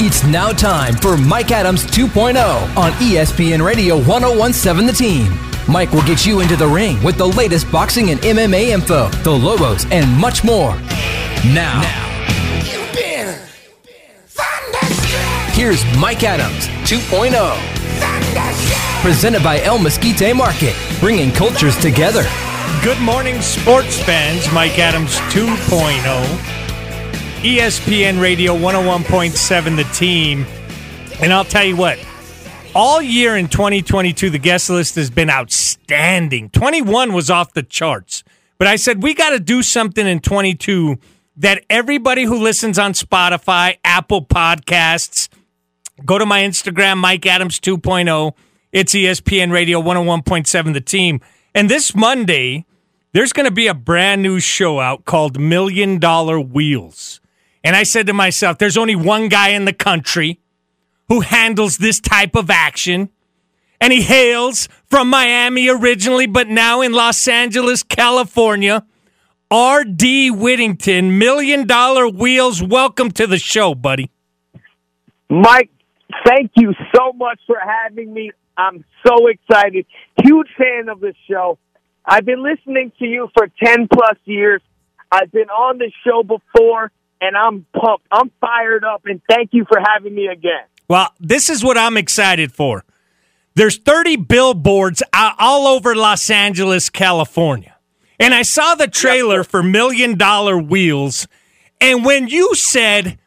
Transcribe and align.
It's 0.00 0.22
now 0.22 0.52
time 0.52 0.94
for 0.94 1.16
Mike 1.16 1.50
Adams 1.50 1.84
2.0 1.84 2.36
on 2.76 2.92
ESPN 2.92 3.66
Radio 3.66 3.96
1017 3.96 4.86
The 4.86 4.92
Team. 4.92 5.32
Mike 5.66 5.90
will 5.90 6.04
get 6.04 6.24
you 6.24 6.38
into 6.38 6.54
the 6.54 6.68
ring 6.68 7.02
with 7.02 7.18
the 7.18 7.26
latest 7.26 7.70
boxing 7.72 8.10
and 8.10 8.20
MMA 8.20 8.68
info, 8.68 9.08
the 9.24 9.32
Lobos, 9.32 9.86
and 9.90 10.08
much 10.16 10.44
more. 10.44 10.76
Now, 11.46 11.82
here's 15.52 15.84
Mike 15.98 16.22
Adams 16.22 16.68
2.0. 16.88 19.02
Presented 19.02 19.42
by 19.42 19.60
El 19.62 19.80
Mesquite 19.80 20.32
Market, 20.32 20.76
bringing 21.00 21.32
cultures 21.32 21.76
together. 21.78 22.22
Good 22.84 23.00
morning, 23.00 23.40
sports 23.40 24.00
fans. 24.00 24.48
Mike 24.52 24.78
Adams 24.78 25.16
2.0. 25.32 26.57
ESPN 27.42 28.20
Radio 28.20 28.56
101.7 28.56 29.76
The 29.76 29.84
Team. 29.94 30.44
And 31.22 31.32
I'll 31.32 31.44
tell 31.44 31.62
you 31.62 31.76
what, 31.76 32.04
all 32.74 33.00
year 33.00 33.36
in 33.36 33.46
2022, 33.46 34.28
the 34.30 34.40
guest 34.40 34.68
list 34.68 34.96
has 34.96 35.08
been 35.08 35.30
outstanding. 35.30 36.50
21 36.50 37.12
was 37.12 37.30
off 37.30 37.52
the 37.52 37.62
charts. 37.62 38.24
But 38.58 38.66
I 38.66 38.74
said, 38.74 39.04
we 39.04 39.14
got 39.14 39.30
to 39.30 39.38
do 39.38 39.62
something 39.62 40.04
in 40.04 40.18
22 40.18 40.98
that 41.36 41.64
everybody 41.70 42.24
who 42.24 42.42
listens 42.42 42.76
on 42.76 42.92
Spotify, 42.92 43.78
Apple 43.84 44.26
Podcasts, 44.26 45.28
go 46.04 46.18
to 46.18 46.26
my 46.26 46.42
Instagram, 46.42 46.96
Mike 46.98 47.24
Adams 47.24 47.60
2.0. 47.60 48.32
It's 48.72 48.92
ESPN 48.94 49.52
Radio 49.52 49.80
101.7 49.80 50.72
The 50.72 50.80
Team. 50.80 51.20
And 51.54 51.70
this 51.70 51.94
Monday, 51.94 52.66
there's 53.12 53.32
going 53.32 53.46
to 53.46 53.54
be 53.54 53.68
a 53.68 53.74
brand 53.74 54.24
new 54.24 54.40
show 54.40 54.80
out 54.80 55.04
called 55.04 55.38
Million 55.38 56.00
Dollar 56.00 56.40
Wheels. 56.40 57.20
And 57.68 57.76
I 57.76 57.82
said 57.82 58.06
to 58.06 58.14
myself, 58.14 58.56
there's 58.56 58.78
only 58.78 58.96
one 58.96 59.28
guy 59.28 59.50
in 59.50 59.66
the 59.66 59.74
country 59.74 60.40
who 61.08 61.20
handles 61.20 61.76
this 61.76 62.00
type 62.00 62.34
of 62.34 62.48
action. 62.48 63.10
And 63.78 63.92
he 63.92 64.00
hails 64.00 64.70
from 64.86 65.10
Miami 65.10 65.68
originally, 65.68 66.26
but 66.26 66.48
now 66.48 66.80
in 66.80 66.92
Los 66.92 67.28
Angeles, 67.28 67.82
California. 67.82 68.86
R.D. 69.50 70.30
Whittington, 70.30 71.18
Million 71.18 71.66
Dollar 71.66 72.08
Wheels. 72.08 72.62
Welcome 72.62 73.10
to 73.10 73.26
the 73.26 73.36
show, 73.36 73.74
buddy. 73.74 74.10
Mike, 75.28 75.70
thank 76.24 76.52
you 76.56 76.72
so 76.96 77.12
much 77.12 77.38
for 77.46 77.58
having 77.60 78.14
me. 78.14 78.30
I'm 78.56 78.82
so 79.06 79.26
excited. 79.26 79.84
Huge 80.24 80.48
fan 80.56 80.88
of 80.88 81.00
the 81.00 81.12
show. 81.28 81.58
I've 82.02 82.24
been 82.24 82.42
listening 82.42 82.92
to 82.98 83.04
you 83.04 83.28
for 83.36 83.46
10 83.62 83.88
plus 83.92 84.16
years. 84.24 84.62
I've 85.12 85.30
been 85.30 85.50
on 85.50 85.76
the 85.76 85.92
show 86.02 86.22
before 86.22 86.92
and 87.20 87.36
I'm 87.36 87.66
pumped. 87.72 88.06
I'm 88.10 88.30
fired 88.40 88.84
up 88.84 89.02
and 89.06 89.20
thank 89.28 89.50
you 89.52 89.64
for 89.68 89.78
having 89.80 90.14
me 90.14 90.26
again. 90.26 90.64
Well, 90.88 91.12
this 91.20 91.50
is 91.50 91.62
what 91.62 91.76
I'm 91.76 91.96
excited 91.96 92.52
for. 92.52 92.84
There's 93.54 93.76
30 93.76 94.16
billboards 94.16 95.02
all 95.12 95.66
over 95.66 95.94
Los 95.94 96.30
Angeles, 96.30 96.90
California. 96.90 97.74
And 98.20 98.34
I 98.34 98.42
saw 98.42 98.74
the 98.74 98.88
trailer 98.88 99.44
for 99.44 99.62
Million 99.62 100.16
Dollar 100.16 100.58
Wheels. 100.58 101.26
And 101.80 102.04
when 102.04 102.28
you 102.28 102.54
said, 102.54 103.18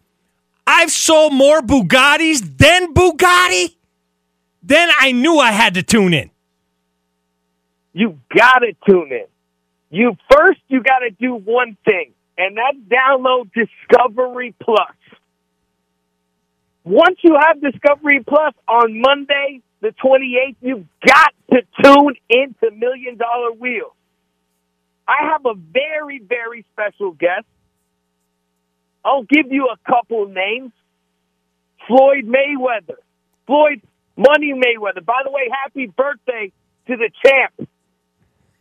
I've 0.65 0.91
sold 0.91 1.33
more 1.33 1.61
Bugattis 1.61 2.57
than 2.57 2.93
Bugatti, 2.93 3.75
then 4.63 4.89
I 4.99 5.11
knew 5.11 5.37
I 5.37 5.51
had 5.51 5.73
to 5.75 5.83
tune 5.83 6.13
in. 6.13 6.29
You 7.93 8.19
gotta 8.35 8.73
tune 8.87 9.11
in. 9.11 9.25
You 9.89 10.15
first, 10.31 10.61
you 10.69 10.81
gotta 10.81 11.09
do 11.11 11.33
one 11.33 11.75
thing, 11.83 12.13
and 12.37 12.57
that's 12.57 12.77
download 12.89 13.49
Discovery 13.53 14.55
Plus. 14.61 14.95
Once 16.83 17.17
you 17.21 17.37
have 17.39 17.61
Discovery 17.61 18.23
Plus 18.27 18.53
on 18.67 18.99
Monday, 18.99 19.61
the 19.81 19.93
28th, 20.03 20.55
you've 20.61 20.85
got 21.05 21.33
to 21.51 21.61
tune 21.83 22.15
into 22.29 22.71
Million 22.75 23.17
Dollar 23.17 23.51
Wheels. 23.51 23.93
I 25.07 25.31
have 25.31 25.45
a 25.45 25.53
very, 25.53 26.19
very 26.19 26.65
special 26.73 27.11
guest. 27.11 27.45
I'll 29.03 29.23
give 29.23 29.51
you 29.51 29.67
a 29.67 29.91
couple 29.91 30.27
names. 30.27 30.71
Floyd 31.87 32.25
Mayweather. 32.25 32.97
Floyd 33.47 33.81
Money 34.15 34.53
Mayweather. 34.53 35.03
By 35.03 35.21
the 35.25 35.31
way, 35.31 35.49
happy 35.63 35.87
birthday 35.87 36.51
to 36.87 36.95
the 36.95 37.09
champ. 37.25 37.69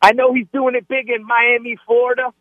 I 0.02 0.12
know 0.12 0.32
he's 0.32 0.47
doing 0.52 0.75
it 0.75 0.88
big 0.88 1.10
in 1.10 1.25
Miami, 1.26 1.78
Florida. 1.87 2.32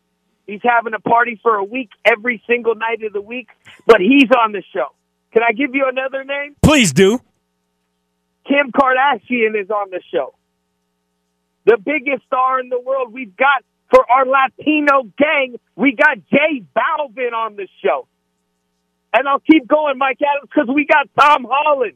He's 0.50 0.62
having 0.64 0.94
a 0.94 0.98
party 0.98 1.38
for 1.42 1.54
a 1.54 1.64
week 1.64 1.90
every 2.04 2.42
single 2.48 2.74
night 2.74 3.04
of 3.04 3.12
the 3.12 3.20
week, 3.20 3.48
but 3.86 4.00
he's 4.00 4.28
on 4.36 4.50
the 4.50 4.64
show. 4.72 4.86
Can 5.32 5.42
I 5.48 5.52
give 5.52 5.74
you 5.74 5.86
another 5.88 6.24
name? 6.24 6.56
Please 6.60 6.92
do. 6.92 7.20
Kim 8.48 8.72
Kardashian 8.72 9.60
is 9.60 9.70
on 9.70 9.90
the 9.90 10.00
show. 10.12 10.34
The 11.66 11.76
biggest 11.78 12.26
star 12.26 12.58
in 12.58 12.68
the 12.68 12.80
world. 12.80 13.12
We've 13.12 13.36
got 13.36 13.62
for 13.90 14.04
our 14.10 14.26
Latino 14.26 15.04
gang, 15.18 15.56
we 15.76 15.92
got 15.92 16.16
J 16.32 16.64
Balvin 16.76 17.32
on 17.32 17.54
the 17.54 17.68
show. 17.84 18.08
And 19.12 19.28
I'll 19.28 19.40
keep 19.40 19.68
going, 19.68 19.98
Mike 19.98 20.18
Adams, 20.20 20.50
because 20.52 20.72
we 20.74 20.84
got 20.84 21.08
Tom 21.18 21.46
Holland, 21.48 21.94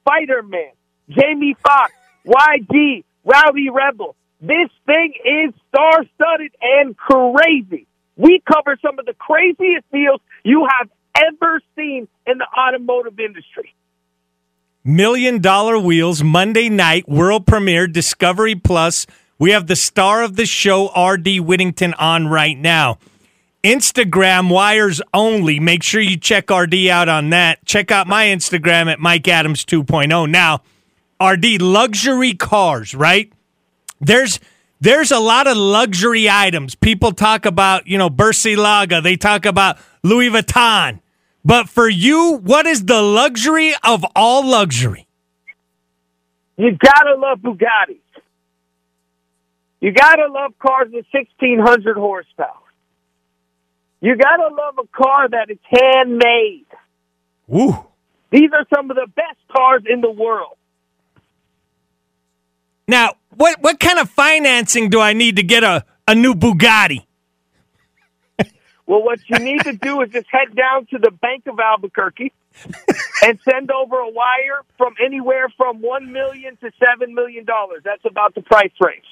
Spider 0.00 0.42
Man, 0.42 0.72
Jamie 1.10 1.56
Foxx, 1.62 1.92
YG, 2.26 3.04
Rowdy 3.24 3.70
Rebel. 3.70 4.14
This 4.42 4.70
thing 4.86 5.14
is 5.24 5.54
star 5.68 6.04
studded 6.16 6.50
and 6.60 6.96
crazy. 6.96 7.86
We 8.16 8.42
cover 8.44 8.76
some 8.82 8.98
of 8.98 9.06
the 9.06 9.14
craziest 9.14 9.88
deals 9.92 10.20
you 10.42 10.66
have 10.68 10.90
ever 11.16 11.60
seen 11.76 12.08
in 12.26 12.38
the 12.38 12.46
automotive 12.58 13.20
industry. 13.20 13.72
Million 14.84 15.40
Dollar 15.40 15.78
Wheels, 15.78 16.24
Monday 16.24 16.68
night, 16.68 17.08
world 17.08 17.46
premiere, 17.46 17.86
Discovery 17.86 18.56
Plus. 18.56 19.06
We 19.38 19.52
have 19.52 19.68
the 19.68 19.76
star 19.76 20.24
of 20.24 20.34
the 20.34 20.44
show, 20.44 20.88
R.D. 20.88 21.38
Whittington, 21.38 21.94
on 21.94 22.26
right 22.26 22.58
now. 22.58 22.98
Instagram 23.62 24.50
wires 24.50 25.00
only. 25.14 25.60
Make 25.60 25.84
sure 25.84 26.00
you 26.00 26.16
check 26.16 26.50
RD 26.50 26.88
out 26.88 27.08
on 27.08 27.30
that. 27.30 27.64
Check 27.64 27.92
out 27.92 28.08
my 28.08 28.26
Instagram 28.26 28.90
at 28.90 28.98
Mike 28.98 29.28
Adams 29.28 29.64
2.0. 29.64 30.28
Now, 30.28 30.62
RD, 31.24 31.62
luxury 31.62 32.34
cars, 32.34 32.92
right? 32.92 33.32
There's 34.02 34.40
there's 34.80 35.12
a 35.12 35.20
lot 35.20 35.46
of 35.46 35.56
luxury 35.56 36.28
items. 36.28 36.74
People 36.74 37.12
talk 37.12 37.46
about, 37.46 37.86
you 37.86 37.96
know, 37.98 38.10
Balenciaga. 38.10 39.00
They 39.02 39.16
talk 39.16 39.46
about 39.46 39.78
Louis 40.02 40.28
Vuitton. 40.28 41.00
But 41.44 41.68
for 41.68 41.88
you, 41.88 42.40
what 42.42 42.66
is 42.66 42.84
the 42.84 43.00
luxury 43.00 43.74
of 43.84 44.04
all 44.16 44.44
luxury? 44.44 45.06
You 46.56 46.76
gotta 46.76 47.14
love 47.16 47.38
Bugattis. 47.38 47.98
You 49.80 49.92
gotta 49.92 50.26
love 50.30 50.52
cars 50.58 50.88
with 50.92 51.06
1600 51.12 51.96
horsepower. 51.96 52.48
You 54.00 54.16
gotta 54.16 54.54
love 54.54 54.78
a 54.78 54.86
car 54.96 55.28
that 55.28 55.48
is 55.48 55.58
handmade. 55.64 56.66
Woo. 57.46 57.72
These 58.30 58.50
are 58.52 58.66
some 58.74 58.90
of 58.90 58.96
the 58.96 59.06
best 59.14 59.38
cars 59.56 59.82
in 59.88 60.00
the 60.00 60.10
world. 60.10 60.56
Now, 62.88 63.14
what 63.36 63.60
what 63.62 63.80
kind 63.80 63.98
of 63.98 64.10
financing 64.10 64.90
do 64.90 65.00
I 65.00 65.12
need 65.12 65.36
to 65.36 65.42
get 65.42 65.64
a, 65.64 65.84
a 66.06 66.14
new 66.14 66.34
Bugatti? 66.34 67.04
Well, 68.84 69.04
what 69.04 69.20
you 69.28 69.38
need 69.38 69.60
to 69.60 69.72
do 69.74 70.02
is 70.02 70.10
just 70.10 70.26
head 70.28 70.54
down 70.56 70.86
to 70.86 70.98
the 70.98 71.12
Bank 71.12 71.46
of 71.46 71.58
Albuquerque 71.60 72.32
and 73.22 73.38
send 73.48 73.70
over 73.70 73.96
a 73.96 74.10
wire 74.10 74.64
from 74.76 74.94
anywhere 75.02 75.48
from 75.56 75.80
one 75.80 76.12
million 76.12 76.56
to 76.56 76.70
seven 76.78 77.14
million 77.14 77.44
dollars. 77.44 77.82
That's 77.84 78.04
about 78.04 78.34
the 78.34 78.42
price 78.42 78.72
range. 78.84 79.04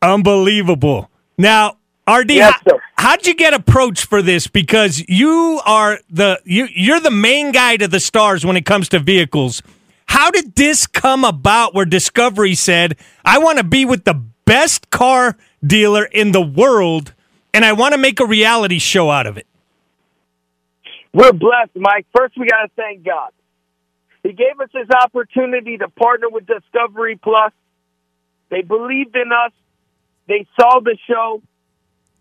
Unbelievable. 0.00 1.10
Now, 1.36 1.76
RD, 2.08 2.30
Yes, 2.30 2.62
how, 2.64 2.78
how'd 2.96 3.26
you 3.26 3.34
get 3.34 3.52
approached 3.52 4.06
for 4.06 4.22
this? 4.22 4.46
Because 4.46 5.02
you 5.08 5.60
are 5.66 5.98
the 6.08 6.40
you 6.44 6.68
you're 6.72 7.00
the 7.00 7.10
main 7.10 7.50
guy 7.50 7.76
to 7.76 7.88
the 7.88 8.00
stars 8.00 8.46
when 8.46 8.56
it 8.56 8.64
comes 8.64 8.88
to 8.90 9.00
vehicles. 9.00 9.60
How 10.06 10.30
did 10.30 10.54
this 10.54 10.86
come 10.86 11.24
about 11.24 11.74
where 11.74 11.84
Discovery 11.84 12.54
said, 12.54 12.96
I 13.24 13.38
want 13.38 13.58
to 13.58 13.64
be 13.64 13.84
with 13.84 14.04
the 14.04 14.22
best 14.44 14.90
car 14.90 15.36
dealer 15.64 16.04
in 16.04 16.32
the 16.32 16.40
world 16.40 17.12
and 17.52 17.64
I 17.64 17.72
want 17.72 17.92
to 17.92 17.98
make 17.98 18.20
a 18.20 18.26
reality 18.26 18.78
show 18.78 19.10
out 19.10 19.26
of 19.26 19.36
it? 19.36 19.46
We're 21.12 21.32
blessed, 21.32 21.74
Mike. 21.74 22.06
First, 22.16 22.36
we 22.38 22.46
got 22.46 22.62
to 22.62 22.70
thank 22.76 23.04
God. 23.04 23.30
He 24.22 24.32
gave 24.32 24.60
us 24.60 24.68
this 24.72 24.88
opportunity 24.90 25.78
to 25.78 25.88
partner 25.88 26.28
with 26.28 26.46
Discovery 26.46 27.16
Plus. 27.16 27.52
They 28.50 28.62
believed 28.62 29.16
in 29.16 29.30
us. 29.32 29.52
They 30.28 30.46
saw 30.58 30.80
the 30.80 30.96
show. 31.08 31.42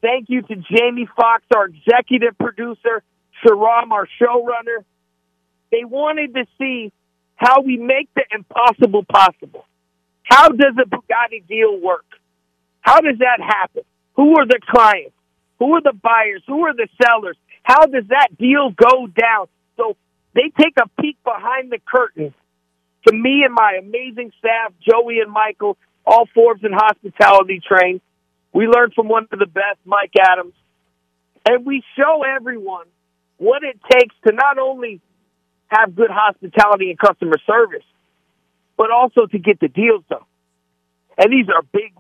Thank 0.02 0.30
you 0.30 0.44
to 0.44 0.56
Jamie 0.56 1.10
Foxx, 1.16 1.44
our 1.56 1.66
executive 1.66 2.38
producer, 2.38 3.04
Sharam, 3.44 3.92
our 3.92 4.08
showrunner. 4.22 4.86
They 5.72 5.84
wanted 5.84 6.36
to 6.36 6.46
see 6.60 6.94
how 7.36 7.62
we 7.62 7.78
make 7.78 8.10
the 8.16 8.24
impossible 8.32 9.04
possible. 9.04 9.66
How 10.24 10.50
does 10.50 10.74
a 10.82 10.90
Bugatti 10.90 11.48
deal 11.48 11.80
work? 11.80 12.06
How 12.82 13.02
does 13.02 13.18
that 13.20 13.40
happen? 13.42 13.84
Who 14.16 14.38
are 14.40 14.46
the 14.46 14.60
clients? 14.66 15.16
Who 15.60 15.74
are 15.74 15.82
the 15.82 15.94
buyers? 15.94 16.44
Who 16.48 16.66
are 16.66 16.74
the 16.74 16.88
sellers? 17.02 17.38
How 17.64 17.86
does 17.86 18.06
that 18.10 18.38
deal 18.38 18.72
go 18.72 19.08
down? 19.08 19.48
So 19.78 19.98
they 20.34 20.52
take 20.60 20.74
a 20.78 21.02
peek 21.02 21.18
behind 21.24 21.72
the 21.72 21.80
curtain 21.86 22.34
to 23.08 23.14
me 23.14 23.44
and 23.46 23.54
my 23.54 23.80
amazing 23.80 24.32
staff, 24.40 24.74
Joey 24.82 25.20
and 25.20 25.32
Michael, 25.32 25.78
all 26.06 26.28
Forbes 26.34 26.64
and 26.64 26.74
hospitality 26.74 27.62
trained. 27.66 28.02
We 28.54 28.68
learned 28.68 28.94
from 28.94 29.08
one 29.08 29.28
of 29.32 29.40
the 29.40 29.46
best, 29.46 29.80
Mike 29.86 30.14
Adams, 30.20 30.54
and 31.48 31.66
we 31.66 31.84
show 31.98 32.24
everyone 32.24 32.86
what 33.38 33.64
it 33.64 33.80
takes 33.92 34.16
to 34.26 34.34
not 34.34 34.58
only 34.58 35.02
have 35.68 35.96
good 35.96 36.10
hospitality 36.12 36.90
and 36.90 37.00
customer 37.00 37.38
service, 37.46 37.86
but 38.78 38.92
also 38.92 39.26
to 39.26 39.40
get 39.40 39.60
the 39.60 39.68
deals 39.68 40.04
done. 40.10 40.20
And 41.18 41.32
these 41.32 41.48
are 41.50 41.62
big, 41.72 41.94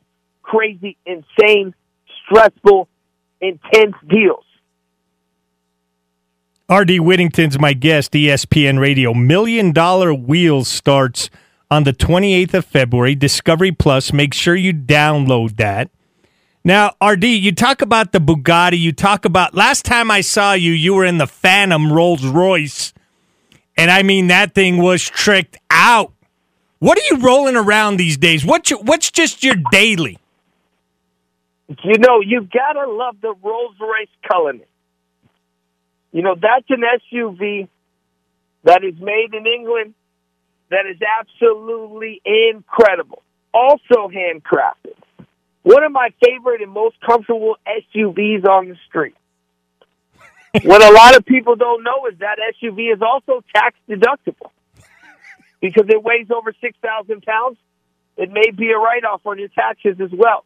crazy, 0.44 0.97
insane, 1.06 1.73
stressful, 2.25 2.88
intense 3.41 3.95
deals. 4.07 4.44
RD 6.69 7.00
Whittington's 7.00 7.59
my 7.59 7.73
guest, 7.73 8.13
ESPN 8.13 8.79
Radio. 8.79 9.13
Million 9.13 9.71
Dollar 9.71 10.13
Wheels 10.13 10.68
starts 10.68 11.29
on 11.69 11.83
the 11.83 11.94
28th 11.94 12.56
of 12.56 12.65
February. 12.65 13.13
Discovery 13.13 13.71
Plus. 13.71 14.11
Make 14.11 14.33
sure 14.33 14.56
you 14.56 14.73
download 14.73 15.57
that. 15.57 15.91
Now, 16.63 16.94
RD, 17.03 17.25
you 17.25 17.51
talk 17.51 17.83
about 17.83 18.11
the 18.11 18.18
Bugatti. 18.18 18.79
You 18.79 18.91
talk 18.91 19.25
about 19.25 19.53
last 19.53 19.85
time 19.85 20.09
I 20.09 20.21
saw 20.21 20.53
you, 20.53 20.71
you 20.71 20.95
were 20.95 21.06
in 21.06 21.19
the 21.19 21.27
Phantom 21.27 21.94
Rolls 21.94 22.25
Royce. 22.25 22.91
And 23.77 23.92
I 23.92 24.04
mean, 24.04 24.27
that 24.27 24.54
thing 24.54 24.77
was 24.77 25.04
tricked 25.04 25.57
out. 25.69 26.13
What 26.80 26.98
are 26.98 27.16
you 27.16 27.22
rolling 27.22 27.56
around 27.56 27.98
these 27.98 28.18
days? 28.18 28.45
What's, 28.45 28.69
your, 28.69 28.80
what's 28.80 29.12
just 29.12 29.44
your 29.44 29.56
daily? 29.72 30.18
You 31.68 31.98
know, 31.98 32.22
you've 32.22 32.50
got 32.50 32.74
to 32.74 32.89
love 32.89 33.18
the 33.22 33.33
Rolls 33.42 33.75
Royce 33.80 34.07
Cullinan. 34.30 34.68
You 36.12 36.22
know, 36.22 36.36
that's 36.36 36.69
an 36.69 36.81
SUV 37.12 37.68
that 38.63 38.83
is 38.83 38.95
made 39.00 39.33
in 39.33 39.45
England 39.48 39.94
that 40.69 40.86
is 40.89 40.98
absolutely 41.19 42.21
incredible. 42.25 43.21
Also 43.54 44.10
handcrafted. 44.10 44.95
One 45.63 45.83
of 45.83 45.92
my 45.92 46.10
favorite 46.24 46.62
and 46.62 46.71
most 46.71 46.95
comfortable 47.01 47.57
SUVs 47.68 48.48
on 48.48 48.69
the 48.69 48.75
street. 48.88 49.16
What 50.63 50.84
a 50.84 50.92
lot 50.92 51.16
of 51.16 51.25
people 51.25 51.56
don't 51.56 51.84
know 51.84 52.07
is 52.12 52.18
that 52.19 52.38
SUV 52.62 52.94
is 52.94 53.02
also 53.02 53.44
tax 53.54 53.75
deductible 53.90 54.52
because 55.62 55.86
it 55.90 56.04
weighs 56.04 56.28
over 56.31 56.54
6,000 56.60 57.22
pounds. 57.24 57.57
It 58.18 58.31
may 58.31 58.52
be 58.52 58.72
a 58.72 58.78
write 58.78 59.04
off 59.04 59.22
on 59.25 59.40
your 59.40 59.50
taxes 59.50 59.98
as 60.00 60.12
well. 60.12 60.46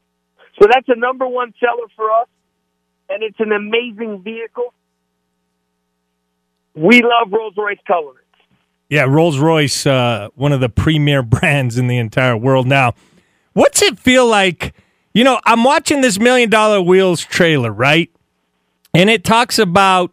So 0.59 0.67
that's 0.71 0.87
a 0.89 0.95
number 0.95 1.27
one 1.27 1.53
seller 1.59 1.87
for 1.95 2.11
us, 2.11 2.27
and 3.09 3.23
it's 3.23 3.39
an 3.39 3.51
amazing 3.51 4.21
vehicle. 4.23 4.73
We 6.73 7.01
love 7.01 7.31
Rolls 7.31 7.53
Royce 7.57 7.77
Cullinans. 7.87 8.15
Yeah, 8.89 9.03
Rolls 9.03 9.37
Royce, 9.37 9.85
uh, 9.85 10.29
one 10.35 10.51
of 10.51 10.61
the 10.61 10.69
premier 10.69 11.21
brands 11.23 11.77
in 11.77 11.87
the 11.87 11.97
entire 11.97 12.35
world. 12.35 12.67
Now, 12.67 12.93
what's 13.53 13.81
it 13.81 13.99
feel 13.99 14.25
like? 14.25 14.73
You 15.13 15.23
know, 15.23 15.39
I'm 15.45 15.63
watching 15.63 16.01
this 16.01 16.19
Million 16.19 16.49
Dollar 16.49 16.81
Wheels 16.81 17.21
trailer, 17.21 17.71
right? 17.71 18.11
And 18.93 19.09
it 19.09 19.23
talks 19.23 19.59
about, 19.59 20.11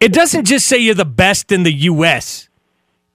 it 0.00 0.12
doesn't 0.12 0.44
just 0.44 0.66
say 0.66 0.78
you're 0.78 0.94
the 0.94 1.04
best 1.04 1.52
in 1.52 1.62
the 1.62 1.72
U.S., 1.72 2.48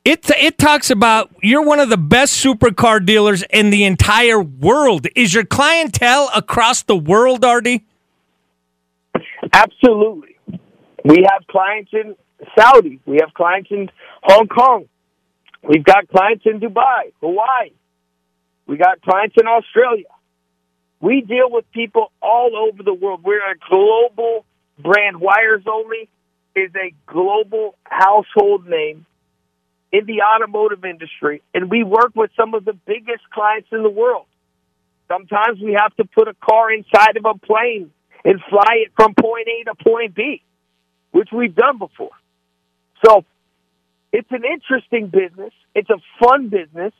it, 0.03 0.25
it 0.39 0.57
talks 0.57 0.89
about 0.89 1.35
you're 1.43 1.65
one 1.65 1.81
of 1.81 1.89
the 1.89 1.97
best 1.97 2.41
supercar 2.41 3.05
dealers 3.05 3.43
in 3.49 3.71
the 3.71 3.83
entire 3.83 4.41
world. 4.41 5.05
Is 5.17 5.33
your 5.33 5.43
clientele 5.43 6.29
across 6.33 6.83
the 6.83 6.95
world, 6.95 7.43
RD? 7.43 7.81
Absolutely. 9.51 10.37
We 11.03 11.25
have 11.29 11.45
clients 11.47 11.91
in 11.91 12.15
Saudi. 12.57 13.01
We 13.05 13.17
have 13.19 13.33
clients 13.33 13.69
in 13.69 13.89
Hong 14.23 14.47
Kong. 14.47 14.85
We've 15.61 15.83
got 15.83 16.07
clients 16.07 16.45
in 16.45 16.61
Dubai, 16.61 17.11
Hawaii. 17.19 17.71
We 18.65 18.77
got 18.77 19.01
clients 19.01 19.35
in 19.37 19.45
Australia. 19.45 20.05
We 21.01 21.19
deal 21.19 21.49
with 21.49 21.69
people 21.73 22.13
all 22.21 22.55
over 22.55 22.81
the 22.81 22.93
world. 22.93 23.21
We're 23.25 23.51
a 23.51 23.55
global 23.69 24.45
brand. 24.79 25.19
Wires 25.19 25.63
Only 25.67 26.09
is 26.55 26.71
a 26.75 26.93
global 27.05 27.75
household 27.83 28.67
name 28.67 29.05
in 29.91 30.05
the 30.05 30.21
automotive 30.21 30.83
industry, 30.83 31.41
and 31.53 31.69
we 31.69 31.83
work 31.83 32.11
with 32.15 32.31
some 32.35 32.53
of 32.53 32.65
the 32.65 32.73
biggest 32.73 33.29
clients 33.31 33.69
in 33.71 33.83
the 33.83 33.89
world. 33.89 34.25
Sometimes 35.07 35.61
we 35.61 35.77
have 35.79 35.95
to 35.95 36.05
put 36.05 36.27
a 36.27 36.33
car 36.33 36.71
inside 36.71 37.15
of 37.15 37.25
a 37.25 37.37
plane 37.37 37.91
and 38.25 38.41
fly 38.49 38.83
it 38.85 38.91
from 38.95 39.13
point 39.13 39.47
A 39.47 39.63
to 39.65 39.75
point 39.75 40.13
B, 40.13 40.41
which 41.11 41.29
we've 41.31 41.55
done 41.55 41.77
before. 41.77 42.11
So 43.05 43.23
it's 44.11 44.31
an 44.31 44.43
interesting 44.43 45.07
business. 45.07 45.53
It's 45.73 45.89
a 45.89 45.99
fun 46.19 46.49
business. 46.49 46.93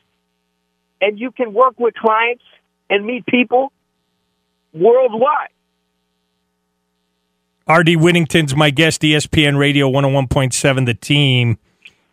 And 1.00 1.18
you 1.18 1.30
can 1.30 1.52
work 1.52 1.78
with 1.78 1.94
clients 1.94 2.44
and 2.88 3.04
meet 3.04 3.26
people 3.26 3.72
worldwide. 4.72 5.50
RD 7.70 7.96
Whittington's 7.96 8.56
my 8.56 8.70
guest, 8.70 9.02
ESPN 9.02 9.58
Radio 9.58 9.90
101.7, 9.90 10.86
the 10.86 10.94
team. 10.94 11.58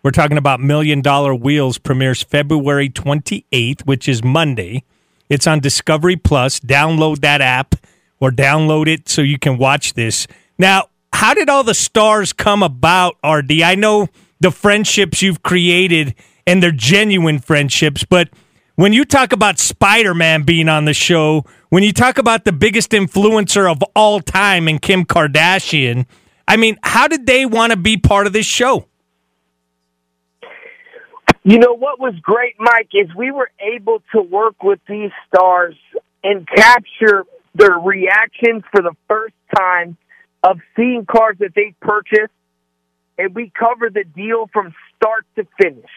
We're 0.03 0.11
talking 0.11 0.37
about 0.37 0.59
Million 0.59 1.01
Dollar 1.01 1.33
Wheels 1.33 1.77
premieres 1.77 2.21
February 2.21 2.89
28th, 2.89 3.83
which 3.85 4.09
is 4.09 4.21
Monday. 4.21 4.83
It's 5.29 5.47
on 5.47 5.61
Discovery 5.61 6.17
Plus. 6.17 6.59
Download 6.59 7.21
that 7.21 7.39
app 7.39 7.75
or 8.19 8.31
download 8.31 8.87
it 8.87 9.07
so 9.07 9.21
you 9.21 9.39
can 9.39 9.57
watch 9.57 9.93
this. 9.93 10.27
Now, 10.59 10.89
how 11.13 11.33
did 11.33 11.47
all 11.47 11.63
the 11.63 11.73
stars 11.73 12.33
come 12.33 12.61
about, 12.61 13.15
RD? 13.25 13.61
I 13.61 13.75
know 13.75 14.09
the 14.41 14.51
friendships 14.51 15.21
you've 15.21 15.41
created 15.41 16.15
and 16.45 16.61
they're 16.61 16.71
genuine 16.71 17.39
friendships, 17.39 18.03
but 18.03 18.27
when 18.75 18.91
you 18.91 19.05
talk 19.05 19.31
about 19.31 19.57
Spider 19.57 20.13
Man 20.13 20.43
being 20.43 20.67
on 20.67 20.83
the 20.83 20.93
show, 20.93 21.45
when 21.69 21.83
you 21.83 21.91
talk 21.93 22.17
about 22.17 22.45
the 22.45 22.51
biggest 22.51 22.91
influencer 22.91 23.69
of 23.69 23.81
all 23.95 24.19
time 24.19 24.67
and 24.67 24.81
Kim 24.81 25.05
Kardashian, 25.05 26.05
I 26.47 26.57
mean, 26.57 26.77
how 26.83 27.07
did 27.07 27.25
they 27.25 27.45
want 27.45 27.71
to 27.71 27.77
be 27.77 27.97
part 27.97 28.27
of 28.27 28.33
this 28.33 28.45
show? 28.45 28.87
You 31.43 31.59
know 31.59 31.73
what 31.75 31.99
was 31.99 32.15
great, 32.21 32.55
Mike, 32.59 32.89
is 32.93 33.13
we 33.15 33.31
were 33.31 33.51
able 33.59 34.01
to 34.13 34.21
work 34.21 34.63
with 34.63 34.79
these 34.87 35.11
stars 35.27 35.75
and 36.23 36.47
capture 36.47 37.23
their 37.53 37.77
reactions 37.77 38.63
for 38.71 38.81
the 38.81 38.95
first 39.07 39.35
time 39.55 39.95
of 40.43 40.59
seeing 40.75 41.05
cars 41.05 41.37
that 41.39 41.53
they 41.55 41.75
purchased, 41.81 42.33
and 43.17 43.33
we 43.35 43.51
cover 43.57 43.89
the 43.89 44.03
deal 44.03 44.49
from 44.51 44.73
start 44.95 45.25
to 45.35 45.45
finish. 45.61 45.89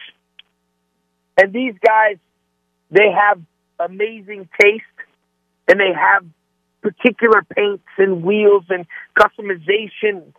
And 1.35 1.51
these 1.51 1.73
guys, 1.85 2.17
they 2.91 3.11
have 3.11 3.41
amazing 3.79 4.49
taste, 4.61 4.83
and 5.69 5.79
they 5.79 5.93
have 5.93 6.25
particular 6.81 7.43
paints 7.55 7.83
and 7.97 8.23
wheels 8.23 8.65
and 8.69 8.85
customization 9.17 10.33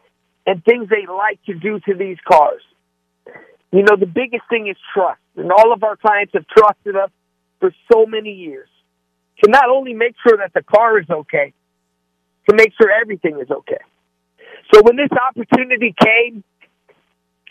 and 0.46 0.64
things 0.64 0.88
they 0.88 1.06
like 1.06 1.42
to 1.44 1.54
do 1.54 1.80
to 1.80 1.94
these 1.94 2.16
cars. 2.30 2.62
You 3.72 3.82
know, 3.82 3.96
the 3.96 4.06
biggest 4.06 4.42
thing 4.50 4.66
is 4.68 4.76
trust, 4.92 5.20
and 5.36 5.52
all 5.52 5.72
of 5.72 5.84
our 5.84 5.96
clients 5.96 6.32
have 6.34 6.46
trusted 6.48 6.96
us 6.96 7.10
for 7.60 7.72
so 7.92 8.04
many 8.04 8.32
years 8.32 8.68
to 9.44 9.50
not 9.50 9.68
only 9.68 9.94
make 9.94 10.14
sure 10.26 10.36
that 10.38 10.52
the 10.52 10.62
car 10.62 10.98
is 10.98 11.08
okay, 11.08 11.52
to 12.48 12.56
make 12.56 12.72
sure 12.80 12.90
everything 12.90 13.38
is 13.40 13.50
okay. 13.50 13.78
So 14.74 14.82
when 14.82 14.96
this 14.96 15.10
opportunity 15.12 15.94
came 15.98 16.42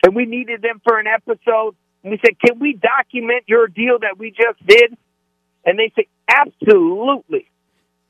and 0.03 0.15
we 0.15 0.25
needed 0.25 0.61
them 0.61 0.81
for 0.83 0.99
an 0.99 1.07
episode, 1.07 1.75
and 2.03 2.11
we 2.11 2.19
said, 2.23 2.39
Can 2.39 2.59
we 2.59 2.73
document 2.73 3.43
your 3.47 3.67
deal 3.67 3.99
that 3.99 4.17
we 4.17 4.31
just 4.31 4.65
did? 4.65 4.95
And 5.65 5.77
they 5.77 5.91
said, 5.95 6.05
Absolutely. 6.27 7.49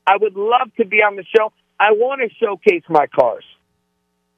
I 0.06 0.16
would 0.20 0.34
love 0.36 0.70
to 0.78 0.84
be 0.84 0.98
on 0.98 1.16
the 1.16 1.24
show. 1.24 1.52
I 1.78 1.92
want 1.92 2.20
to 2.20 2.34
showcase 2.36 2.82
my 2.88 3.06
cars. 3.06 3.44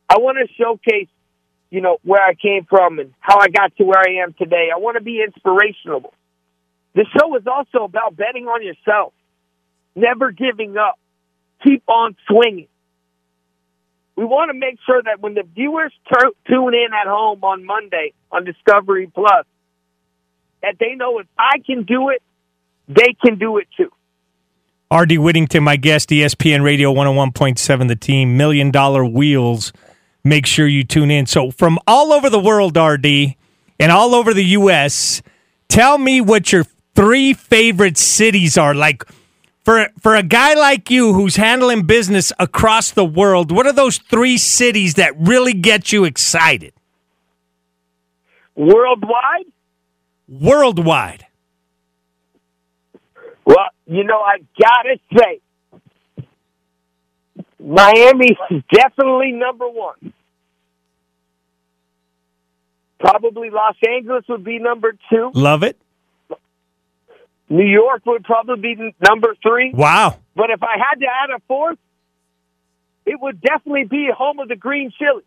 I 0.09 0.19
want 0.19 0.39
to 0.39 0.53
showcase, 0.55 1.09
you 1.71 1.81
know, 1.81 1.99
where 2.03 2.23
I 2.23 2.35
came 2.35 2.67
from 2.69 2.99
and 2.99 3.15
how 3.21 3.39
I 3.39 3.49
got 3.49 3.75
to 3.77 3.85
where 3.85 3.99
I 3.99 4.23
am 4.23 4.35
today. 4.35 4.69
I 4.75 4.79
want 4.79 4.97
to 4.97 5.03
be 5.03 5.23
inspirational. 5.25 6.13
The 6.95 7.07
show 7.19 7.35
is 7.37 7.47
also 7.47 7.85
about 7.85 8.17
betting 8.17 8.47
on 8.47 8.63
yourself, 8.63 9.15
never 9.97 10.31
giving 10.31 10.77
up, 10.77 10.99
keep 11.65 11.83
on 11.89 12.17
swinging. 12.29 12.69
We 14.15 14.27
want 14.27 14.51
to 14.51 14.59
make 14.59 14.79
sure 14.85 15.03
that 15.03 15.21
when 15.21 15.35
the 15.35 15.45
viewers 15.55 15.93
t- 16.13 16.31
tune 16.47 16.75
in 16.75 16.89
at 16.93 17.07
home 17.09 17.43
on 17.43 17.65
Monday 17.65 18.13
on 18.31 18.45
Discovery 18.45 19.11
Plus, 19.13 19.47
that 20.63 20.77
they 20.79 20.95
know 20.95 21.19
if 21.19 21.27
I 21.39 21.59
can 21.65 21.85
do 21.85 22.11
it, 22.11 22.23
they 22.89 23.17
can 23.25 23.39
do 23.39 23.57
it 23.57 23.69
too. 23.77 23.91
RD 24.93 25.17
Whittington, 25.19 25.65
my 25.65 25.77
guest, 25.77 26.11
ESPN 26.11 26.63
Radio 26.63 26.93
101.7, 26.93 27.89
the 27.89 27.97
team, 27.97 28.37
Million 28.37 28.71
Dollar 28.71 29.03
Wheels. 29.03 29.73
Make 30.23 30.45
sure 30.45 30.67
you 30.67 30.85
tune 30.85 31.11
in. 31.11 31.25
So, 31.25 31.51
from 31.51 31.79
all 31.87 32.13
over 32.13 32.29
the 32.29 32.39
world, 32.39 32.77
RD, 32.77 33.07
and 33.81 33.91
all 33.91 34.15
over 34.15 34.35
the 34.35 34.45
U.S., 34.45 35.23
tell 35.69 35.97
me 35.97 36.21
what 36.21 36.53
your 36.53 36.67
three 36.95 37.33
favorite 37.33 37.97
cities 37.97 38.59
are. 38.59 38.75
Like, 38.75 39.05
for 39.65 39.89
for 39.99 40.15
a 40.15 40.23
guy 40.23 40.53
like 40.53 40.91
you 40.91 41.15
who's 41.15 41.37
handling 41.37 41.85
business 41.85 42.31
across 42.39 42.91
the 42.91 43.05
world, 43.05 43.51
what 43.51 43.67
are 43.67 43.73
those 43.73 43.97
three 43.97 44.37
cities 44.37 44.95
that 44.95 45.19
really 45.19 45.55
get 45.55 45.91
you 45.91 46.05
excited? 46.05 46.75
Worldwide? 48.55 49.47
Worldwide. 50.29 51.27
You 53.87 54.05
know, 54.05 54.19
I 54.19 54.39
gotta 54.61 54.99
say, 55.17 55.41
Miami 57.59 58.37
is 58.51 58.63
definitely 58.73 59.33
number 59.33 59.69
one. 59.69 60.13
Probably 62.99 63.51
Los 63.51 63.75
Angeles 63.87 64.25
would 64.29 64.45
be 64.45 64.59
number 64.59 64.95
two. 65.11 65.31
Love 65.35 65.63
it. 65.65 65.77
New 67.49 67.67
York 67.67 68.03
would 68.07 68.25
probably 68.25 68.75
be 68.75 68.95
number 69.07 69.35
three. 69.43 69.73
Wow. 69.75 70.19
But 70.35 70.51
if 70.51 70.63
I 70.63 70.79
had 70.79 71.01
to 71.01 71.07
add 71.07 71.31
a 71.37 71.41
fourth, 71.47 71.79
it 73.05 73.21
would 73.21 73.41
definitely 73.41 73.85
be 73.85 74.09
home 74.17 74.39
of 74.39 74.49
the 74.49 74.57
green 74.57 74.93
chili. 74.99 75.25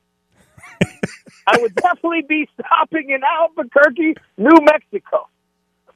I 1.48 1.58
would 1.62 1.76
definitely 1.76 2.24
be 2.28 2.50
stopping 2.54 3.12
in 3.12 3.22
Albuquerque, 3.24 4.16
New 4.38 4.58
Mexico. 4.64 5.28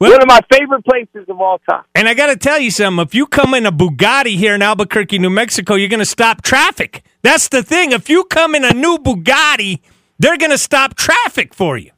Well- 0.00 0.12
One 0.12 0.22
of 0.22 0.28
my 0.28 0.40
favorite 0.50 0.84
places 0.84 1.28
of 1.28 1.40
all 1.40 1.60
time. 1.68 1.84
And 1.94 2.08
I 2.08 2.14
got 2.14 2.26
to 2.28 2.36
tell 2.36 2.58
you 2.58 2.70
something. 2.70 3.02
If 3.04 3.14
you 3.14 3.26
come 3.26 3.52
in 3.54 3.66
a 3.66 3.72
Bugatti 3.72 4.36
here 4.36 4.54
in 4.54 4.62
Albuquerque, 4.62 5.18
New 5.18 5.28
Mexico, 5.30 5.74
you're 5.74 5.90
going 5.90 6.00
to 6.00 6.06
stop 6.06 6.40
traffic. 6.42 7.02
That's 7.22 7.48
the 7.48 7.62
thing. 7.62 7.92
If 7.92 8.08
you 8.08 8.24
come 8.24 8.54
in 8.54 8.64
a 8.64 8.72
new 8.72 8.96
Bugatti, 8.96 9.80
they're 10.18 10.38
going 10.38 10.52
to 10.52 10.58
stop 10.58 10.96
traffic 10.96 11.52
for 11.54 11.76
you. 11.76 11.90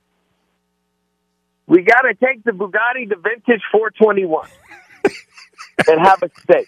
We 1.67 1.83
got 1.83 2.03
to 2.03 2.15
take 2.15 2.43
the 2.43 2.51
Bugatti, 2.51 3.09
the 3.09 3.15
vintage 3.17 3.63
421, 3.71 4.49
and 5.89 6.01
have 6.01 6.23
a 6.23 6.31
steak. 6.41 6.67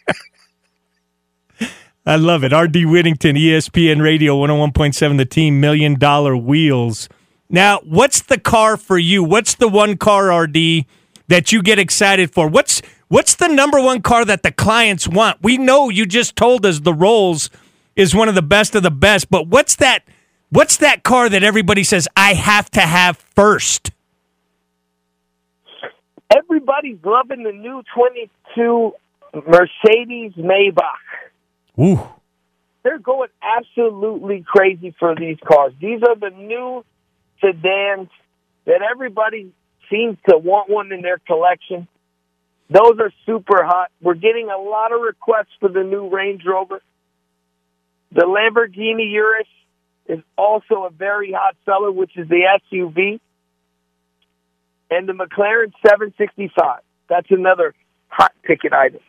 I 2.07 2.17
love 2.17 2.45
it. 2.45 2.53
R.D. 2.53 2.85
Whittington, 2.85 3.35
ESPN 3.35 4.03
Radio 4.03 4.37
101.7, 4.37 5.17
the 5.17 5.25
team, 5.25 5.59
Million 5.59 5.99
Dollar 5.99 6.37
Wheels. 6.37 7.09
Now, 7.49 7.81
what's 7.83 8.23
the 8.23 8.39
car 8.39 8.77
for 8.77 8.99
you? 8.99 9.25
What's 9.25 9.55
the 9.55 9.69
one 9.69 9.97
car, 9.97 10.31
R.D., 10.31 10.87
that 11.29 11.53
you 11.53 11.63
get 11.63 11.79
excited 11.79 12.33
for? 12.33 12.49
What's 12.49 12.83
what's 13.09 13.35
the 13.35 13.49
number 13.49 13.81
one 13.81 14.03
car 14.03 14.25
that 14.25 14.43
the 14.43 14.53
clients 14.53 15.09
want? 15.09 15.43
We 15.43 15.59
know 15.59 15.89
you 15.89 16.07
just 16.07 16.37
told 16.37 16.67
us 16.67 16.81
the 16.81 16.95
Rolls 16.95 17.51
is 17.97 18.15
one 18.15 18.29
of 18.29 18.35
the 18.35 18.43
best 18.43 18.75
of 18.75 18.83
the 18.83 18.91
best, 18.91 19.31
but 19.31 19.47
what's 19.47 19.77
that 19.77 20.05
what's 20.51 20.79
that 20.79 21.03
car 21.03 21.29
that 21.29 21.43
everybody 21.43 21.85
says 21.85 22.09
I 22.17 22.35
have 22.35 22.71
to 22.71 22.81
have 22.81 23.17
first? 23.17 23.91
Everybody's 26.31 26.99
loving 27.05 27.45
the 27.45 27.53
new 27.53 27.83
22 27.95 28.93
Mercedes 29.47 30.33
Maybach. 30.33 30.83
Ooh. 31.79 32.09
They're 32.83 32.99
going 32.99 33.29
absolutely 33.43 34.45
crazy 34.47 34.95
for 34.99 35.15
these 35.15 35.39
cars. 35.45 35.73
These 35.81 36.01
are 36.03 36.17
the 36.17 36.31
new 36.31 36.85
sedans 37.41 38.09
that 38.67 38.81
everybody 38.83 39.53
seems 39.91 40.17
to 40.29 40.37
want 40.37 40.71
one 40.71 40.93
in 40.93 41.03
their 41.03 41.19
collection. 41.19 41.89
Those 42.71 42.99
are 42.99 43.13
super 43.27 43.65
hot. 43.65 43.91
We're 44.01 44.15
getting 44.15 44.49
a 44.51 44.59
lot 44.59 44.93
of 44.93 45.01
requests 45.01 45.53
for 45.61 45.69
the 45.69 45.83
new 45.83 46.09
Range 46.09 46.43
Rover. 46.47 46.81
The 48.13 48.23
Lamborghini 48.23 49.13
Urus 49.13 49.47
is 50.07 50.21
also 50.37 50.85
a 50.85 50.91
very 50.91 51.33
hot 51.33 51.57
seller, 51.65 51.91
which 51.91 52.17
is 52.17 52.29
the 52.29 52.43
SUV. 52.73 53.21
And 54.91 55.09
the 55.09 55.13
McLaren 55.13 55.73
765. 55.87 56.81
That's 57.09 57.31
another 57.31 57.75
hot 58.09 58.33
ticket 58.47 58.73
item. 58.73 59.01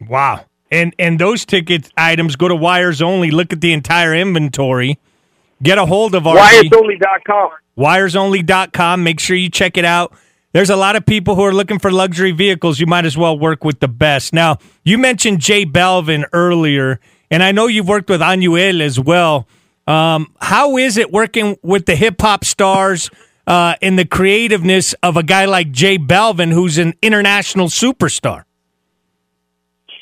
Wow. 0.00 0.46
And 0.70 0.94
and 0.98 1.18
those 1.18 1.44
ticket 1.44 1.92
items 1.96 2.36
go 2.36 2.48
to 2.48 2.56
wires 2.56 3.00
only. 3.00 3.30
Look 3.30 3.52
at 3.52 3.60
the 3.60 3.72
entire 3.72 4.14
inventory. 4.14 4.98
Get 5.62 5.78
a 5.78 5.86
hold 5.86 6.14
of 6.14 6.26
our 6.26 6.36
WiresOnly.com. 6.36 7.50
wiresonly.com. 7.78 9.02
Make 9.02 9.20
sure 9.20 9.36
you 9.36 9.48
check 9.48 9.76
it 9.76 9.84
out. 9.84 10.14
There's 10.52 10.70
a 10.70 10.76
lot 10.76 10.96
of 10.96 11.04
people 11.04 11.34
who 11.34 11.42
are 11.42 11.52
looking 11.52 11.78
for 11.78 11.90
luxury 11.90 12.32
vehicles. 12.32 12.80
You 12.80 12.86
might 12.86 13.04
as 13.04 13.16
well 13.16 13.38
work 13.38 13.64
with 13.64 13.80
the 13.80 13.88
best. 13.88 14.32
Now, 14.32 14.58
you 14.84 14.96
mentioned 14.96 15.40
Jay 15.40 15.66
Belvin 15.66 16.24
earlier, 16.32 17.00
and 17.30 17.42
I 17.42 17.52
know 17.52 17.66
you've 17.66 17.88
worked 17.88 18.08
with 18.08 18.20
Anuel 18.20 18.80
as 18.80 18.98
well. 18.98 19.46
Um, 19.86 20.34
how 20.40 20.76
is 20.78 20.96
it 20.96 21.12
working 21.12 21.58
with 21.62 21.86
the 21.86 21.94
hip 21.94 22.20
hop 22.20 22.44
stars 22.44 23.10
uh, 23.46 23.76
and 23.82 23.98
the 23.98 24.04
creativeness 24.04 24.94
of 25.02 25.16
a 25.16 25.22
guy 25.22 25.44
like 25.44 25.70
Jay 25.72 25.98
Belvin, 25.98 26.52
who's 26.52 26.78
an 26.78 26.94
international 27.02 27.68
superstar? 27.68 28.44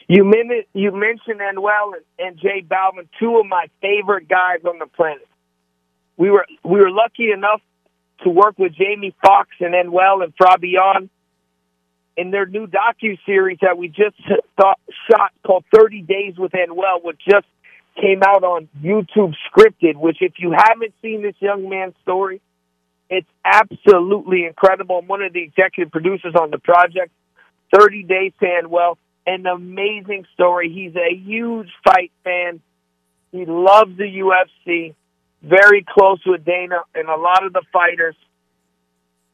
You, 0.08 0.25
min- 0.25 0.64
you 0.73 0.92
mentioned 0.92 1.40
Anuel 1.40 1.94
and, 1.94 2.04
and 2.18 2.38
J 2.38 2.64
Balvin, 2.66 3.08
two 3.18 3.38
of 3.38 3.46
my 3.46 3.66
favorite 3.80 4.28
guys 4.28 4.61
on 4.66 4.78
the 4.78 4.87
planet. 4.87 5.26
We 6.16 6.30
were 6.30 6.47
we 6.62 6.78
were 6.78 6.90
lucky 6.90 7.30
enough 7.33 7.61
to 8.23 8.30
work 8.30 8.59
with 8.59 8.73
Jamie 8.75 9.14
Foxx 9.25 9.50
and 9.61 9.75
Anuel 9.75 10.23
and 10.23 10.33
Fabian 10.37 11.11
in 12.16 12.30
their 12.30 12.47
new 12.47 12.66
docu 12.66 13.18
series 13.26 13.59
that 13.62 13.76
we 13.76 13.88
just 13.88 14.16
thought, 14.56 14.78
shot 15.11 15.33
called 15.44 15.64
Thirty 15.75 16.02
Days 16.02 16.35
with 16.38 16.52
Anuel, 16.52 17.02
which 17.02 17.18
just 17.28 17.47
came 18.00 18.23
out 18.23 18.44
on 18.44 18.68
YouTube 18.83 19.35
scripted. 19.50 19.97
Which, 19.97 20.18
if 20.21 20.35
you 20.38 20.52
haven't 20.52 20.94
seen 21.02 21.23
this 21.23 21.35
young 21.40 21.68
man's 21.68 21.94
story, 22.02 22.40
it's 23.11 23.28
absolutely 23.44 24.44
incredible. 24.44 24.99
I'm 24.99 25.09
one 25.09 25.23
of 25.23 25.33
the 25.33 25.42
executive 25.42 25.92
producers 25.92 26.35
on 26.40 26.50
the 26.50 26.59
project. 26.59 27.11
Thirty 27.76 28.04
Days 28.04 28.33
to 28.40 28.47
Anuel, 28.47 28.97
an 29.26 29.47
amazing 29.47 30.26
story. 30.35 30.73
He's 30.73 30.94
a 30.94 31.14
huge 31.14 31.71
fight 31.85 32.12
fan. 32.23 32.61
He 33.33 33.44
loves 33.47 33.97
the 33.97 34.04
UFC 34.04 34.94
very 35.45 35.85
close 35.87 36.21
with 36.27 36.45
Dana 36.45 36.83
and 36.95 37.09
a 37.09 37.17
lot 37.17 37.45
of 37.45 37.53
the 37.53 37.63
fighters. 37.73 38.17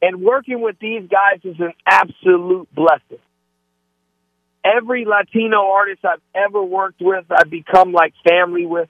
And 0.03 0.23
working 0.23 0.61
with 0.61 0.77
these 0.81 1.09
guys 1.09 1.41
is 1.45 1.61
an 1.61 1.73
absolute 1.87 2.69
blessing. 2.75 3.19
Every 4.65 5.05
Latino 5.05 5.71
artist 5.71 6.05
I've 6.05 6.21
ever 6.35 6.63
worked 6.63 7.01
with, 7.01 7.25
I've 7.31 7.51
become 7.51 7.93
like 7.93 8.15
family 8.29 8.67
with. 8.67 8.89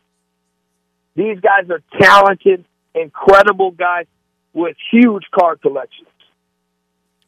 These 1.15 1.41
guys 1.41 1.69
are 1.71 1.83
talented, 2.00 2.65
incredible 2.95 3.73
guys 3.73 4.07
with 4.53 4.77
huge 4.91 5.25
car 5.33 5.57
collections. 5.57 6.09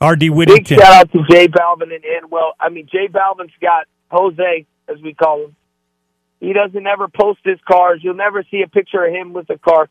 R.D. 0.00 0.30
Whittington. 0.30 0.76
Big 0.76 0.84
shout 0.84 0.92
out 0.92 1.12
to 1.12 1.18
J 1.30 1.46
Balvin 1.48 1.94
and 1.94 2.02
Anuel. 2.02 2.52
I 2.58 2.68
mean, 2.70 2.88
J 2.90 3.08
Balvin's 3.08 3.52
got 3.60 3.86
Jose, 4.10 4.66
as 4.88 5.00
we 5.00 5.14
call 5.14 5.44
him. 5.44 5.56
He 6.42 6.52
doesn't 6.52 6.86
ever 6.86 7.06
post 7.06 7.38
his 7.44 7.60
cars. 7.70 8.00
You'll 8.02 8.14
never 8.14 8.44
see 8.50 8.62
a 8.62 8.68
picture 8.68 9.04
of 9.04 9.14
him 9.14 9.32
with 9.32 9.48
a 9.48 9.58
car, 9.58 9.88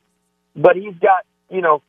but 0.53 0.75
he's 0.75 0.96
got 1.00 1.25
you 1.50 1.62
know 1.62 1.81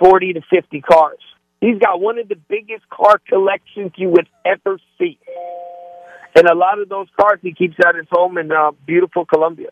forty 0.00 0.32
to 0.32 0.40
fifty 0.50 0.80
cars. 0.80 1.20
He's 1.60 1.78
got 1.78 2.00
one 2.00 2.18
of 2.18 2.28
the 2.28 2.34
biggest 2.34 2.88
car 2.90 3.20
collections 3.28 3.92
you 3.96 4.08
would 4.10 4.28
ever 4.44 4.80
see, 4.98 5.20
and 6.34 6.48
a 6.48 6.54
lot 6.54 6.80
of 6.80 6.88
those 6.88 7.06
cars 7.18 7.38
he 7.42 7.52
keeps 7.52 7.76
at 7.86 7.94
his 7.94 8.08
home 8.10 8.38
in 8.38 8.50
uh, 8.50 8.72
beautiful 8.86 9.24
Colombia. 9.24 9.68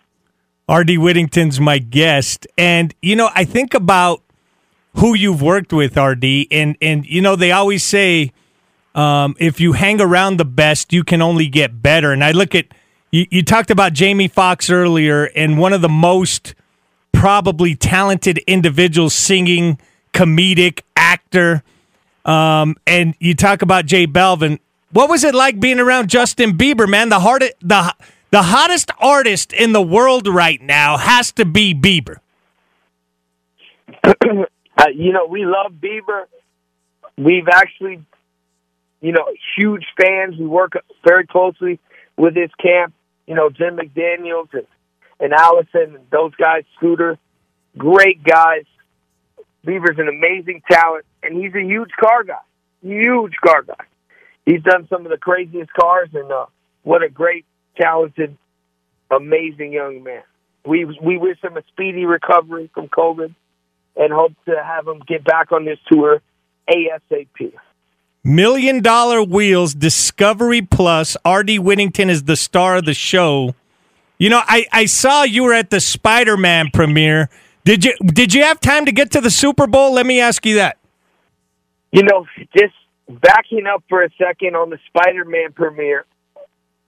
R.D. 0.68 0.96
Whittington's 0.96 1.60
my 1.60 1.78
guest. 1.78 2.46
And, 2.56 2.94
you 3.02 3.16
know, 3.16 3.28
I 3.34 3.44
think 3.44 3.74
about 3.74 4.22
who 4.94 5.14
you've 5.14 5.42
worked 5.42 5.74
with, 5.74 5.98
R.D., 5.98 6.48
and, 6.50 6.76
and 6.80 7.04
you 7.04 7.20
know, 7.20 7.36
they 7.36 7.52
always 7.52 7.82
say 7.82 8.32
um, 8.94 9.36
if 9.38 9.60
you 9.60 9.72
hang 9.72 10.00
around 10.00 10.38
the 10.38 10.46
best, 10.46 10.90
you 10.90 11.04
can 11.04 11.20
only 11.20 11.48
get 11.48 11.82
better. 11.82 12.12
And 12.12 12.24
I 12.24 12.30
look 12.30 12.54
at, 12.54 12.68
you, 13.14 13.26
you 13.30 13.42
talked 13.44 13.70
about 13.70 13.92
Jamie 13.92 14.26
Foxx 14.26 14.68
earlier, 14.68 15.26
and 15.36 15.56
one 15.56 15.72
of 15.72 15.82
the 15.82 15.88
most 15.88 16.56
probably 17.12 17.76
talented 17.76 18.38
individuals 18.38 19.14
singing, 19.14 19.78
comedic, 20.12 20.80
actor. 20.96 21.62
Um, 22.24 22.74
and 22.88 23.14
you 23.20 23.36
talk 23.36 23.62
about 23.62 23.86
Jay 23.86 24.08
Belvin. 24.08 24.58
What 24.90 25.08
was 25.08 25.22
it 25.22 25.32
like 25.32 25.60
being 25.60 25.78
around 25.78 26.10
Justin 26.10 26.58
Bieber, 26.58 26.88
man? 26.88 27.08
The 27.08 27.20
hard, 27.20 27.44
the 27.60 27.94
the 28.32 28.42
hottest 28.42 28.90
artist 28.98 29.52
in 29.52 29.72
the 29.72 29.82
world 29.82 30.26
right 30.26 30.60
now 30.60 30.96
has 30.96 31.30
to 31.32 31.44
be 31.44 31.72
Bieber. 31.72 32.16
Uh, 34.76 34.86
you 34.92 35.12
know, 35.12 35.24
we 35.24 35.46
love 35.46 35.70
Bieber. 35.80 36.24
We've 37.16 37.46
actually, 37.46 38.04
you 39.00 39.12
know, 39.12 39.28
huge 39.56 39.84
fans. 39.96 40.36
We 40.36 40.46
work 40.46 40.72
very 41.06 41.28
closely 41.28 41.78
with 42.16 42.34
his 42.34 42.50
camp. 42.60 42.92
You 43.26 43.34
know, 43.34 43.50
Jim 43.50 43.76
McDaniels 43.76 44.52
and, 44.52 44.66
and 45.20 45.32
Allison 45.32 45.96
and 45.96 46.10
those 46.10 46.34
guys, 46.34 46.64
Scooter, 46.76 47.18
great 47.76 48.22
guys. 48.22 48.64
Bieber's 49.66 49.98
an 49.98 50.08
amazing 50.08 50.62
talent, 50.70 51.06
and 51.22 51.42
he's 51.42 51.54
a 51.54 51.62
huge 51.62 51.90
car 51.98 52.22
guy. 52.22 52.34
Huge 52.82 53.32
car 53.44 53.62
guy. 53.62 53.84
He's 54.44 54.62
done 54.62 54.86
some 54.90 55.06
of 55.06 55.10
the 55.10 55.16
craziest 55.16 55.72
cars, 55.72 56.10
and 56.12 56.30
uh, 56.30 56.46
what 56.82 57.02
a 57.02 57.08
great, 57.08 57.46
talented, 57.80 58.36
amazing 59.10 59.72
young 59.72 60.02
man. 60.02 60.22
We 60.66 60.84
we 60.84 61.16
wish 61.16 61.42
him 61.42 61.56
a 61.56 61.62
speedy 61.72 62.04
recovery 62.04 62.70
from 62.74 62.88
COVID, 62.88 63.34
and 63.96 64.12
hope 64.12 64.32
to 64.46 64.62
have 64.62 64.86
him 64.86 65.00
get 65.06 65.24
back 65.24 65.50
on 65.52 65.64
this 65.64 65.78
tour 65.90 66.20
ASAP. 66.68 67.54
Million 68.24 68.80
Dollar 68.82 69.22
Wheels, 69.22 69.74
Discovery 69.74 70.62
Plus. 70.62 71.16
R.D. 71.24 71.58
Whittington 71.58 72.08
is 72.08 72.24
the 72.24 72.36
star 72.36 72.76
of 72.76 72.86
the 72.86 72.94
show. 72.94 73.54
You 74.18 74.30
know, 74.30 74.40
I, 74.42 74.66
I 74.72 74.86
saw 74.86 75.24
you 75.24 75.44
were 75.44 75.52
at 75.52 75.70
the 75.70 75.80
Spider 75.80 76.36
Man 76.36 76.70
premiere. 76.72 77.28
Did 77.64 77.84
you 77.84 77.94
did 78.04 78.34
you 78.34 78.44
have 78.44 78.60
time 78.60 78.86
to 78.86 78.92
get 78.92 79.12
to 79.12 79.20
the 79.20 79.30
Super 79.30 79.66
Bowl? 79.66 79.92
Let 79.92 80.06
me 80.06 80.20
ask 80.20 80.44
you 80.44 80.56
that. 80.56 80.78
You 81.92 82.02
know, 82.02 82.26
just 82.56 82.74
backing 83.08 83.66
up 83.66 83.84
for 83.88 84.02
a 84.02 84.10
second 84.18 84.56
on 84.56 84.70
the 84.70 84.78
Spider-Man 84.88 85.52
premiere. 85.52 86.04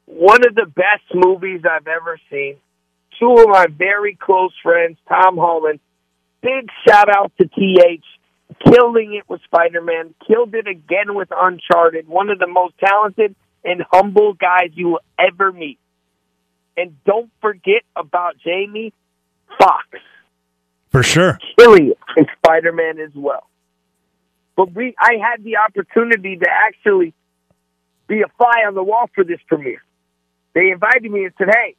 One 0.06 0.46
of 0.46 0.54
the 0.54 0.66
best 0.66 1.04
movies 1.14 1.62
I've 1.68 1.86
ever 1.86 2.18
seen. 2.30 2.56
Two 3.18 3.34
of 3.38 3.48
my 3.48 3.66
very 3.66 4.16
close 4.16 4.52
friends, 4.62 4.98
Tom 5.08 5.36
Holland. 5.36 5.80
Big 6.42 6.68
shout 6.86 7.08
out 7.08 7.32
to 7.38 7.46
TH 7.48 8.04
killing 8.64 9.14
it 9.14 9.28
with 9.28 9.40
Spider-Man, 9.44 10.14
killed 10.26 10.54
it 10.54 10.66
again 10.66 11.14
with 11.14 11.28
Uncharted. 11.30 12.08
One 12.08 12.30
of 12.30 12.38
the 12.38 12.46
most 12.46 12.74
talented 12.78 13.34
and 13.64 13.82
humble 13.90 14.34
guys 14.34 14.70
you 14.74 14.88
will 14.88 15.00
ever 15.18 15.52
meet. 15.52 15.78
And 16.76 16.96
don't 17.04 17.30
forget 17.40 17.82
about 17.94 18.36
Jamie 18.38 18.92
Foxx. 19.58 19.86
For 20.90 21.02
sure. 21.02 21.38
Killing 21.58 21.88
it 21.88 21.98
in 22.16 22.26
Spider-Man 22.38 23.00
as 23.00 23.10
well. 23.14 23.46
But 24.56 24.74
we, 24.74 24.94
I 24.98 25.16
had 25.22 25.44
the 25.44 25.58
opportunity 25.58 26.36
to 26.36 26.46
actually 26.48 27.12
be 28.06 28.22
a 28.22 28.28
fly 28.38 28.64
on 28.66 28.74
the 28.74 28.82
wall 28.82 29.10
for 29.14 29.24
this 29.24 29.40
premiere. 29.46 29.82
They 30.54 30.70
invited 30.70 31.10
me 31.10 31.24
and 31.24 31.34
said, 31.36 31.48
"Hey, 31.50 31.74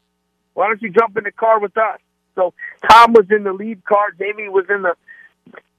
why 0.53 0.67
don't 0.67 0.81
you 0.81 0.91
jump 0.91 1.17
in 1.17 1.23
the 1.23 1.31
car 1.31 1.59
with 1.59 1.75
us?" 1.77 1.99
So 2.35 2.53
Tom 2.87 3.13
was 3.13 3.25
in 3.31 3.43
the 3.43 3.53
lead 3.53 3.83
car, 3.83 4.11
Jamie 4.19 4.49
was 4.49 4.65
in 4.69 4.83
the 4.83 4.93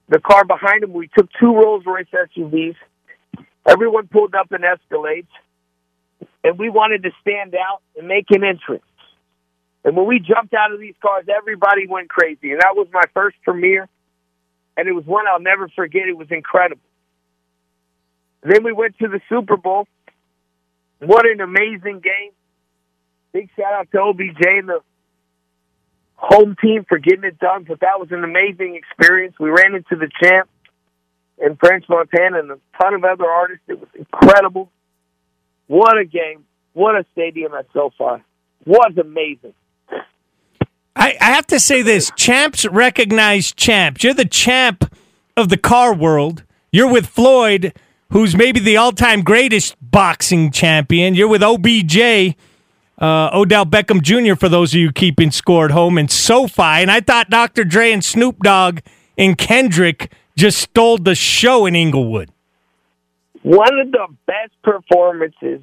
the 0.08 0.20
car 0.20 0.44
behind 0.44 0.82
him. 0.84 0.92
We 0.92 1.08
took 1.16 1.28
two 1.40 1.54
Rolls 1.54 1.84
Royce 1.86 2.06
SUVs. 2.12 2.76
Everyone 3.66 4.08
pulled 4.08 4.34
up 4.34 4.50
in 4.52 4.62
Escalades, 4.62 5.28
and 6.42 6.58
we 6.58 6.70
wanted 6.70 7.02
to 7.02 7.10
stand 7.20 7.54
out 7.54 7.82
and 7.96 8.08
make 8.08 8.26
an 8.30 8.42
entrance. 8.42 8.82
And 9.84 9.96
when 9.96 10.06
we 10.06 10.18
jumped 10.18 10.54
out 10.54 10.72
of 10.72 10.80
these 10.80 10.94
cars, 11.00 11.26
everybody 11.28 11.86
went 11.86 12.08
crazy. 12.08 12.52
And 12.52 12.60
that 12.60 12.74
was 12.74 12.88
my 12.92 13.04
first 13.14 13.36
premiere, 13.44 13.88
and 14.76 14.88
it 14.88 14.92
was 14.92 15.04
one 15.04 15.26
I'll 15.26 15.40
never 15.40 15.68
forget. 15.68 16.08
It 16.08 16.16
was 16.16 16.28
incredible. 16.30 16.82
Then 18.42 18.64
we 18.64 18.72
went 18.72 18.98
to 18.98 19.08
the 19.08 19.20
Super 19.28 19.56
Bowl. 19.56 19.86
What 21.00 21.26
an 21.26 21.40
amazing 21.40 22.00
game. 22.00 22.32
Big 23.32 23.50
shout 23.56 23.72
out 23.72 23.88
to 23.92 24.00
OBJ 24.00 24.40
and 24.40 24.68
the 24.68 24.80
home 26.18 26.56
team 26.60 26.84
for 26.88 26.98
getting 26.98 27.24
it 27.24 27.38
done, 27.38 27.64
but 27.66 27.80
that 27.80 27.98
was 27.98 28.08
an 28.10 28.24
amazing 28.24 28.74
experience. 28.74 29.36
We 29.38 29.50
ran 29.50 29.74
into 29.74 29.96
the 29.96 30.10
champ 30.20 30.48
in 31.38 31.56
French 31.56 31.84
Montana 31.88 32.40
and 32.40 32.50
a 32.50 32.58
ton 32.80 32.94
of 32.94 33.04
other 33.04 33.24
artists. 33.24 33.62
It 33.68 33.78
was 33.78 33.88
incredible. 33.94 34.70
What 35.68 35.96
a 35.96 36.04
game. 36.04 36.44
What 36.72 36.96
a 36.96 37.06
stadium 37.12 37.54
at 37.54 37.66
SoFi. 37.72 38.22
Was 38.66 38.92
amazing. 39.00 39.54
I, 40.96 41.16
I 41.20 41.26
have 41.26 41.46
to 41.48 41.60
say 41.60 41.82
this 41.82 42.10
champs 42.16 42.66
recognize 42.66 43.52
champs. 43.52 44.02
You're 44.02 44.14
the 44.14 44.24
champ 44.24 44.92
of 45.36 45.48
the 45.48 45.56
car 45.56 45.94
world. 45.94 46.42
You're 46.72 46.90
with 46.90 47.06
Floyd, 47.06 47.72
who's 48.10 48.36
maybe 48.36 48.58
the 48.58 48.76
all 48.76 48.90
time 48.90 49.22
greatest 49.22 49.76
boxing 49.80 50.50
champion. 50.50 51.14
You're 51.14 51.28
with 51.28 51.42
OBJ, 51.42 52.34
uh, 53.00 53.30
Odell 53.32 53.64
Beckham 53.66 54.02
Jr., 54.02 54.34
for 54.34 54.48
those 54.48 54.74
of 54.74 54.80
you 54.80 54.92
keeping 54.92 55.30
score 55.30 55.66
at 55.66 55.70
home, 55.70 55.98
and 55.98 56.10
SoFi. 56.10 56.62
And 56.62 56.90
I 56.90 57.00
thought 57.00 57.30
Dr. 57.30 57.64
Dre 57.64 57.92
and 57.92 58.04
Snoop 58.04 58.38
Dogg 58.42 58.80
and 59.16 59.36
Kendrick 59.36 60.12
just 60.36 60.58
stole 60.58 60.98
the 60.98 61.14
show 61.14 61.66
in 61.66 61.74
Inglewood. 61.74 62.30
One 63.42 63.80
of 63.80 63.90
the 63.90 64.06
best 64.26 64.52
performances 64.62 65.62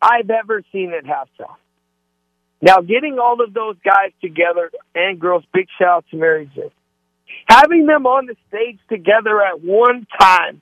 I've 0.00 0.30
ever 0.30 0.62
seen 0.72 0.92
at 0.92 1.04
halftime. 1.04 1.56
Now, 2.62 2.80
getting 2.80 3.18
all 3.18 3.42
of 3.42 3.54
those 3.54 3.76
guys 3.84 4.12
together 4.20 4.70
and 4.94 5.18
girls, 5.18 5.44
big 5.52 5.66
shout 5.78 5.88
out 5.88 6.04
to 6.10 6.16
Mary 6.16 6.50
J. 6.54 6.70
Having 7.48 7.86
them 7.86 8.06
on 8.06 8.26
the 8.26 8.36
stage 8.48 8.78
together 8.88 9.42
at 9.42 9.62
one 9.62 10.06
time 10.18 10.60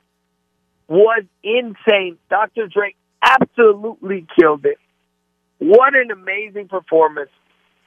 was 0.87 1.25
insane. 1.43 2.19
Dr. 2.31 2.69
Dre 2.69 2.95
absolutely 3.23 4.27
killed 4.39 4.65
it. 4.65 4.79
What 5.59 5.95
an 5.95 6.11
amazing 6.11 6.69
performance. 6.69 7.31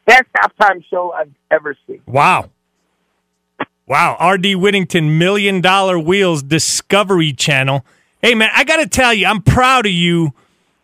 Best 0.06 0.26
halftime 0.36 0.84
show 0.90 1.12
I've 1.12 1.32
ever 1.50 1.76
seen. 1.88 2.02
Wow. 2.06 2.50
Wow. 3.88 4.18
R.D. 4.20 4.56
Whittington, 4.56 5.18
Million 5.18 5.62
Dollar 5.62 6.00
Wheels 6.00 6.44
Discovery 6.44 7.34
Channel. 7.34 7.86
Hey, 8.22 8.36
man, 8.36 8.50
I 8.54 8.64
got 8.64 8.78
to 8.78 8.88
tell 8.88 9.14
you, 9.14 9.26
I'm 9.26 9.42
proud 9.42 9.86
of 9.86 9.92
you 9.92 10.34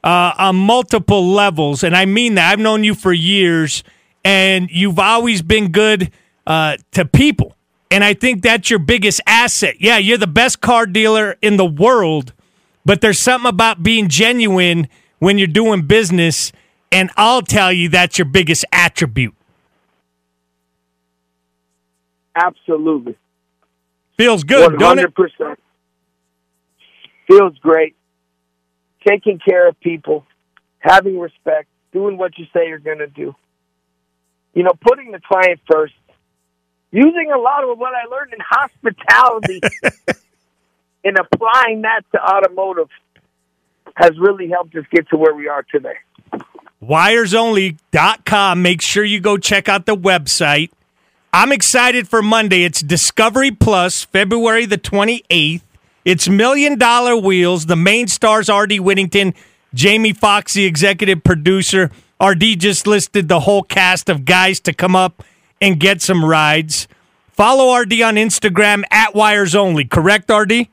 uh, 0.04 0.34
on 0.38 0.56
multiple 0.56 1.32
levels. 1.32 1.84
And 1.84 1.96
I 1.96 2.06
mean 2.06 2.36
that. 2.36 2.52
I've 2.52 2.60
known 2.60 2.84
you 2.84 2.96
for 2.96 3.14
years, 3.14 3.84
and 4.24 4.70
you've 4.72 5.00
always 5.00 5.42
been 5.42 5.72
good 5.72 6.12
uh, 6.46 6.78
to 6.92 7.06
people. 7.06 7.56
And 7.92 8.04
I 8.04 8.14
think 8.14 8.42
that's 8.42 8.70
your 8.70 8.80
biggest 8.80 9.22
asset. 9.26 9.76
Yeah, 9.80 9.98
you're 9.98 10.18
the 10.18 10.28
best 10.28 10.62
car 10.62 10.86
dealer 10.86 11.38
in 11.42 11.58
the 11.58 11.66
world, 11.66 12.34
but 12.86 13.02
there's 13.02 13.20
something 13.20 13.50
about 13.50 13.84
being 13.84 14.10
genuine 14.10 14.88
when 15.20 15.38
you're 15.38 15.48
doing 15.48 15.84
business. 15.84 16.52
And 16.92 17.10
I'll 17.18 17.42
tell 17.42 17.72
you 17.72 17.90
that's 17.90 18.18
your 18.18 18.26
biggest 18.26 18.66
attribute. 18.72 19.36
Absolutely. 22.36 23.18
Feels 24.18 24.44
good, 24.44 24.80
don't 24.80 25.00
it? 25.00 25.14
100%. 25.14 25.58
Feels 27.28 27.58
great. 27.60 27.96
Taking 29.08 29.40
care 29.40 29.68
of 29.68 29.80
people, 29.80 30.26
having 30.80 31.20
respect, 31.20 31.68
doing 31.92 32.18
what 32.18 32.38
you 32.38 32.46
say 32.54 32.68
you're 32.68 32.80
going 32.80 33.00
to 33.00 33.08
do. 33.08 33.36
You 34.54 34.64
know, 34.64 34.74
putting 34.82 35.12
the 35.12 35.20
client 35.20 35.60
first, 35.70 35.94
using 36.92 37.32
a 37.34 37.38
lot 37.38 37.64
of 37.64 37.78
what 37.78 37.94
I 37.94 38.08
learned 38.10 38.34
in 38.34 38.40
hospitality 38.50 39.62
and 41.04 41.18
applying 41.20 41.82
that 41.84 42.02
to 42.14 42.22
automotive 42.22 42.90
has 43.96 44.12
really 44.20 44.50
helped 44.50 44.76
us 44.76 44.86
get 44.92 45.10
to 45.10 45.18
where 45.18 45.34
we 45.34 45.48
are 45.48 45.64
today. 45.64 45.96
wiresonly.com. 46.82 48.62
Make 48.62 48.82
sure 48.82 49.04
you 49.04 49.20
go 49.20 49.38
check 49.38 49.68
out 49.68 49.86
the 49.86 49.96
website. 49.96 50.70
I'm 51.34 51.52
excited 51.52 52.08
for 52.08 52.22
Monday. 52.22 52.64
It's 52.64 52.82
Discovery 52.82 53.52
Plus, 53.52 54.04
February 54.06 54.66
the 54.66 54.78
28th. 54.78 55.62
It's 56.06 56.30
Million 56.30 56.78
Dollar 56.78 57.18
Wheels. 57.18 57.66
The 57.66 57.76
main 57.76 58.08
stars, 58.08 58.50
R.D. 58.50 58.80
Whittington, 58.80 59.34
Jamie 59.74 60.14
Foxx, 60.14 60.54
the 60.54 60.66
executive 60.66 61.24
producer. 61.24 61.92
R.D. 62.20 62.56
just 62.56 62.88
listed 62.88 63.28
the 63.28 63.42
whole 63.42 63.62
cast 63.62 64.10
of 64.10 64.26
guys 64.26 64.60
to 64.62 64.74
come 64.74 64.96
up 64.96 65.24
and 65.62 65.80
get 65.80 66.02
some 66.02 66.24
rides. 66.24 66.88
Follow 67.34 67.76
RD 67.78 68.02
on 68.02 68.16
Instagram 68.16 68.84
at 68.90 69.14
Wires 69.14 69.54
Only, 69.54 69.86
correct, 69.86 70.32
RD? 70.32 70.68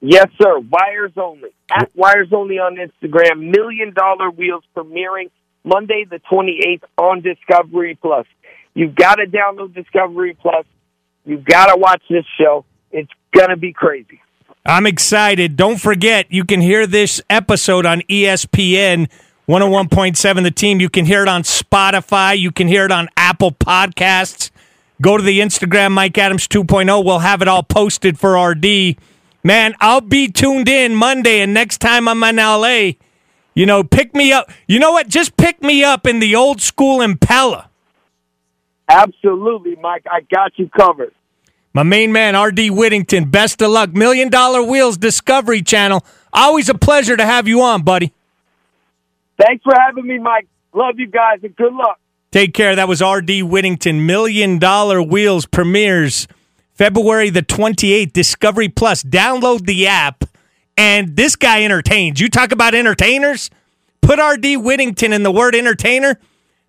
Yes, 0.00 0.28
sir. 0.40 0.58
Wires 0.58 1.12
only. 1.16 1.50
At 1.70 1.90
Wires 1.94 2.28
only 2.32 2.58
on 2.58 2.76
Instagram. 2.76 3.50
Million 3.50 3.92
dollar 3.92 4.30
wheels 4.30 4.64
premiering 4.76 5.30
Monday 5.64 6.04
the 6.08 6.20
28th 6.30 6.82
on 6.96 7.20
Discovery 7.20 7.98
Plus. 8.00 8.26
You've 8.74 8.94
got 8.94 9.16
to 9.16 9.26
download 9.26 9.74
Discovery 9.74 10.36
Plus. 10.40 10.64
You've 11.24 11.44
got 11.44 11.66
to 11.66 11.76
watch 11.76 12.02
this 12.08 12.24
show. 12.38 12.64
It's 12.90 13.10
going 13.32 13.50
to 13.50 13.56
be 13.56 13.72
crazy. 13.72 14.20
I'm 14.64 14.86
excited. 14.86 15.56
Don't 15.56 15.78
forget, 15.78 16.26
you 16.30 16.44
can 16.44 16.60
hear 16.60 16.86
this 16.86 17.20
episode 17.30 17.86
on 17.86 18.00
ESPN 18.02 19.08
101.7 19.48 20.42
The 20.42 20.50
Team. 20.50 20.80
You 20.80 20.88
can 20.88 21.04
hear 21.04 21.22
it 21.22 21.28
on 21.28 21.42
Spotify. 21.42 22.38
You 22.38 22.52
can 22.52 22.68
hear 22.68 22.84
it 22.84 22.92
on 22.92 23.08
Apple 23.16 23.52
Podcasts. 23.52 24.50
Go 25.00 25.16
to 25.16 25.22
the 25.22 25.40
Instagram, 25.40 25.92
Mike 25.92 26.16
Adams 26.18 26.46
2.0. 26.46 27.04
We'll 27.04 27.20
have 27.20 27.42
it 27.42 27.48
all 27.48 27.62
posted 27.62 28.18
for 28.18 28.38
RD. 28.38 28.96
Man, 29.42 29.74
I'll 29.80 30.00
be 30.00 30.28
tuned 30.28 30.68
in 30.68 30.94
Monday, 30.94 31.40
and 31.40 31.54
next 31.54 31.78
time 31.78 32.08
I'm 32.08 32.22
in 32.22 32.36
LA, 32.36 32.92
you 33.54 33.66
know, 33.66 33.82
pick 33.82 34.14
me 34.14 34.32
up. 34.32 34.50
You 34.66 34.78
know 34.78 34.92
what? 34.92 35.08
Just 35.08 35.36
pick 35.36 35.62
me 35.62 35.82
up 35.82 36.06
in 36.06 36.18
the 36.20 36.36
old 36.36 36.60
school 36.60 37.00
Impala. 37.00 37.70
Absolutely, 38.88 39.76
Mike. 39.76 40.04
I 40.10 40.20
got 40.20 40.58
you 40.58 40.68
covered. 40.68 41.14
My 41.72 41.84
main 41.84 42.12
man, 42.12 42.36
RD 42.36 42.70
Whittington. 42.70 43.30
Best 43.30 43.62
of 43.62 43.70
luck. 43.70 43.92
Million 43.94 44.28
Dollar 44.28 44.62
Wheels 44.62 44.96
Discovery 44.96 45.62
Channel. 45.62 46.04
Always 46.32 46.68
a 46.68 46.74
pleasure 46.74 47.16
to 47.16 47.24
have 47.24 47.46
you 47.46 47.62
on, 47.62 47.82
buddy. 47.82 48.12
Thanks 49.40 49.62
for 49.62 49.72
having 49.74 50.06
me, 50.06 50.18
Mike. 50.18 50.48
Love 50.74 50.98
you 50.98 51.06
guys, 51.06 51.38
and 51.42 51.54
good 51.56 51.72
luck. 51.72 51.98
Take 52.30 52.54
care. 52.54 52.76
That 52.76 52.88
was 52.88 53.02
RD 53.02 53.42
Whittington. 53.42 54.04
Million 54.06 54.58
Dollar 54.58 55.02
Wheels 55.02 55.46
premieres 55.46 56.28
February 56.80 57.28
the 57.28 57.42
28th. 57.42 58.14
Discovery 58.14 58.70
Plus. 58.70 59.02
Download 59.02 59.66
the 59.66 59.86
app. 59.86 60.24
And 60.78 61.14
this 61.14 61.36
guy 61.36 61.62
entertains. 61.62 62.22
You 62.22 62.30
talk 62.30 62.52
about 62.52 62.74
entertainers? 62.74 63.50
Put 64.00 64.18
RD 64.18 64.56
Whittington 64.56 65.12
in 65.12 65.22
the 65.22 65.30
word 65.30 65.54
entertainer. 65.54 66.18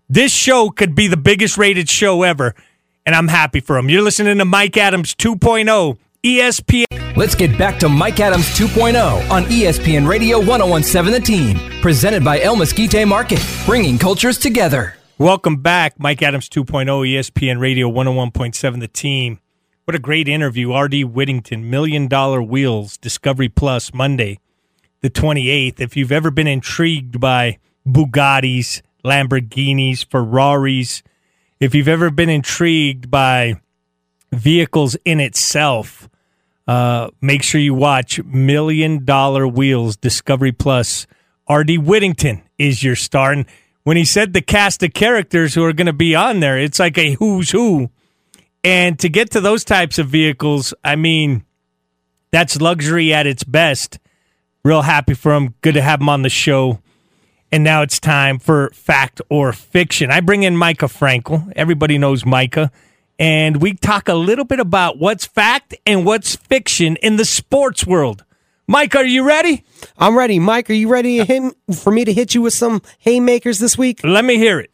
This 0.09 0.33
show 0.33 0.69
could 0.69 0.95
be 0.95 1.07
the 1.07 1.15
biggest 1.15 1.57
rated 1.57 1.87
show 1.87 2.23
ever. 2.23 2.53
And 3.05 3.15
I'm 3.15 3.29
happy 3.29 3.61
for 3.61 3.77
him. 3.77 3.89
You're 3.89 4.01
listening 4.01 4.37
to 4.39 4.43
Mike 4.43 4.75
Adams 4.75 5.15
2.0, 5.15 5.97
ESPN. 6.25 7.15
Let's 7.15 7.33
get 7.33 7.57
back 7.57 7.79
to 7.79 7.87
Mike 7.87 8.19
Adams 8.19 8.47
2.0 8.47 9.31
on 9.31 9.43
ESPN 9.45 10.05
Radio 10.05 10.41
1017 10.41 11.13
The 11.13 11.25
Team. 11.25 11.81
Presented 11.81 12.25
by 12.25 12.41
El 12.41 12.57
Mesquite 12.57 13.07
Market, 13.07 13.41
bringing 13.65 13.97
cultures 13.97 14.37
together. 14.37 14.95
Welcome 15.17 15.61
back, 15.61 15.97
Mike 15.99 16.21
Adams 16.21 16.49
2.0, 16.49 16.85
ESPN 16.85 17.61
Radio 17.61 17.89
101.7, 17.89 18.81
the 18.81 18.89
team. 18.89 19.39
What 19.85 19.95
a 19.95 19.99
great 19.99 20.27
interview. 20.27 20.71
R.D. 20.71 21.05
Whittington, 21.05 21.67
Million 21.69 22.07
Dollar 22.07 22.41
Wheels, 22.41 22.97
Discovery 22.97 23.49
Plus, 23.49 23.93
Monday, 23.93 24.39
the 25.01 25.09
28th. 25.09 25.81
If 25.81 25.97
you've 25.97 26.11
ever 26.11 26.29
been 26.29 26.47
intrigued 26.47 27.19
by 27.19 27.57
Bugattis, 27.87 28.83
Lamborghinis, 29.03 30.05
Ferraris, 30.05 31.01
if 31.59 31.73
you've 31.73 31.87
ever 31.87 32.11
been 32.11 32.29
intrigued 32.29 33.09
by 33.09 33.55
vehicles 34.31 34.95
in 35.03 35.19
itself, 35.19 36.07
uh, 36.67 37.09
make 37.19 37.41
sure 37.41 37.59
you 37.59 37.73
watch 37.73 38.23
Million 38.23 39.03
Dollar 39.03 39.47
Wheels 39.47 39.97
Discovery 39.97 40.51
Plus. 40.51 41.07
R.D. 41.47 41.79
Whittington 41.79 42.43
is 42.59 42.83
your 42.83 42.95
star. 42.95 43.31
And 43.31 43.45
when 43.83 43.97
he 43.97 44.05
said 44.05 44.33
the 44.33 44.41
cast 44.41 44.83
of 44.83 44.93
characters 44.93 45.55
who 45.55 45.63
are 45.65 45.73
going 45.73 45.87
to 45.87 45.93
be 45.93 46.13
on 46.15 46.39
there, 46.39 46.59
it's 46.59 46.79
like 46.79 46.99
a 46.99 47.13
who's 47.13 47.49
who. 47.49 47.89
And 48.63 48.99
to 48.99 49.09
get 49.09 49.31
to 49.31 49.41
those 49.41 49.63
types 49.63 49.97
of 49.97 50.07
vehicles, 50.07 50.73
I 50.83 50.95
mean, 50.95 51.43
that's 52.31 52.61
luxury 52.61 53.13
at 53.13 53.27
its 53.27 53.43
best. 53.43 53.99
Real 54.63 54.83
happy 54.83 55.15
for 55.15 55.33
him. 55.33 55.55
Good 55.61 55.73
to 55.73 55.81
have 55.81 56.01
him 56.01 56.09
on 56.09 56.21
the 56.21 56.29
show. 56.29 56.79
And 57.51 57.63
now 57.63 57.81
it's 57.81 57.99
time 57.99 58.39
for 58.39 58.69
fact 58.69 59.21
or 59.29 59.51
fiction. 59.51 60.11
I 60.11 60.21
bring 60.21 60.43
in 60.43 60.55
Micah 60.55 60.85
Frankel. 60.85 61.51
Everybody 61.55 61.97
knows 61.97 62.25
Micah 62.25 62.71
and 63.21 63.61
we 63.61 63.73
talk 63.73 64.09
a 64.09 64.15
little 64.15 64.45
bit 64.45 64.59
about 64.59 64.97
what's 64.97 65.27
fact 65.27 65.75
and 65.85 66.07
what's 66.07 66.35
fiction 66.35 66.95
in 67.03 67.17
the 67.17 67.23
sports 67.23 67.85
world. 67.85 68.25
Mike, 68.65 68.95
are 68.95 69.05
you 69.05 69.23
ready? 69.23 69.63
I'm 69.95 70.17
ready. 70.17 70.39
Mike, 70.39 70.71
are 70.71 70.73
you 70.73 70.87
ready 70.87 71.23
him, 71.23 71.53
for 71.71 71.91
me 71.91 72.03
to 72.03 72.11
hit 72.11 72.33
you 72.33 72.41
with 72.41 72.55
some 72.55 72.81
haymakers 72.97 73.59
this 73.59 73.77
week? 73.77 74.03
Let 74.03 74.25
me 74.25 74.37
hear 74.37 74.59
it. 74.59 74.71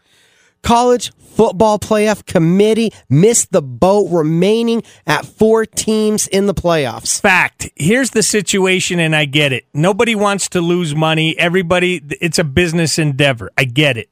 College 0.61 1.11
football 1.37 1.77
playoff 1.79 2.25
committee 2.25 2.91
missed 3.09 3.51
the 3.51 3.61
boat, 3.61 4.09
remaining 4.11 4.83
at 5.05 5.25
four 5.25 5.65
teams 5.65 6.27
in 6.27 6.47
the 6.47 6.53
playoffs. 6.53 7.21
Fact. 7.21 7.69
Here's 7.75 8.09
the 8.09 8.23
situation, 8.23 8.99
and 8.99 9.15
I 9.15 9.25
get 9.25 9.53
it. 9.53 9.65
Nobody 9.73 10.15
wants 10.15 10.49
to 10.49 10.61
lose 10.61 10.95
money. 10.95 11.37
Everybody, 11.37 12.01
it's 12.19 12.39
a 12.39 12.43
business 12.43 12.97
endeavor. 12.99 13.51
I 13.57 13.63
get 13.63 13.97
it 13.97 14.09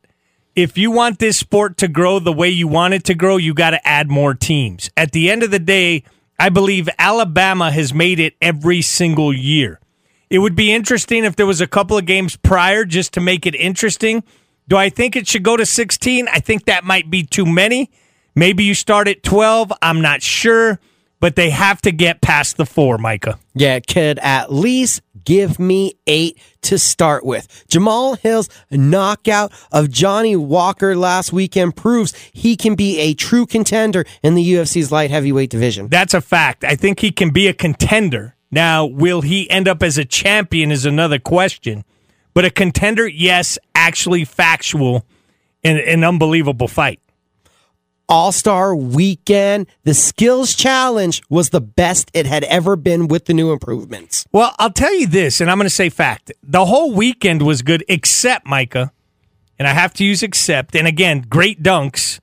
if 0.56 0.78
you 0.78 0.90
want 0.90 1.20
this 1.20 1.38
sport 1.38 1.76
to 1.78 1.88
grow 1.88 2.18
the 2.20 2.32
way 2.32 2.50
you 2.50 2.68
want 2.68 2.94
it 2.94 3.04
to 3.04 3.14
grow, 3.14 3.36
you 3.36 3.54
got 3.54 3.72
to 3.72 3.88
add 3.88 4.10
more 4.10 4.34
teams. 4.34 4.90
At 4.96 5.12
the 5.12 5.30
end 5.30 5.44
of 5.44 5.52
the 5.52 5.60
day, 5.60 6.04
I 6.40 6.50
believe 6.50 6.88
Alabama 6.98 7.72
has 7.72 7.94
made 7.94 8.20
it 8.20 8.36
every 8.42 8.82
single 8.82 9.34
year. 9.34 9.82
It 10.30 10.40
would 10.40 10.56
be 10.56 10.74
interesting 10.74 11.24
if 11.24 11.36
there 11.36 11.46
was 11.46 11.62
a 11.62 11.68
couple 11.68 11.98
of 11.98 12.06
games 12.06 12.38
prior 12.38 12.86
just 12.86 13.14
to 13.14 13.22
make 13.22 13.46
it 13.46 13.56
interesting. 13.56 14.24
Do 14.68 14.78
I 14.78 14.90
think 14.90 15.16
it 15.16 15.28
should 15.28 15.44
go 15.44 15.58
to 15.58 15.66
16? 15.66 16.28
I 16.28 16.40
think 16.40 16.66
that 16.66 16.84
might 16.84 17.10
be 17.10 17.24
too 17.24 17.46
many. 17.46 17.92
Maybe 18.36 18.64
you 18.64 18.74
start 18.74 19.08
at 19.08 19.24
12. 19.24 19.72
I'm 19.82 20.02
not 20.02 20.22
sure, 20.22 20.80
but 21.20 21.36
they 21.36 21.52
have 21.52 21.82
to 21.84 21.92
get 21.92 22.22
past 22.22 22.58
the 22.58 22.66
four, 22.66 22.98
Micah. 22.98 23.40
Yeah, 23.54 23.80
could 23.80 24.20
at 24.20 24.52
least 24.52 25.02
give 25.24 25.60
me 25.60 25.94
eight 26.08 26.38
to 26.64 26.78
start 26.78 27.26
with. 27.26 27.66
Jamahal 27.70 28.18
Hill's 28.20 28.50
knockout 28.72 29.52
of 29.72 29.90
Johnny 29.90 30.36
Walker 30.36 30.96
last 30.96 31.32
weekend 31.32 31.76
proves 31.76 32.14
he 32.34 32.56
can 32.56 32.76
be 32.76 33.00
a 33.00 33.14
true 33.14 33.46
contender 33.46 34.06
in 34.24 34.36
the 34.36 34.54
UFC's 34.54 34.92
light 34.92 35.12
heavyweight 35.12 35.50
division. 35.50 35.88
That's 35.88 36.14
a 36.14 36.22
fact. 36.22 36.64
I 36.64 36.76
think 36.76 37.00
he 37.00 37.12
can 37.12 37.30
be 37.30 37.48
a 37.48 37.54
contender. 37.54 38.36
Now, 38.52 38.86
will 38.86 39.22
he 39.22 39.50
end 39.50 39.68
up 39.68 39.84
as 39.84 39.98
a 39.98 40.06
champion 40.06 40.72
is 40.72 40.86
another 40.86 41.20
question. 41.20 41.84
But 42.34 42.46
a 42.46 42.50
contender, 42.50 43.08
yes, 43.08 43.58
actually 43.86 44.26
factual, 44.26 45.06
and 45.64 45.78
an 45.78 46.04
unbelievable 46.04 46.68
fight. 46.68 47.00
All 48.08 48.32
Star 48.32 48.76
Weekend. 48.76 49.68
The 49.84 49.94
Skills 49.94 50.56
Challenge 50.56 51.22
was 51.30 51.50
the 51.50 51.62
best 51.62 52.12
it 52.14 52.26
had 52.26 52.44
ever 52.44 52.76
been 52.76 53.08
with 53.08 53.26
the 53.26 53.34
new 53.34 53.52
improvements. 53.52 54.26
Well, 54.32 54.54
I'll 54.60 54.72
tell 54.72 54.94
you 54.94 55.08
this, 55.08 55.42
and 55.42 55.50
I'm 55.50 55.58
going 55.58 55.66
to 55.66 55.74
say 55.74 55.90
fact. 55.90 56.32
The 56.44 56.66
whole 56.66 56.94
weekend 56.94 57.42
was 57.42 57.62
good, 57.62 57.84
except 57.88 58.46
Micah, 58.46 58.92
and 59.58 59.68
I 59.68 59.72
have 59.72 59.94
to 59.96 60.04
use 60.04 60.22
except, 60.22 60.76
and 60.76 60.88
again, 60.88 61.26
great 61.28 61.64
dunks, 61.64 62.20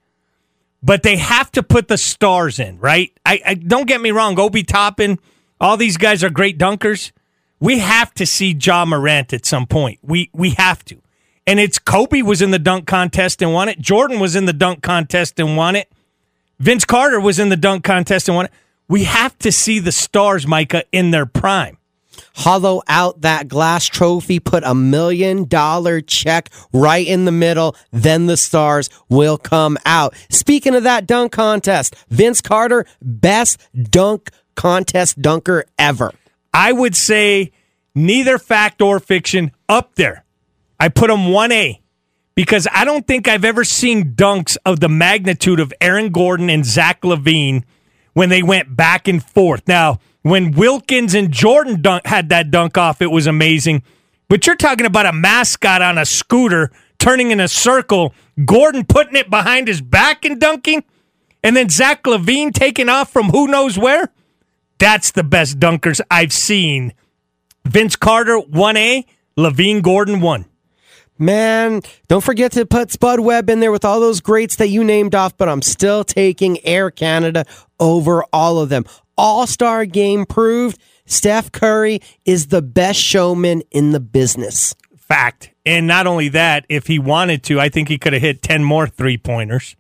but 0.83 1.03
they 1.03 1.17
have 1.17 1.51
to 1.53 1.63
put 1.63 1.89
the 1.89 1.99
stars 1.99 2.61
in, 2.61 2.79
right? 2.79 3.13
I, 3.27 3.41
I 3.45 3.55
don't 3.55 3.89
get 3.89 4.01
me 4.01 4.11
wrong, 4.13 4.39
Obi 4.39 4.63
Toppin, 4.63 5.19
all 5.61 5.77
these 5.77 5.97
guys 5.97 6.25
are 6.25 6.31
great 6.31 6.59
dunkers. 6.59 7.13
We 7.61 7.79
have 7.79 8.13
to 8.15 8.27
see 8.27 8.57
Ja 8.61 8.85
Morant 8.85 9.33
at 9.33 9.47
some 9.47 9.67
point. 9.67 10.01
We 10.03 10.29
we 10.33 10.51
have 10.51 10.85
to 10.87 11.02
and 11.47 11.59
it's 11.59 11.79
Kobe 11.79 12.23
was 12.23 12.43
in 12.43 12.51
the 12.51 12.59
dunk 12.59 12.87
contest 12.87 13.43
and 13.43 13.53
won 13.53 13.69
it. 13.69 13.81
Jordan 13.81 14.21
was 14.21 14.37
in 14.37 14.45
the 14.47 14.53
dunk 14.53 14.83
contest 14.83 15.39
and 15.41 15.57
won 15.57 15.77
it. 15.77 15.91
Vince 16.59 16.85
Carter 16.85 17.21
was 17.21 17.39
in 17.39 17.49
the 17.49 17.57
dunk 17.57 17.85
contest 17.85 18.29
and 18.29 18.37
won 18.37 18.47
it. 18.47 18.53
We 18.89 19.05
have 19.05 19.37
to 19.41 19.51
see 19.51 19.79
the 19.79 19.93
stars, 19.93 20.47
Micah, 20.47 20.85
in 20.93 21.11
their 21.11 21.27
prime. 21.27 21.79
Hollow 22.35 22.83
out 22.89 23.23
that 23.23 23.49
glass 23.49 23.87
trophy, 23.87 24.39
put 24.39 24.63
a 24.65 24.75
million 24.75 25.47
dollar 25.47 26.01
check 26.01 26.51
right 26.73 27.07
in 27.07 27.25
the 27.25 27.33
middle, 27.33 27.75
then 27.91 28.27
the 28.27 28.37
stars 28.37 28.91
will 29.09 29.39
come 29.39 29.79
out. 29.85 30.15
Speaking 30.31 30.75
of 30.75 30.85
that 30.85 31.07
dunk 31.07 31.33
contest, 31.33 31.97
Vince 32.09 32.41
Carter, 32.41 32.87
best 33.01 33.59
dunk 33.91 34.31
contest 34.55 35.21
dunker 35.21 35.65
ever. 35.79 36.13
I 36.55 36.73
would 36.73 36.95
say 36.95 37.53
neither 37.95 38.39
fact 38.39 38.83
or 38.83 39.01
fiction 39.01 39.53
up 39.69 39.95
there. 39.95 40.25
I 40.83 40.89
put 40.89 41.11
him 41.11 41.29
1A 41.29 41.79
because 42.35 42.67
I 42.73 42.85
don't 42.85 43.07
think 43.07 43.29
I've 43.29 43.45
ever 43.45 43.63
seen 43.63 44.17
dunks 44.17 44.57
of 44.67 44.81
the 44.81 44.89
magnitude 44.89 45.61
of 45.61 45.73
Aaron 45.81 46.11
Gordon 46.11 46.51
and 46.51 46.67
Zach 46.67 47.03
LaVine 47.03 47.63
when 48.15 48.31
they 48.31 48.43
went 48.43 48.75
back 48.75 49.07
and 49.07 49.23
forth. 49.23 49.69
Now, 49.69 50.01
when 50.23 50.51
Wilkins 50.51 51.15
and 51.15 51.31
Jordan 51.31 51.83
dunk, 51.83 52.05
had 52.05 52.31
that 52.31 52.51
dunk 52.51 52.77
off, 52.77 53.01
it 53.01 53.13
was 53.13 53.29
amazing. 53.29 53.85
But 54.29 54.45
you're 54.45 54.57
talking 54.57 54.85
about 54.85 55.07
a 55.07 55.13
mascot 55.13 55.83
on 55.83 55.99
a 55.99 56.05
scooter 56.05 56.73
turning 56.99 57.31
in 57.31 57.39
a 57.39 57.47
circle, 57.47 58.13
Gordon 58.45 58.85
putting 58.85 59.15
it 59.15 59.31
behind 59.31 59.69
his 59.69 59.81
back 59.81 60.25
and 60.25 60.41
dunking, 60.41 60.83
and 61.45 61.55
then 61.55 61.69
Zach 61.69 62.03
LaVine 62.03 62.53
taking 62.53 62.89
off 62.89 63.13
from 63.13 63.29
who 63.29 63.47
knows 63.47 63.79
where. 63.79 64.09
That's 64.81 65.13
the 65.13 65.23
best 65.23 65.61
dunkers 65.61 66.01
I've 66.11 66.33
seen. 66.33 66.93
Vince 67.65 67.95
Carter, 67.95 68.41
1A, 68.41 69.05
LaVine 69.39 69.81
Gordon, 69.81 70.21
1. 70.21 70.47
Man, 71.19 71.83
don't 72.09 72.25
forget 72.25 72.53
to 72.53 72.67
put 72.67 72.91
Spud 72.91 73.21
Webb 73.21 73.51
in 73.51 73.61
there 73.61 73.71
with 73.71 73.85
all 73.85 74.01
those 74.01 74.21
greats 74.21 74.57
that 74.57 74.69
you 74.69 74.83
named 74.83 75.15
off, 75.15 75.37
but 75.37 75.49
I'm 75.49 75.63
still 75.63 76.05
taking 76.05 76.65
Air 76.65 76.91
Canada 76.91 77.45
over 77.79 78.25
all 78.33 78.59
of 78.59 78.71
them. 78.71 78.85
All 79.17 79.47
star 79.47 79.85
game 79.85 80.25
proved 80.25 80.79
Steph 81.05 81.53
Curry 81.53 82.01
is 82.25 82.49
the 82.49 82.63
best 82.63 82.99
showman 82.99 83.63
in 83.71 83.93
the 83.93 84.01
business. 84.01 84.75
Fact. 84.97 85.51
And 85.67 85.87
not 85.87 86.07
only 86.07 86.29
that, 86.31 86.65
if 86.69 86.87
he 86.87 86.99
wanted 86.99 87.43
to, 87.45 87.61
I 87.61 87.69
think 87.69 87.89
he 87.89 87.99
could 87.99 88.15
have 88.15 88.23
hit 88.23 88.43
10 88.43 88.65
more 88.65 88.87
three 88.87 89.19
pointers. 89.19 89.77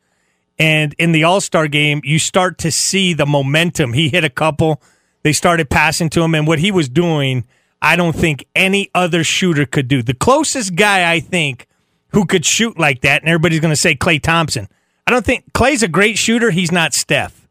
And 0.58 0.94
in 0.98 1.12
the 1.12 1.24
All 1.24 1.40
Star 1.40 1.66
game, 1.66 2.02
you 2.04 2.18
start 2.18 2.58
to 2.58 2.70
see 2.70 3.14
the 3.14 3.26
momentum. 3.26 3.94
He 3.94 4.10
hit 4.10 4.24
a 4.24 4.30
couple, 4.30 4.82
they 5.22 5.32
started 5.32 5.70
passing 5.70 6.10
to 6.10 6.22
him, 6.22 6.34
and 6.34 6.46
what 6.46 6.58
he 6.58 6.70
was 6.70 6.88
doing 6.88 7.44
I 7.82 7.96
don't 7.96 8.14
think 8.14 8.46
any 8.54 8.90
other 8.94 9.24
shooter 9.24 9.66
could 9.66 9.88
do. 9.88 10.02
The 10.02 10.14
closest 10.14 10.76
guy 10.76 11.12
I 11.12 11.18
think 11.18 11.66
who 12.12 12.24
could 12.24 12.46
shoot 12.46 12.78
like 12.78 13.00
that, 13.00 13.22
and 13.22 13.28
everybody's 13.28 13.60
going 13.60 13.72
to 13.72 13.76
say 13.76 13.96
Klay 13.96 14.22
Thompson. 14.22 14.68
I 15.06 15.10
don't 15.10 15.26
think 15.26 15.52
Klay's 15.52 15.82
a 15.82 15.88
great 15.88 16.16
shooter. 16.16 16.52
He's 16.52 16.70
not 16.70 16.94
Steph. 16.94 17.48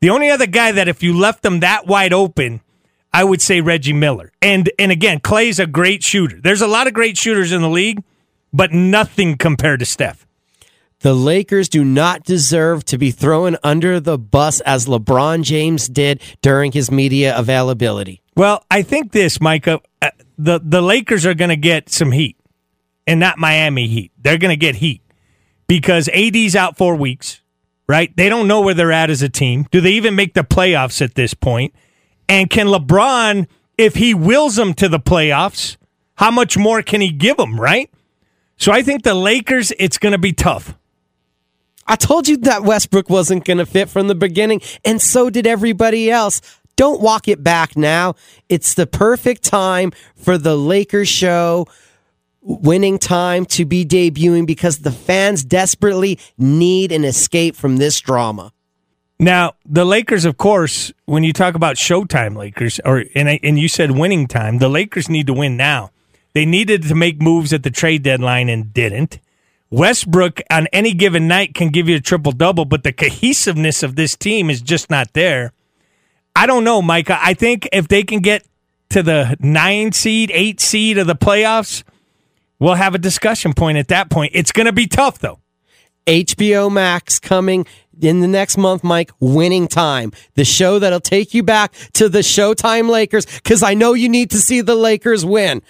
The 0.00 0.10
only 0.10 0.30
other 0.30 0.46
guy 0.46 0.70
that 0.72 0.86
if 0.86 1.02
you 1.02 1.18
left 1.18 1.42
them 1.42 1.60
that 1.60 1.86
wide 1.86 2.12
open, 2.12 2.60
I 3.12 3.24
would 3.24 3.42
say 3.42 3.60
Reggie 3.60 3.92
Miller. 3.92 4.30
And 4.40 4.70
and 4.78 4.92
again, 4.92 5.18
Klay's 5.18 5.58
a 5.58 5.66
great 5.66 6.02
shooter. 6.04 6.40
There's 6.40 6.62
a 6.62 6.66
lot 6.68 6.86
of 6.86 6.94
great 6.94 7.16
shooters 7.16 7.52
in 7.52 7.62
the 7.62 7.68
league, 7.68 8.02
but 8.52 8.72
nothing 8.72 9.36
compared 9.36 9.80
to 9.80 9.86
Steph. 9.86 10.26
The 11.00 11.14
Lakers 11.14 11.68
do 11.68 11.84
not 11.84 12.24
deserve 12.24 12.84
to 12.86 12.96
be 12.96 13.10
thrown 13.10 13.56
under 13.62 13.98
the 13.98 14.18
bus 14.18 14.60
as 14.60 14.86
LeBron 14.86 15.42
James 15.42 15.88
did 15.88 16.22
during 16.42 16.72
his 16.72 16.90
media 16.90 17.36
availability. 17.36 18.22
Well, 18.36 18.64
I 18.70 18.82
think 18.82 19.12
this, 19.12 19.40
Micah, 19.40 19.80
uh, 20.02 20.10
the 20.38 20.60
the 20.62 20.82
Lakers 20.82 21.24
are 21.24 21.34
going 21.34 21.50
to 21.50 21.56
get 21.56 21.90
some 21.90 22.12
heat, 22.12 22.36
and 23.06 23.20
not 23.20 23.38
Miami 23.38 23.86
Heat. 23.86 24.12
They're 24.20 24.38
going 24.38 24.50
to 24.50 24.56
get 24.56 24.76
heat 24.76 25.02
because 25.66 26.08
AD's 26.08 26.56
out 26.56 26.76
four 26.76 26.96
weeks, 26.96 27.40
right? 27.88 28.14
They 28.16 28.28
don't 28.28 28.48
know 28.48 28.60
where 28.60 28.74
they're 28.74 28.92
at 28.92 29.10
as 29.10 29.22
a 29.22 29.28
team. 29.28 29.66
Do 29.70 29.80
they 29.80 29.92
even 29.92 30.14
make 30.14 30.34
the 30.34 30.42
playoffs 30.42 31.00
at 31.00 31.14
this 31.14 31.34
point? 31.34 31.74
And 32.28 32.50
can 32.50 32.66
LeBron, 32.66 33.46
if 33.78 33.94
he 33.94 34.14
wills 34.14 34.56
them 34.56 34.74
to 34.74 34.88
the 34.88 34.98
playoffs, 34.98 35.76
how 36.16 36.30
much 36.30 36.56
more 36.56 36.82
can 36.82 37.00
he 37.00 37.10
give 37.10 37.36
them, 37.36 37.60
right? 37.60 37.90
So 38.56 38.72
I 38.72 38.82
think 38.82 39.02
the 39.02 39.14
Lakers, 39.14 39.72
it's 39.78 39.98
going 39.98 40.12
to 40.12 40.18
be 40.18 40.32
tough. 40.32 40.76
I 41.86 41.96
told 41.96 42.28
you 42.28 42.38
that 42.38 42.62
Westbrook 42.62 43.10
wasn't 43.10 43.44
going 43.44 43.58
to 43.58 43.66
fit 43.66 43.90
from 43.90 44.08
the 44.08 44.14
beginning, 44.14 44.62
and 44.84 45.02
so 45.02 45.28
did 45.28 45.46
everybody 45.46 46.10
else. 46.10 46.40
Don't 46.76 47.00
walk 47.00 47.28
it 47.28 47.42
back 47.42 47.76
now. 47.76 48.14
It's 48.48 48.74
the 48.74 48.86
perfect 48.86 49.42
time 49.42 49.92
for 50.16 50.38
the 50.38 50.56
Lakers 50.56 51.08
show. 51.08 51.66
winning 52.46 52.98
time 52.98 53.46
to 53.46 53.64
be 53.64 53.86
debuting 53.86 54.46
because 54.46 54.80
the 54.80 54.92
fans 54.92 55.42
desperately 55.44 56.18
need 56.36 56.92
an 56.92 57.04
escape 57.04 57.56
from 57.56 57.78
this 57.78 57.98
drama. 58.00 58.52
Now, 59.18 59.54
the 59.64 59.84
Lakers, 59.84 60.24
of 60.24 60.36
course, 60.36 60.92
when 61.06 61.22
you 61.22 61.32
talk 61.32 61.54
about 61.54 61.76
Showtime 61.76 62.36
Lakers, 62.36 62.80
or 62.84 63.04
and, 63.14 63.28
I, 63.28 63.40
and 63.42 63.58
you 63.58 63.68
said 63.68 63.92
winning 63.92 64.26
time, 64.26 64.58
the 64.58 64.68
Lakers 64.68 65.08
need 65.08 65.26
to 65.28 65.32
win 65.32 65.56
now. 65.56 65.90
They 66.34 66.44
needed 66.44 66.82
to 66.82 66.94
make 66.94 67.22
moves 67.22 67.52
at 67.52 67.62
the 67.62 67.70
trade 67.70 68.02
deadline 68.02 68.48
and 68.48 68.74
didn't. 68.74 69.20
Westbrook 69.70 70.42
on 70.50 70.66
any 70.72 70.92
given 70.92 71.26
night 71.26 71.54
can 71.54 71.70
give 71.70 71.88
you 71.88 71.96
a 71.96 72.00
triple 72.00 72.32
double, 72.32 72.64
but 72.64 72.82
the 72.82 72.92
cohesiveness 72.92 73.82
of 73.82 73.96
this 73.96 74.16
team 74.16 74.50
is 74.50 74.60
just 74.60 74.90
not 74.90 75.12
there. 75.14 75.52
I 76.36 76.46
don't 76.46 76.64
know, 76.64 76.82
Micah. 76.82 77.18
I 77.20 77.34
think 77.34 77.68
if 77.72 77.88
they 77.88 78.02
can 78.02 78.20
get 78.20 78.44
to 78.90 79.02
the 79.02 79.36
nine 79.40 79.92
seed, 79.92 80.30
eight 80.32 80.60
seed 80.60 80.98
of 80.98 81.06
the 81.06 81.14
playoffs, 81.14 81.84
we'll 82.58 82.74
have 82.74 82.94
a 82.94 82.98
discussion 82.98 83.52
point 83.52 83.78
at 83.78 83.88
that 83.88 84.10
point. 84.10 84.32
It's 84.34 84.52
going 84.52 84.66
to 84.66 84.72
be 84.72 84.86
tough, 84.86 85.18
though. 85.18 85.40
HBO 86.06 86.70
Max 86.70 87.18
coming 87.18 87.66
in 88.00 88.20
the 88.20 88.28
next 88.28 88.56
month, 88.56 88.84
Mike, 88.84 89.10
winning 89.20 89.68
time. 89.68 90.12
The 90.34 90.44
show 90.44 90.78
that'll 90.78 91.00
take 91.00 91.34
you 91.34 91.42
back 91.42 91.72
to 91.94 92.08
the 92.08 92.18
Showtime 92.18 92.90
Lakers 92.90 93.26
because 93.26 93.62
I 93.62 93.74
know 93.74 93.94
you 93.94 94.08
need 94.08 94.30
to 94.32 94.38
see 94.38 94.60
the 94.60 94.74
Lakers 94.74 95.24
win. 95.24 95.62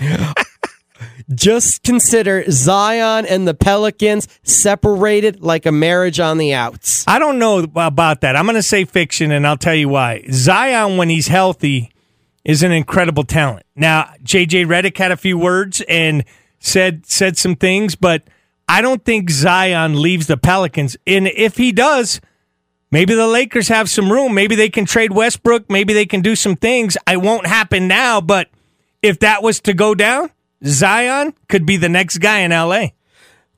Just 1.32 1.82
consider 1.82 2.44
Zion 2.50 3.24
and 3.26 3.46
the 3.46 3.54
Pelicans 3.54 4.26
separated 4.42 5.40
like 5.40 5.64
a 5.64 5.72
marriage 5.72 6.18
on 6.18 6.38
the 6.38 6.54
outs. 6.54 7.04
I 7.06 7.18
don't 7.18 7.38
know 7.38 7.58
about 7.58 8.22
that. 8.22 8.34
I'm 8.34 8.46
going 8.46 8.56
to 8.56 8.62
say 8.62 8.84
fiction, 8.84 9.30
and 9.30 9.46
I'll 9.46 9.56
tell 9.56 9.74
you 9.74 9.88
why. 9.88 10.24
Zion, 10.30 10.96
when 10.96 11.08
he's 11.08 11.28
healthy, 11.28 11.92
is 12.44 12.62
an 12.62 12.72
incredible 12.72 13.24
talent. 13.24 13.64
Now, 13.76 14.10
JJ 14.24 14.66
Redick 14.66 14.96
had 14.96 15.12
a 15.12 15.16
few 15.16 15.38
words 15.38 15.82
and 15.88 16.24
said 16.58 17.06
said 17.06 17.36
some 17.36 17.56
things, 17.56 17.94
but 17.94 18.24
I 18.68 18.82
don't 18.82 19.04
think 19.04 19.30
Zion 19.30 20.00
leaves 20.00 20.26
the 20.26 20.36
Pelicans. 20.36 20.96
And 21.06 21.26
if 21.26 21.56
he 21.56 21.72
does, 21.72 22.20
maybe 22.90 23.14
the 23.14 23.26
Lakers 23.26 23.68
have 23.68 23.90
some 23.90 24.10
room. 24.10 24.34
Maybe 24.34 24.54
they 24.54 24.68
can 24.68 24.84
trade 24.84 25.12
Westbrook. 25.12 25.68
Maybe 25.68 25.92
they 25.92 26.06
can 26.06 26.20
do 26.22 26.34
some 26.34 26.56
things. 26.56 26.96
It 27.08 27.20
won't 27.20 27.46
happen 27.46 27.88
now, 27.88 28.20
but 28.20 28.48
if 29.02 29.18
that 29.20 29.42
was 29.42 29.60
to 29.60 29.74
go 29.74 29.94
down, 29.94 30.30
Zion 30.64 31.34
could 31.48 31.66
be 31.66 31.76
the 31.76 31.88
next 31.88 32.18
guy 32.18 32.40
in 32.40 32.50
LA. 32.50 32.88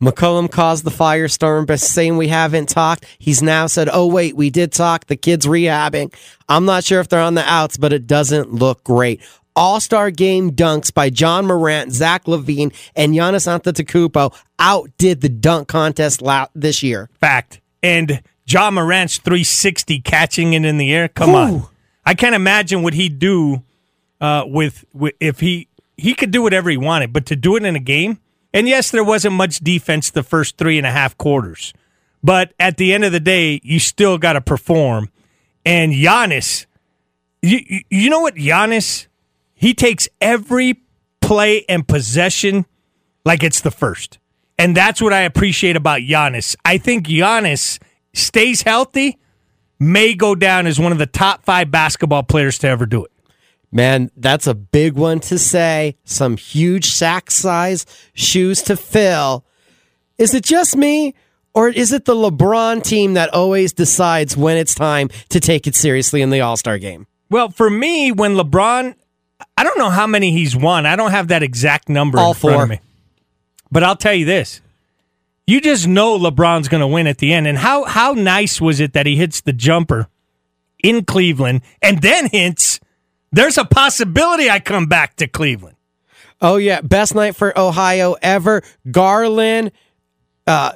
McCollum 0.02 0.50
caused 0.50 0.82
the 0.82 0.90
firestorm 0.90 1.64
by 1.64 1.76
saying 1.76 2.16
we 2.16 2.26
haven't 2.26 2.68
talked. 2.68 3.06
He's 3.18 3.40
now 3.40 3.68
said, 3.68 3.88
oh, 3.92 4.08
wait, 4.08 4.34
we 4.34 4.50
did 4.50 4.72
talk. 4.72 5.06
The 5.06 5.16
kid's 5.16 5.46
rehabbing. 5.46 6.12
I'm 6.48 6.64
not 6.64 6.82
sure 6.82 6.98
if 6.98 7.08
they're 7.08 7.20
on 7.20 7.34
the 7.34 7.48
outs, 7.48 7.76
but 7.76 7.92
it 7.92 8.08
doesn't 8.08 8.52
look 8.52 8.82
great. 8.82 9.20
All 9.54 9.78
Star 9.80 10.10
game 10.10 10.52
dunks 10.52 10.92
by 10.92 11.04
Ja 11.04 11.40
Morant, 11.42 11.92
Zach 11.92 12.24
LaVine, 12.24 12.74
and 12.96 13.14
Giannis 13.14 13.46
Antetokounmpo 13.46 14.34
outdid 14.58 15.20
the 15.20 15.28
dunk 15.28 15.68
contest 15.68 16.20
this 16.54 16.82
year. 16.82 17.08
Fact. 17.20 17.60
And 17.80 18.22
Ja 18.46 18.70
Morant's 18.70 19.18
360 19.18 20.00
catching 20.00 20.54
it 20.54 20.64
in 20.64 20.78
the 20.78 20.92
air. 20.92 21.08
Come 21.08 21.30
Ooh. 21.30 21.36
on. 21.36 21.62
I 22.04 22.14
can't 22.14 22.34
imagine 22.34 22.82
what 22.82 22.94
he'd 22.94 23.20
do 23.20 23.62
uh, 24.20 24.44
with, 24.46 24.84
with 24.92 25.14
if 25.20 25.38
he 25.38 25.68
he 26.02 26.14
could 26.14 26.32
do 26.32 26.42
whatever 26.42 26.68
he 26.68 26.76
wanted, 26.76 27.12
but 27.12 27.26
to 27.26 27.36
do 27.36 27.54
it 27.54 27.64
in 27.64 27.76
a 27.76 27.80
game, 27.80 28.18
and 28.52 28.68
yes, 28.68 28.90
there 28.90 29.04
wasn't 29.04 29.34
much 29.34 29.60
defense 29.60 30.10
the 30.10 30.24
first 30.24 30.58
three 30.58 30.76
and 30.76 30.84
a 30.84 30.90
half 30.90 31.16
quarters, 31.16 31.72
but 32.24 32.52
at 32.58 32.76
the 32.76 32.92
end 32.92 33.04
of 33.04 33.12
the 33.12 33.20
day, 33.20 33.60
you 33.62 33.78
still 33.78 34.18
got 34.18 34.32
to 34.32 34.40
perform. 34.40 35.10
And 35.64 35.92
Giannis, 35.92 36.66
you, 37.40 37.84
you 37.88 38.10
know 38.10 38.18
what 38.18 38.34
Giannis, 38.34 39.06
he 39.54 39.74
takes 39.74 40.08
every 40.20 40.82
play 41.20 41.64
and 41.68 41.86
possession 41.86 42.66
like 43.24 43.44
it's 43.44 43.60
the 43.60 43.70
first. 43.70 44.18
And 44.58 44.76
that's 44.76 45.00
what 45.00 45.12
I 45.12 45.20
appreciate 45.20 45.76
about 45.76 46.00
Giannis. 46.00 46.56
I 46.64 46.78
think 46.78 47.06
Giannis 47.06 47.80
stays 48.12 48.62
healthy, 48.62 49.20
may 49.78 50.14
go 50.14 50.34
down 50.34 50.66
as 50.66 50.80
one 50.80 50.90
of 50.90 50.98
the 50.98 51.06
top 51.06 51.44
five 51.44 51.70
basketball 51.70 52.24
players 52.24 52.58
to 52.58 52.66
ever 52.66 52.86
do 52.86 53.04
it. 53.04 53.11
Man, 53.72 54.10
that's 54.16 54.46
a 54.46 54.54
big 54.54 54.94
one 54.94 55.18
to 55.20 55.38
say. 55.38 55.96
Some 56.04 56.36
huge 56.36 56.90
sack 56.90 57.30
size 57.30 57.86
shoes 58.12 58.60
to 58.62 58.76
fill. 58.76 59.46
Is 60.18 60.34
it 60.34 60.44
just 60.44 60.76
me? 60.76 61.14
Or 61.54 61.68
is 61.68 61.92
it 61.92 62.04
the 62.04 62.14
LeBron 62.14 62.82
team 62.82 63.14
that 63.14 63.32
always 63.34 63.72
decides 63.72 64.36
when 64.36 64.56
it's 64.56 64.74
time 64.74 65.08
to 65.30 65.40
take 65.40 65.66
it 65.66 65.74
seriously 65.74 66.22
in 66.22 66.30
the 66.30 66.40
All 66.40 66.56
Star 66.56 66.78
game? 66.78 67.06
Well, 67.30 67.48
for 67.48 67.70
me, 67.70 68.12
when 68.12 68.34
LeBron, 68.34 68.94
I 69.56 69.64
don't 69.64 69.78
know 69.78 69.90
how 69.90 70.06
many 70.06 70.32
he's 70.32 70.54
won. 70.54 70.84
I 70.86 70.96
don't 70.96 71.10
have 71.10 71.28
that 71.28 71.42
exact 71.42 71.88
number 71.88 72.18
All 72.18 72.30
in 72.30 72.34
front 72.34 72.54
four. 72.54 72.62
of 72.64 72.68
me. 72.68 72.80
But 73.70 73.82
I'll 73.82 73.96
tell 73.96 74.14
you 74.14 74.26
this. 74.26 74.60
You 75.46 75.60
just 75.60 75.86
know 75.86 76.18
LeBron's 76.18 76.68
going 76.68 76.82
to 76.82 76.86
win 76.86 77.06
at 77.06 77.18
the 77.18 77.32
end. 77.32 77.46
And 77.46 77.58
how, 77.58 77.84
how 77.84 78.12
nice 78.12 78.60
was 78.60 78.80
it 78.80 78.92
that 78.92 79.06
he 79.06 79.16
hits 79.16 79.40
the 79.40 79.52
jumper 79.52 80.08
in 80.82 81.04
Cleveland 81.04 81.62
and 81.80 82.00
then 82.02 82.28
hints 82.28 82.80
there's 83.32 83.58
a 83.58 83.64
possibility 83.64 84.48
I 84.48 84.60
come 84.60 84.86
back 84.86 85.16
to 85.16 85.26
Cleveland. 85.26 85.76
Oh 86.40 86.56
yeah, 86.56 86.80
best 86.80 87.14
night 87.14 87.36
for 87.36 87.56
Ohio 87.58 88.16
ever. 88.20 88.62
Garland, 88.90 89.72
uh, 90.46 90.72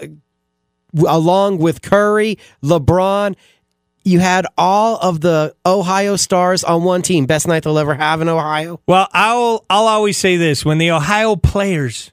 along 1.06 1.58
with 1.58 1.82
Curry, 1.82 2.38
LeBron. 2.62 3.36
You 4.04 4.20
had 4.20 4.46
all 4.56 4.98
of 4.98 5.20
the 5.20 5.56
Ohio 5.66 6.14
stars 6.14 6.62
on 6.62 6.84
one 6.84 7.02
team. 7.02 7.26
Best 7.26 7.48
night 7.48 7.64
they'll 7.64 7.78
ever 7.78 7.94
have 7.94 8.20
in 8.20 8.28
Ohio. 8.28 8.80
Well, 8.86 9.08
I'll 9.12 9.64
I'll 9.68 9.88
always 9.88 10.16
say 10.16 10.36
this: 10.36 10.64
when 10.64 10.78
the 10.78 10.92
Ohio 10.92 11.34
players 11.36 12.12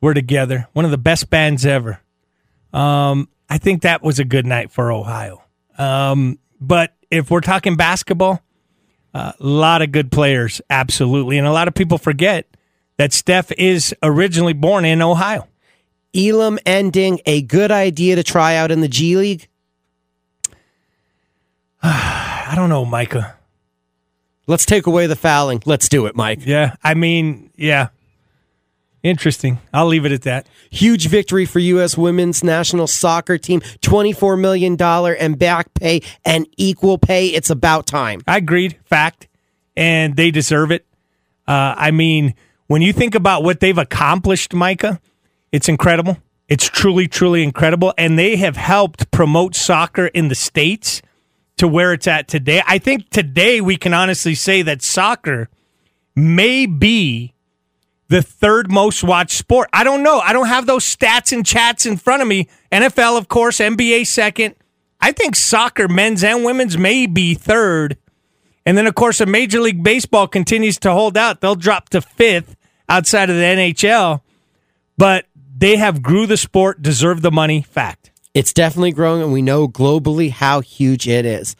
were 0.00 0.14
together, 0.14 0.66
one 0.72 0.84
of 0.84 0.90
the 0.90 0.98
best 0.98 1.30
bands 1.30 1.64
ever. 1.64 2.00
Um, 2.72 3.28
I 3.48 3.58
think 3.58 3.82
that 3.82 4.02
was 4.02 4.18
a 4.18 4.24
good 4.24 4.44
night 4.44 4.72
for 4.72 4.90
Ohio. 4.90 5.42
Um, 5.78 6.40
but 6.60 6.94
if 7.10 7.30
we're 7.30 7.40
talking 7.40 7.76
basketball, 7.76 8.42
a 9.16 9.34
lot 9.40 9.80
of 9.80 9.92
good 9.92 10.12
players, 10.12 10.60
absolutely. 10.68 11.38
And 11.38 11.46
a 11.46 11.52
lot 11.52 11.68
of 11.68 11.74
people 11.74 11.96
forget 11.96 12.46
that 12.98 13.12
Steph 13.12 13.50
is 13.52 13.94
originally 14.02 14.52
born 14.52 14.84
in 14.84 15.00
Ohio. 15.00 15.48
Elam 16.14 16.58
ending, 16.66 17.20
a 17.24 17.42
good 17.42 17.70
idea 17.70 18.16
to 18.16 18.22
try 18.22 18.56
out 18.56 18.70
in 18.70 18.80
the 18.80 18.88
G 18.88 19.16
League? 19.16 19.48
I 21.82 22.52
don't 22.54 22.68
know, 22.68 22.84
Micah. 22.84 23.36
Let's 24.46 24.66
take 24.66 24.86
away 24.86 25.06
the 25.06 25.16
fouling. 25.16 25.62
Let's 25.64 25.88
do 25.88 26.06
it, 26.06 26.14
Mike. 26.14 26.40
Yeah, 26.44 26.76
I 26.84 26.94
mean, 26.94 27.50
yeah. 27.56 27.88
Interesting. 29.06 29.60
I'll 29.72 29.86
leave 29.86 30.04
it 30.04 30.10
at 30.10 30.22
that. 30.22 30.48
Huge 30.68 31.06
victory 31.06 31.44
for 31.44 31.60
U.S. 31.60 31.96
women's 31.96 32.42
national 32.42 32.88
soccer 32.88 33.38
team. 33.38 33.60
$24 33.60 34.36
million 34.36 34.76
and 34.82 35.38
back 35.38 35.72
pay 35.74 36.00
and 36.24 36.48
equal 36.56 36.98
pay. 36.98 37.28
It's 37.28 37.48
about 37.48 37.86
time. 37.86 38.20
I 38.26 38.38
agreed. 38.38 38.76
Fact. 38.84 39.28
And 39.76 40.16
they 40.16 40.32
deserve 40.32 40.72
it. 40.72 40.86
Uh, 41.46 41.76
I 41.76 41.92
mean, 41.92 42.34
when 42.66 42.82
you 42.82 42.92
think 42.92 43.14
about 43.14 43.44
what 43.44 43.60
they've 43.60 43.78
accomplished, 43.78 44.52
Micah, 44.52 45.00
it's 45.52 45.68
incredible. 45.68 46.16
It's 46.48 46.68
truly, 46.68 47.06
truly 47.06 47.44
incredible. 47.44 47.94
And 47.96 48.18
they 48.18 48.34
have 48.34 48.56
helped 48.56 49.12
promote 49.12 49.54
soccer 49.54 50.06
in 50.06 50.26
the 50.26 50.34
States 50.34 51.00
to 51.58 51.68
where 51.68 51.92
it's 51.92 52.08
at 52.08 52.26
today. 52.26 52.60
I 52.66 52.78
think 52.78 53.10
today 53.10 53.60
we 53.60 53.76
can 53.76 53.94
honestly 53.94 54.34
say 54.34 54.62
that 54.62 54.82
soccer 54.82 55.48
may 56.16 56.66
be 56.66 57.34
the 58.08 58.22
third 58.22 58.70
most 58.70 59.02
watched 59.02 59.36
sport. 59.36 59.68
I 59.72 59.84
don't 59.84 60.02
know. 60.02 60.20
I 60.20 60.32
don't 60.32 60.46
have 60.46 60.66
those 60.66 60.84
stats 60.84 61.32
and 61.32 61.44
chats 61.44 61.86
in 61.86 61.96
front 61.96 62.22
of 62.22 62.28
me. 62.28 62.48
NFL, 62.70 63.18
of 63.18 63.28
course, 63.28 63.58
NBA 63.58 64.06
second. 64.06 64.54
I 65.00 65.12
think 65.12 65.36
soccer, 65.36 65.88
men's 65.88 66.24
and 66.24 66.44
women's, 66.44 66.78
may 66.78 67.06
be 67.06 67.34
third. 67.34 67.98
And 68.64 68.76
then, 68.76 68.86
of 68.86 68.94
course, 68.94 69.20
a 69.20 69.26
Major 69.26 69.60
League 69.60 69.82
Baseball 69.82 70.26
continues 70.26 70.78
to 70.80 70.92
hold 70.92 71.16
out. 71.16 71.40
They'll 71.40 71.54
drop 71.54 71.88
to 71.90 72.00
fifth 72.00 72.56
outside 72.88 73.30
of 73.30 73.36
the 73.36 73.42
NHL, 73.42 74.22
but 74.96 75.26
they 75.56 75.76
have 75.76 76.02
grew 76.02 76.26
the 76.26 76.36
sport, 76.36 76.82
deserve 76.82 77.22
the 77.22 77.30
money. 77.30 77.62
Fact. 77.62 78.10
It's 78.34 78.52
definitely 78.52 78.92
growing, 78.92 79.22
and 79.22 79.32
we 79.32 79.42
know 79.42 79.68
globally 79.68 80.30
how 80.30 80.60
huge 80.60 81.08
it 81.08 81.24
is. 81.24 81.56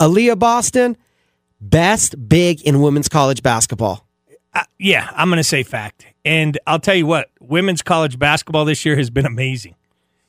Aliyah 0.00 0.38
Boston, 0.38 0.96
best 1.60 2.28
big 2.28 2.60
in 2.62 2.82
women's 2.82 3.08
college 3.08 3.42
basketball. 3.42 4.07
Uh, 4.54 4.64
yeah, 4.78 5.10
I'm 5.14 5.28
going 5.28 5.38
to 5.38 5.44
say 5.44 5.62
fact. 5.62 6.06
And 6.24 6.58
I'll 6.66 6.80
tell 6.80 6.94
you 6.94 7.06
what, 7.06 7.30
women's 7.40 7.82
college 7.82 8.18
basketball 8.18 8.64
this 8.64 8.84
year 8.84 8.96
has 8.96 9.10
been 9.10 9.26
amazing. 9.26 9.74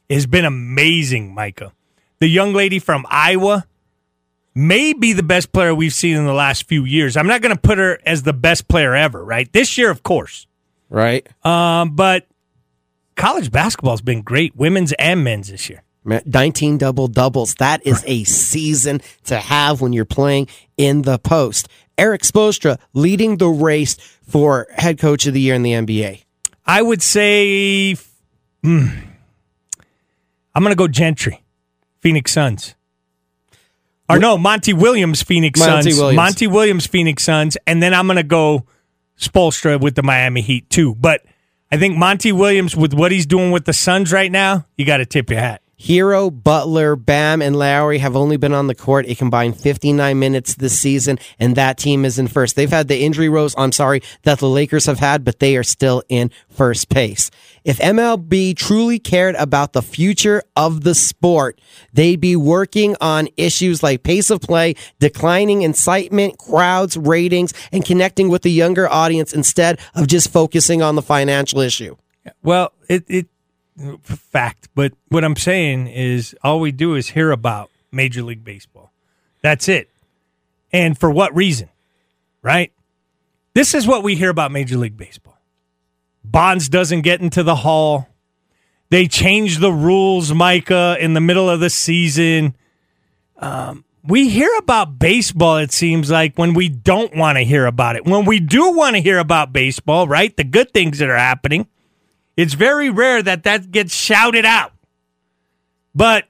It 0.08 0.16
has 0.16 0.28
been 0.28 0.46
amazing, 0.46 1.34
Micah. 1.34 1.74
The 2.20 2.28
young 2.28 2.54
lady 2.54 2.80
from 2.80 3.06
Iowa 3.10 3.66
may 4.56 4.94
be 4.94 5.14
the 5.14 5.24
best 5.24 5.52
player 5.52 5.74
we've 5.74 5.94
seen 5.94 6.18
in 6.18 6.26
the 6.26 6.34
last 6.34 6.68
few 6.68 6.84
years. 6.84 7.16
I'm 7.16 7.28
not 7.28 7.42
going 7.42 7.56
to 7.56 7.62
put 7.62 7.78
her 7.78 8.00
as 8.06 8.24
the 8.24 8.34
best 8.34 8.68
player 8.68 8.96
ever, 8.96 9.24
right? 9.24 9.52
This 9.54 9.78
year, 9.78 9.90
of 9.90 10.04
course. 10.04 10.48
Right. 10.90 11.28
Um, 11.46 11.96
but 11.96 12.28
college 13.16 13.52
basketball's 13.52 14.02
been 14.02 14.22
great, 14.22 14.56
women's 14.56 14.92
and 14.94 15.24
men's 15.24 15.50
this 15.50 15.70
year. 15.70 15.84
19 16.06 16.78
double 16.78 17.08
doubles. 17.08 17.56
That 17.56 17.86
is 17.86 18.04
a 18.08 18.24
season 18.24 19.02
to 19.26 19.38
have 19.38 19.82
when 19.82 19.94
you're 19.94 20.06
playing 20.06 20.48
in 20.78 21.04
the 21.04 21.20
post. 21.20 21.68
Erik 22.00 22.22
Spoelstra 22.22 22.80
leading 22.94 23.38
the 23.38 23.50
race 23.50 23.96
for 24.28 24.68
head 24.72 24.98
coach 24.98 25.28
of 25.28 25.34
the 25.34 25.42
year 25.42 25.56
in 25.56 25.64
the 25.64 25.74
NBA? 25.74 26.24
I 26.66 26.82
would 26.82 27.02
say, 27.02 27.96
hmm, 28.64 28.88
I'm 30.56 30.64
going 30.64 30.72
to 30.72 30.76
go 30.76 30.88
Gentry, 30.88 31.44
Phoenix 32.00 32.32
Suns. 32.32 32.76
Or 34.10 34.18
no, 34.18 34.38
Monty 34.38 34.74
Williams, 34.74 35.22
Phoenix 35.22 35.60
Monty 35.60 35.92
Suns. 35.92 35.98
Williams. 35.98 36.16
Monty 36.16 36.48
Williams, 36.48 36.88
Phoenix 36.88 37.24
Suns, 37.24 37.58
and 37.68 37.84
then 37.84 37.94
I'm 37.94 38.08
going 38.08 38.18
to 38.18 38.24
go 38.24 38.66
Spoelstra 39.20 39.80
with 39.80 39.96
the 39.96 40.02
Miami 40.02 40.42
Heat 40.42 40.68
too. 40.70 40.96
But 40.96 41.24
I 41.72 41.78
think 41.78 41.96
Monty 41.96 42.32
Williams, 42.32 42.76
with 42.76 42.94
what 42.94 43.12
he's 43.12 43.28
doing 43.28 43.52
with 43.52 43.66
the 43.66 43.74
Suns 43.74 44.12
right 44.12 44.32
now, 44.32 44.66
you 44.78 44.86
got 44.86 44.98
to 44.98 45.06
tip 45.06 45.30
your 45.30 45.40
hat. 45.40 45.62
Herro, 45.80 46.30
Butler, 46.30 46.98
Bam, 46.98 47.42
and 47.42 47.56
Lowry 47.56 48.00
have 48.00 48.16
only 48.16 48.36
been 48.36 48.54
on 48.54 48.68
the 48.68 48.76
court 48.76 49.06
a 49.08 49.16
combined 49.16 49.58
59 49.58 50.20
minutes 50.20 50.56
this 50.56 50.78
season, 50.78 51.18
and 51.40 51.56
that 51.56 51.78
team 51.78 52.04
is 52.04 52.20
in 52.20 52.28
first. 52.28 52.58
They've 52.58 52.70
had 52.70 52.90
the 52.90 53.02
injury 53.02 53.30
rows, 53.30 53.56
I'm 53.58 53.72
sorry, 53.72 54.02
that 54.24 54.40
the 54.40 54.50
Lakers 54.50 54.88
have 54.88 55.00
had, 55.00 55.24
but 55.24 55.40
they 55.40 55.56
are 55.56 55.64
still 55.64 56.04
in 56.10 56.32
first 56.50 56.90
place. 56.90 57.32
If 57.64 57.80
MLB 57.80 58.58
truly 58.58 59.00
cared 59.00 59.36
about 59.36 59.72
the 59.72 59.82
future 59.82 60.44
of 60.56 60.84
the 60.84 60.94
sport, 60.94 61.62
they'd 61.94 62.20
be 62.20 62.36
working 62.36 62.98
on 63.00 63.30
issues 63.38 63.82
like 63.82 64.04
pace 64.04 64.30
of 64.30 64.42
play, 64.42 64.76
declining 65.00 65.62
incitement, 65.62 66.38
crowds, 66.38 66.98
ratings, 66.98 67.54
and 67.72 67.86
connecting 67.86 68.28
with 68.28 68.42
the 68.42 68.52
younger 68.52 68.90
audience 68.90 69.34
instead 69.34 69.80
of 69.96 70.08
just 70.08 70.30
focusing 70.30 70.82
on 70.82 70.96
the 70.96 71.02
financial 71.02 71.62
issue. 71.62 71.96
Well, 72.44 72.74
it, 72.90 73.06
it 73.08 73.28
fact, 74.02 74.70
but 74.76 74.94
what 75.08 75.24
I'm 75.24 75.36
saying 75.36 75.88
is 75.88 76.36
all 76.44 76.60
we 76.60 76.72
do 76.72 76.96
is 76.96 77.10
hear 77.10 77.32
about 77.32 77.70
Major 77.92 78.22
League 78.22 78.44
Baseball. 78.44 78.92
That's 79.42 79.68
it. 79.68 79.90
And 80.72 80.98
for 80.98 81.10
what 81.10 81.36
reason? 81.36 81.70
Right? 82.42 82.72
This 83.54 83.74
is 83.74 83.88
what 83.88 84.04
we 84.04 84.16
hear 84.16 84.30
about 84.30 84.52
Major 84.52 84.78
League 84.78 84.98
Baseball. 84.98 85.38
Bonds 86.24 86.70
doesn't 86.70 87.02
get 87.02 87.22
into 87.22 87.44
the 87.44 87.56
hall. 87.56 88.08
They 88.90 89.08
change 89.08 89.60
the 89.60 89.72
rules, 89.72 90.34
Micah, 90.34 90.98
in 91.00 91.14
the 91.14 91.22
middle 91.22 91.50
of 91.50 91.60
the 91.60 91.70
season. 91.70 92.56
Um, 93.38 93.86
we 94.04 94.30
hear 94.30 94.50
about 94.58 95.00
baseball, 95.00 95.58
it 95.58 95.72
seems 95.72 96.10
like, 96.10 96.36
when 96.36 96.54
we 96.54 96.70
don't 96.70 97.16
want 97.16 97.38
to 97.38 97.44
hear 97.44 97.66
about 97.66 97.96
it. 97.96 98.06
When 98.06 98.26
we 98.26 98.40
do 98.40 98.72
want 98.72 98.96
to 98.96 99.02
hear 99.02 99.20
about 99.20 99.54
baseball, 99.54 100.08
right? 100.08 100.36
The 100.36 100.44
good 100.44 100.72
things 100.72 101.00
that 101.00 101.10
are 101.10 101.18
happening 101.18 101.68
it's 102.40 102.54
very 102.54 102.90
rare 102.90 103.22
that 103.22 103.44
that 103.44 103.70
gets 103.70 103.94
shouted 103.94 104.46
out. 104.46 104.72
But 105.94 106.24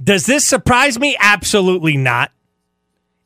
does 0.00 0.24
this 0.24 0.46
surprise 0.46 1.00
me? 1.00 1.16
Absolutely 1.18 1.96
not. 1.96 2.30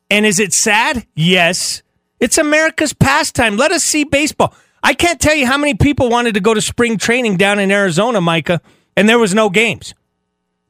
And 0.09 0.25
is 0.25 0.39
it 0.39 0.51
sad? 0.51 1.05
Yes. 1.15 1.83
It's 2.19 2.39
America's 2.39 2.91
pastime. 2.91 3.55
Let 3.55 3.71
us 3.71 3.83
see 3.83 4.03
baseball. 4.03 4.55
I 4.81 4.95
can't 4.95 5.19
tell 5.19 5.35
you 5.35 5.45
how 5.45 5.59
many 5.59 5.75
people 5.75 6.09
wanted 6.09 6.33
to 6.33 6.39
go 6.39 6.55
to 6.55 6.61
spring 6.61 6.97
training 6.97 7.37
down 7.37 7.59
in 7.59 7.69
Arizona, 7.69 8.19
Micah, 8.19 8.61
and 8.97 9.07
there 9.07 9.19
was 9.19 9.35
no 9.35 9.51
games. 9.51 9.93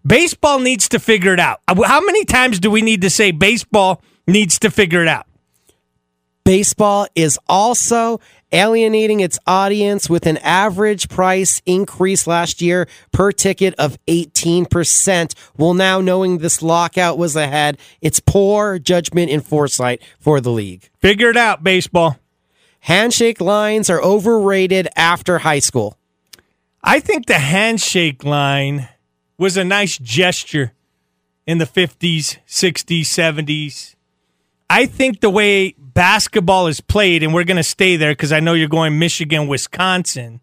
Baseball 0.05 0.59
needs 0.59 0.89
to 0.89 0.99
figure 0.99 1.33
it 1.33 1.39
out. 1.39 1.61
How 1.65 2.01
many 2.01 2.25
times 2.25 2.59
do 2.59 2.69
we 2.69 2.81
need 2.81 3.03
to 3.03 3.09
say 3.09 3.31
baseball 3.31 4.01
needs 4.27 4.59
to 4.59 4.69
figure 4.69 5.01
it 5.01 5.07
out? 5.07 5.27
Baseball 6.43 7.07
is 7.15 7.39
also 7.47 8.19
alienating 8.51 9.19
its 9.19 9.39
audience 9.47 10.09
with 10.09 10.25
an 10.25 10.37
average 10.37 11.09
price 11.09 11.61
increase 11.65 12.27
last 12.27 12.61
year 12.61 12.87
per 13.11 13.31
ticket 13.31 13.73
of 13.75 13.97
18%. 14.07 15.33
Well, 15.57 15.73
now 15.73 16.01
knowing 16.01 16.37
this 16.37 16.61
lockout 16.61 17.17
was 17.17 17.35
ahead, 17.35 17.77
it's 18.01 18.19
poor 18.19 18.79
judgment 18.79 19.31
and 19.31 19.45
foresight 19.45 20.01
for 20.19 20.41
the 20.41 20.51
league. 20.51 20.89
Figure 20.99 21.29
it 21.29 21.37
out, 21.37 21.63
baseball. 21.63 22.17
Handshake 22.81 23.39
lines 23.39 23.89
are 23.89 24.01
overrated 24.01 24.87
after 24.95 25.39
high 25.39 25.59
school. 25.59 25.97
I 26.83 26.99
think 26.99 27.27
the 27.27 27.39
handshake 27.39 28.23
line 28.23 28.89
was 29.37 29.55
a 29.55 29.63
nice 29.63 29.97
gesture 29.99 30.73
in 31.45 31.59
the 31.59 31.65
50s, 31.65 32.37
60s, 32.47 33.01
70s. 33.01 33.95
I 34.71 34.85
think 34.85 35.19
the 35.19 35.29
way 35.29 35.75
basketball 35.77 36.67
is 36.67 36.79
played, 36.79 37.23
and 37.23 37.33
we're 37.33 37.43
going 37.43 37.57
to 37.57 37.63
stay 37.63 37.97
there 37.97 38.13
because 38.13 38.31
I 38.31 38.39
know 38.39 38.53
you're 38.53 38.69
going 38.69 38.97
Michigan, 38.97 39.49
Wisconsin. 39.49 40.39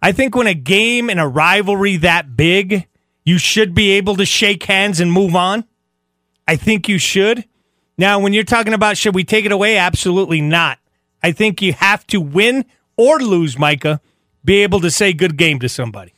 I 0.00 0.12
think 0.12 0.34
when 0.34 0.46
a 0.46 0.54
game 0.54 1.10
and 1.10 1.20
a 1.20 1.28
rivalry 1.28 1.98
that 1.98 2.34
big, 2.34 2.88
you 3.26 3.36
should 3.36 3.74
be 3.74 3.90
able 3.90 4.16
to 4.16 4.24
shake 4.24 4.62
hands 4.62 5.00
and 5.00 5.12
move 5.12 5.36
on. 5.36 5.64
I 6.46 6.56
think 6.56 6.88
you 6.88 6.96
should. 6.96 7.44
Now, 7.98 8.18
when 8.20 8.32
you're 8.32 8.42
talking 8.42 8.72
about 8.72 8.96
should 8.96 9.14
we 9.14 9.22
take 9.22 9.44
it 9.44 9.52
away? 9.52 9.76
Absolutely 9.76 10.40
not. 10.40 10.78
I 11.22 11.32
think 11.32 11.60
you 11.60 11.74
have 11.74 12.06
to 12.06 12.22
win 12.22 12.64
or 12.96 13.18
lose, 13.18 13.58
Micah, 13.58 14.00
be 14.42 14.62
able 14.62 14.80
to 14.80 14.90
say 14.90 15.12
good 15.12 15.36
game 15.36 15.58
to 15.58 15.68
somebody. 15.68 16.14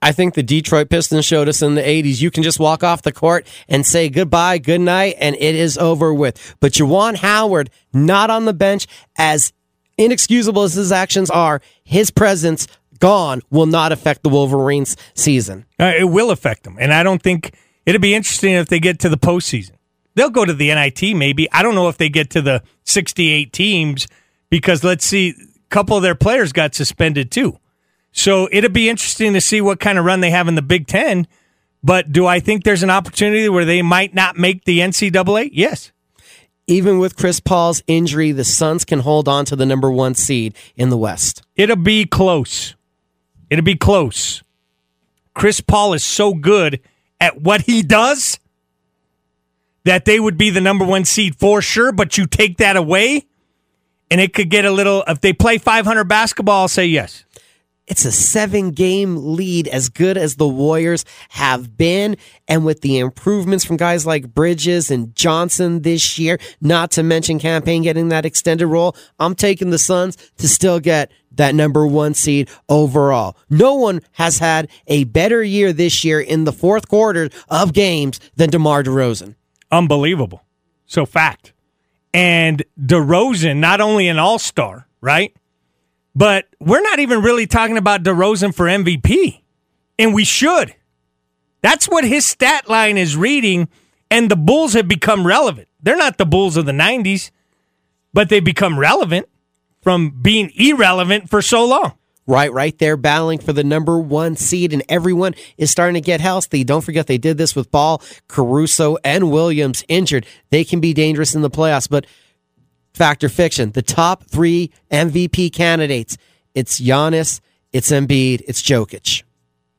I 0.00 0.12
think 0.12 0.34
the 0.34 0.42
Detroit 0.42 0.90
Pistons 0.90 1.24
showed 1.24 1.48
us 1.48 1.60
in 1.60 1.74
the 1.74 1.82
80s. 1.82 2.20
You 2.20 2.30
can 2.30 2.42
just 2.42 2.60
walk 2.60 2.84
off 2.84 3.02
the 3.02 3.12
court 3.12 3.46
and 3.68 3.84
say 3.84 4.08
goodbye, 4.08 4.58
good 4.58 4.80
night, 4.80 5.16
and 5.18 5.34
it 5.36 5.54
is 5.54 5.76
over 5.76 6.14
with. 6.14 6.56
But 6.60 6.72
Juwan 6.72 7.16
Howard, 7.16 7.70
not 7.92 8.30
on 8.30 8.44
the 8.44 8.52
bench, 8.52 8.86
as 9.16 9.52
inexcusable 9.96 10.62
as 10.62 10.74
his 10.74 10.92
actions 10.92 11.30
are, 11.30 11.60
his 11.82 12.10
presence 12.10 12.68
gone 13.00 13.42
will 13.50 13.66
not 13.66 13.92
affect 13.92 14.22
the 14.22 14.28
Wolverines 14.28 14.96
season. 15.14 15.66
Uh, 15.78 15.92
it 15.98 16.04
will 16.04 16.30
affect 16.30 16.62
them. 16.62 16.76
And 16.80 16.92
I 16.92 17.02
don't 17.02 17.22
think 17.22 17.54
it'd 17.84 18.00
be 18.00 18.14
interesting 18.14 18.54
if 18.54 18.68
they 18.68 18.80
get 18.80 19.00
to 19.00 19.08
the 19.08 19.18
postseason. 19.18 19.72
They'll 20.14 20.30
go 20.30 20.44
to 20.44 20.54
the 20.54 20.74
NIT 20.74 21.16
maybe. 21.16 21.50
I 21.52 21.62
don't 21.62 21.74
know 21.74 21.88
if 21.88 21.96
they 21.96 22.08
get 22.08 22.30
to 22.30 22.42
the 22.42 22.62
68 22.84 23.52
teams 23.52 24.08
because 24.50 24.82
let's 24.82 25.04
see, 25.04 25.30
a 25.30 25.68
couple 25.70 25.96
of 25.96 26.02
their 26.02 26.14
players 26.14 26.52
got 26.52 26.74
suspended 26.74 27.30
too. 27.30 27.58
So 28.18 28.48
it'll 28.50 28.68
be 28.68 28.88
interesting 28.88 29.34
to 29.34 29.40
see 29.40 29.60
what 29.60 29.78
kind 29.78 29.96
of 29.96 30.04
run 30.04 30.20
they 30.20 30.32
have 30.32 30.48
in 30.48 30.56
the 30.56 30.62
Big 30.62 30.88
Ten. 30.88 31.28
But 31.84 32.10
do 32.10 32.26
I 32.26 32.40
think 32.40 32.64
there's 32.64 32.82
an 32.82 32.90
opportunity 32.90 33.48
where 33.48 33.64
they 33.64 33.80
might 33.80 34.12
not 34.12 34.36
make 34.36 34.64
the 34.64 34.80
NCAA? 34.80 35.50
Yes. 35.52 35.92
Even 36.66 36.98
with 36.98 37.14
Chris 37.14 37.38
Paul's 37.38 37.80
injury, 37.86 38.32
the 38.32 38.42
Suns 38.42 38.84
can 38.84 38.98
hold 38.98 39.28
on 39.28 39.44
to 39.44 39.54
the 39.54 39.64
number 39.64 39.88
one 39.88 40.16
seed 40.16 40.56
in 40.74 40.90
the 40.90 40.96
West. 40.96 41.42
It'll 41.54 41.76
be 41.76 42.06
close. 42.06 42.74
It'll 43.50 43.64
be 43.64 43.76
close. 43.76 44.42
Chris 45.32 45.60
Paul 45.60 45.94
is 45.94 46.02
so 46.02 46.34
good 46.34 46.80
at 47.20 47.40
what 47.40 47.62
he 47.62 47.82
does 47.82 48.40
that 49.84 50.06
they 50.06 50.18
would 50.18 50.36
be 50.36 50.50
the 50.50 50.60
number 50.60 50.84
one 50.84 51.04
seed 51.04 51.36
for 51.36 51.62
sure. 51.62 51.92
But 51.92 52.18
you 52.18 52.26
take 52.26 52.56
that 52.56 52.76
away, 52.76 53.28
and 54.10 54.20
it 54.20 54.34
could 54.34 54.50
get 54.50 54.64
a 54.64 54.72
little. 54.72 55.04
If 55.06 55.20
they 55.20 55.32
play 55.32 55.58
500 55.58 56.02
basketball, 56.02 56.62
I'll 56.62 56.68
say 56.68 56.86
yes. 56.86 57.24
It's 57.88 58.04
a 58.04 58.12
seven 58.12 58.70
game 58.72 59.34
lead, 59.34 59.66
as 59.66 59.88
good 59.88 60.18
as 60.18 60.36
the 60.36 60.46
Warriors 60.46 61.04
have 61.30 61.76
been. 61.76 62.16
And 62.46 62.64
with 62.64 62.82
the 62.82 62.98
improvements 62.98 63.64
from 63.64 63.78
guys 63.78 64.04
like 64.06 64.34
Bridges 64.34 64.90
and 64.90 65.14
Johnson 65.16 65.82
this 65.82 66.18
year, 66.18 66.38
not 66.60 66.90
to 66.92 67.02
mention 67.02 67.38
Cam 67.38 67.62
Payne 67.62 67.82
getting 67.82 68.10
that 68.10 68.26
extended 68.26 68.66
role, 68.66 68.94
I'm 69.18 69.34
taking 69.34 69.70
the 69.70 69.78
Suns 69.78 70.16
to 70.36 70.46
still 70.46 70.80
get 70.80 71.10
that 71.32 71.54
number 71.54 71.86
one 71.86 72.12
seed 72.12 72.50
overall. 72.68 73.36
No 73.48 73.74
one 73.74 74.02
has 74.12 74.38
had 74.38 74.68
a 74.86 75.04
better 75.04 75.42
year 75.42 75.72
this 75.72 76.04
year 76.04 76.20
in 76.20 76.44
the 76.44 76.52
fourth 76.52 76.88
quarter 76.88 77.30
of 77.48 77.72
games 77.72 78.20
than 78.36 78.50
DeMar 78.50 78.82
DeRozan. 78.82 79.34
Unbelievable. 79.70 80.44
So, 80.84 81.06
fact. 81.06 81.52
And 82.12 82.64
DeRozan, 82.80 83.58
not 83.58 83.80
only 83.80 84.08
an 84.08 84.18
all 84.18 84.38
star, 84.38 84.88
right? 85.00 85.34
But 86.18 86.46
we're 86.58 86.82
not 86.82 86.98
even 86.98 87.22
really 87.22 87.46
talking 87.46 87.76
about 87.76 88.02
DeRozan 88.02 88.52
for 88.52 88.66
MVP. 88.66 89.40
And 90.00 90.12
we 90.12 90.24
should. 90.24 90.74
That's 91.62 91.88
what 91.88 92.02
his 92.02 92.26
stat 92.26 92.68
line 92.68 92.98
is 92.98 93.16
reading. 93.16 93.68
And 94.10 94.28
the 94.28 94.34
Bulls 94.34 94.72
have 94.72 94.88
become 94.88 95.24
relevant. 95.24 95.68
They're 95.80 95.96
not 95.96 96.18
the 96.18 96.26
Bulls 96.26 96.56
of 96.56 96.66
the 96.66 96.72
90s, 96.72 97.30
but 98.12 98.30
they 98.30 98.40
become 98.40 98.80
relevant 98.80 99.28
from 99.80 100.10
being 100.20 100.50
irrelevant 100.56 101.30
for 101.30 101.40
so 101.40 101.64
long. 101.64 101.92
Right, 102.26 102.52
right 102.52 102.76
there, 102.78 102.96
battling 102.96 103.38
for 103.38 103.52
the 103.52 103.62
number 103.62 103.98
one 104.00 104.34
seed, 104.34 104.72
and 104.72 104.82
everyone 104.88 105.36
is 105.56 105.70
starting 105.70 105.94
to 105.94 106.00
get 106.00 106.20
healthy. 106.20 106.64
Don't 106.64 106.82
forget 106.82 107.06
they 107.06 107.16
did 107.16 107.38
this 107.38 107.54
with 107.54 107.70
Ball, 107.70 108.02
Caruso, 108.26 108.98
and 109.04 109.30
Williams 109.30 109.84
injured. 109.88 110.26
They 110.50 110.64
can 110.64 110.80
be 110.80 110.92
dangerous 110.92 111.36
in 111.36 111.42
the 111.42 111.48
playoffs, 111.48 111.88
but 111.88 112.06
Factor 112.98 113.28
Fiction, 113.28 113.70
the 113.70 113.82
top 113.82 114.24
three 114.24 114.72
MVP 114.90 115.52
candidates. 115.52 116.18
It's 116.52 116.80
Giannis, 116.80 117.40
it's 117.72 117.92
Embiid, 117.92 118.42
it's 118.48 118.60
Jokic. 118.60 119.22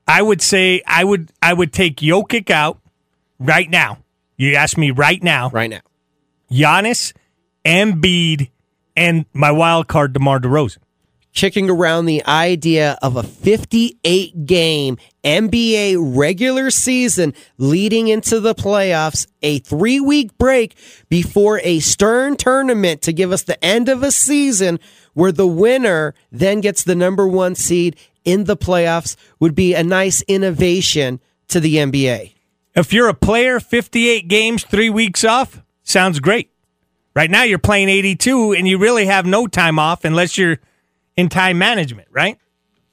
I 0.07 0.22
would 0.22 0.41
say 0.41 0.82
I 0.88 1.03
would 1.03 1.32
I 1.43 1.53
would 1.53 1.74
take 1.74 1.97
Jokic 1.97 2.49
out 2.49 2.80
right 3.38 3.70
now. 3.70 3.99
You 4.38 4.55
ask 4.55 4.78
me 4.78 4.91
right 4.91 5.22
now. 5.22 5.49
Right 5.49 5.70
now. 5.70 5.82
Giannis, 6.49 7.13
Embiid, 7.65 8.49
and 8.95 9.26
my 9.34 9.51
wild 9.51 9.89
card 9.89 10.13
DeMar 10.13 10.39
DeRozan. 10.39 10.78
Kicking 11.34 11.69
around 11.69 12.05
the 12.05 12.25
idea 12.25 12.97
of 13.01 13.15
a 13.15 13.23
58 13.23 14.45
game 14.45 14.97
NBA 15.23 15.97
regular 15.99 16.69
season 16.69 17.34
leading 17.57 18.07
into 18.07 18.39
the 18.39 18.55
playoffs, 18.55 19.27
a 19.41 19.59
three 19.59 19.99
week 19.99 20.38
break 20.38 20.75
before 21.09 21.59
a 21.63 21.80
stern 21.80 22.36
tournament 22.36 23.01
to 23.03 23.13
give 23.13 23.32
us 23.32 23.43
the 23.43 23.63
end 23.63 23.89
of 23.89 24.03
a 24.03 24.11
season 24.11 24.80
where 25.13 25.32
the 25.32 25.47
winner 25.47 26.13
then 26.32 26.61
gets 26.61 26.84
the 26.84 26.95
number 26.95 27.27
one 27.27 27.55
seed 27.55 27.95
in 28.25 28.45
the 28.45 28.57
playoffs 28.57 29.15
would 29.39 29.55
be 29.55 29.73
a 29.73 29.84
nice 29.84 30.21
innovation 30.23 31.19
to 31.47 31.59
the 31.59 31.75
NBA. 31.75 32.34
If 32.75 32.93
you're 32.93 33.09
a 33.09 33.13
player, 33.13 33.59
58 33.59 34.27
games, 34.27 34.63
three 34.63 34.89
weeks 34.89 35.23
off, 35.23 35.61
sounds 35.84 36.19
great. 36.19 36.51
Right 37.15 37.30
now, 37.30 37.43
you're 37.43 37.57
playing 37.57 37.89
82, 37.89 38.53
and 38.53 38.67
you 38.67 38.77
really 38.77 39.07
have 39.07 39.25
no 39.25 39.47
time 39.47 39.80
off 39.80 40.05
unless 40.05 40.38
you're 40.38 40.59
in 41.20 41.28
time 41.28 41.57
management, 41.57 42.07
right? 42.11 42.38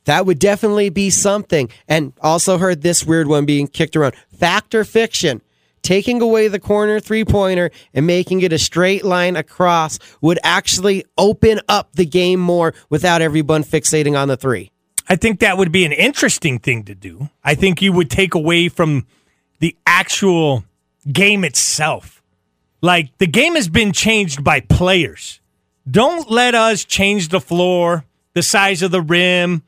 That 0.07 0.27
would 0.27 0.41
definitely 0.41 0.89
be 0.89 1.11
something. 1.11 1.71
And 1.87 2.13
also 2.21 2.59
heard 2.59 2.83
this 2.83 3.07
weird 3.07 3.29
one 3.29 3.45
being 3.45 3.69
kicked 3.69 3.95
around. 3.95 4.17
Fact 4.37 4.75
or 4.75 4.83
fiction? 4.83 5.43
Taking 5.83 6.21
away 6.21 6.49
the 6.49 6.59
corner 6.59 6.99
three 6.99 7.25
pointer 7.25 7.71
and 7.95 8.05
making 8.05 8.41
it 8.41 8.53
a 8.53 8.59
straight 8.59 9.05
line 9.05 9.37
across 9.37 10.01
would 10.21 10.41
actually 10.43 11.05
open 11.17 11.61
up 11.69 11.93
the 11.93 12.05
game 12.05 12.41
more 12.41 12.75
without 12.91 13.23
everyone 13.23 13.63
fixating 13.63 14.19
on 14.19 14.27
the 14.27 14.37
three. 14.37 14.73
I 15.09 15.15
think 15.15 15.39
that 15.39 15.57
would 15.57 15.71
be 15.71 15.85
an 15.85 15.93
interesting 15.93 16.59
thing 16.59 16.83
to 16.87 16.97
do. 16.97 17.31
I 17.45 17.55
think 17.55 17.81
you 17.81 17.93
would 17.93 18.11
take 18.11 18.35
away 18.35 18.69
from 18.69 19.07
the 19.61 19.77
actual 19.87 20.65
game 21.13 21.45
itself. 21.45 22.25
Like 22.83 23.17
the 23.19 23.29
game 23.29 23.55
has 23.55 23.69
been 23.69 23.93
changed 23.93 24.43
by 24.43 24.61
players. 24.61 25.41
Don't 25.89 26.29
let 26.29 26.57
us 26.57 26.85
change 26.85 27.29
the 27.29 27.41
floor, 27.41 28.05
the 28.37 28.43
size 28.43 28.83
of 28.83 28.91
the 28.91 29.01
rim, 29.01 29.63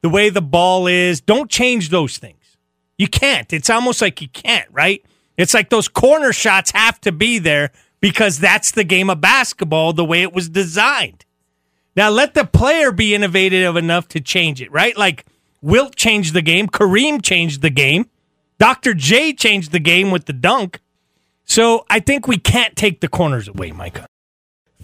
the 0.00 0.08
way 0.08 0.30
the 0.30 0.40
ball 0.40 0.86
is. 0.86 1.20
Don't 1.20 1.50
change 1.50 1.90
those 1.90 2.16
things. 2.16 2.56
You 2.96 3.06
can't. 3.06 3.52
It's 3.52 3.68
almost 3.68 4.00
like 4.00 4.22
you 4.22 4.28
can't, 4.28 4.66
right? 4.72 5.04
It's 5.36 5.52
like 5.52 5.68
those 5.68 5.88
corner 5.88 6.32
shots 6.32 6.70
have 6.70 6.98
to 7.02 7.12
be 7.12 7.38
there 7.38 7.70
because 8.00 8.38
that's 8.38 8.70
the 8.70 8.82
game 8.82 9.10
of 9.10 9.20
basketball 9.20 9.92
the 9.92 10.06
way 10.06 10.22
it 10.22 10.32
was 10.32 10.48
designed. 10.48 11.26
Now 11.96 12.08
let 12.08 12.32
the 12.32 12.46
player 12.46 12.92
be 12.92 13.14
innovative 13.14 13.76
enough 13.76 14.08
to 14.08 14.22
change 14.22 14.62
it, 14.62 14.72
right? 14.72 14.96
Like 14.96 15.26
Wilt 15.60 15.94
changed 15.94 16.32
the 16.32 16.40
game, 16.40 16.66
Kareem 16.66 17.22
changed 17.22 17.60
the 17.60 17.68
game, 17.68 18.08
Dr. 18.58 18.94
J 18.94 19.34
changed 19.34 19.70
the 19.70 19.80
game 19.80 20.10
with 20.10 20.24
the 20.24 20.32
dunk. 20.32 20.80
So 21.44 21.84
I 21.90 22.00
think 22.00 22.26
we 22.26 22.38
can't 22.38 22.74
take 22.74 23.02
the 23.02 23.08
corners 23.08 23.48
away, 23.48 23.70
Micah. 23.72 24.06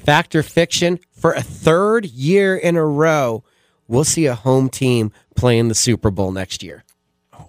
Fact 0.05 0.35
or 0.35 0.43
fiction, 0.43 0.99
for 1.11 1.33
a 1.33 1.43
third 1.43 2.07
year 2.07 2.57
in 2.57 2.77
a 2.77 2.85
row, 2.85 3.45
we'll 3.87 4.05
see 4.05 4.27
a 4.27 4.35
home 4.35 4.69
team 4.69 5.13
playing 5.37 5.69
the 5.69 5.75
Super 5.75 6.11
Bowl 6.11 6.33
next 6.33 6.63
year. 6.63 6.85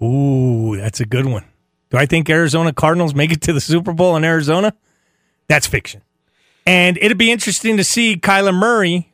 Ooh, 0.02 0.76
that's 0.78 1.00
a 1.00 1.06
good 1.06 1.26
one. 1.26 1.46
Do 1.90 1.98
I 1.98 2.06
think 2.06 2.30
Arizona 2.30 2.74
Cardinals 2.74 3.14
make 3.14 3.32
it 3.32 3.42
to 3.42 3.54
the 3.54 3.62
Super 3.62 3.94
Bowl 3.94 4.16
in 4.16 4.24
Arizona? 4.24 4.74
That's 5.48 5.68
fiction. 5.68 6.02
And 6.66 6.98
it'd 6.98 7.18
be 7.18 7.32
interesting 7.32 7.78
to 7.78 7.84
see 7.84 8.16
Kyler 8.16 8.54
Murray 8.54 9.12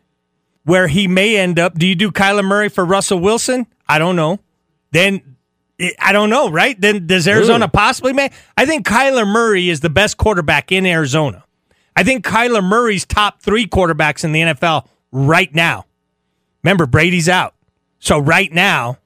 where 0.63 0.87
he 0.87 1.07
may 1.07 1.37
end 1.37 1.59
up. 1.59 1.79
Do 1.79 1.87
you 1.87 1.95
do 1.95 2.11
Kyler 2.11 2.45
Murray 2.45 2.69
for 2.69 2.85
Russell 2.85 3.19
Wilson? 3.19 3.65
I 3.87 3.99
don't 3.99 4.15
know. 4.15 4.39
Then 4.91 5.37
eh, 5.79 5.91
I 5.99 6.11
don't 6.11 6.29
know, 6.29 6.49
right? 6.49 6.79
Then 6.79 7.07
does 7.07 7.27
Arizona 7.27 7.65
Ooh. 7.65 7.69
possibly 7.69 8.13
make? 8.13 8.33
I 8.55 8.65
think 8.65 8.85
Kyler 8.85 9.25
Murray 9.25 9.69
is 9.69 9.79
the 9.79 9.89
best 9.89 10.17
quarterback 10.17 10.71
in 10.71 10.85
Arizona. 10.85 11.45
I 11.97 12.03
think 12.03 12.23
Kyler 12.23 12.63
Murray's 12.63 13.05
top 13.05 13.41
three 13.41 13.65
quarterbacks 13.65 14.23
in 14.23 14.31
the 14.31 14.41
NFL 14.41 14.87
right 15.11 15.53
now. 15.53 15.85
Remember, 16.63 16.85
Brady's 16.85 17.27
out. 17.27 17.55
So 17.97 18.19
right 18.19 18.53
now, 18.53 18.99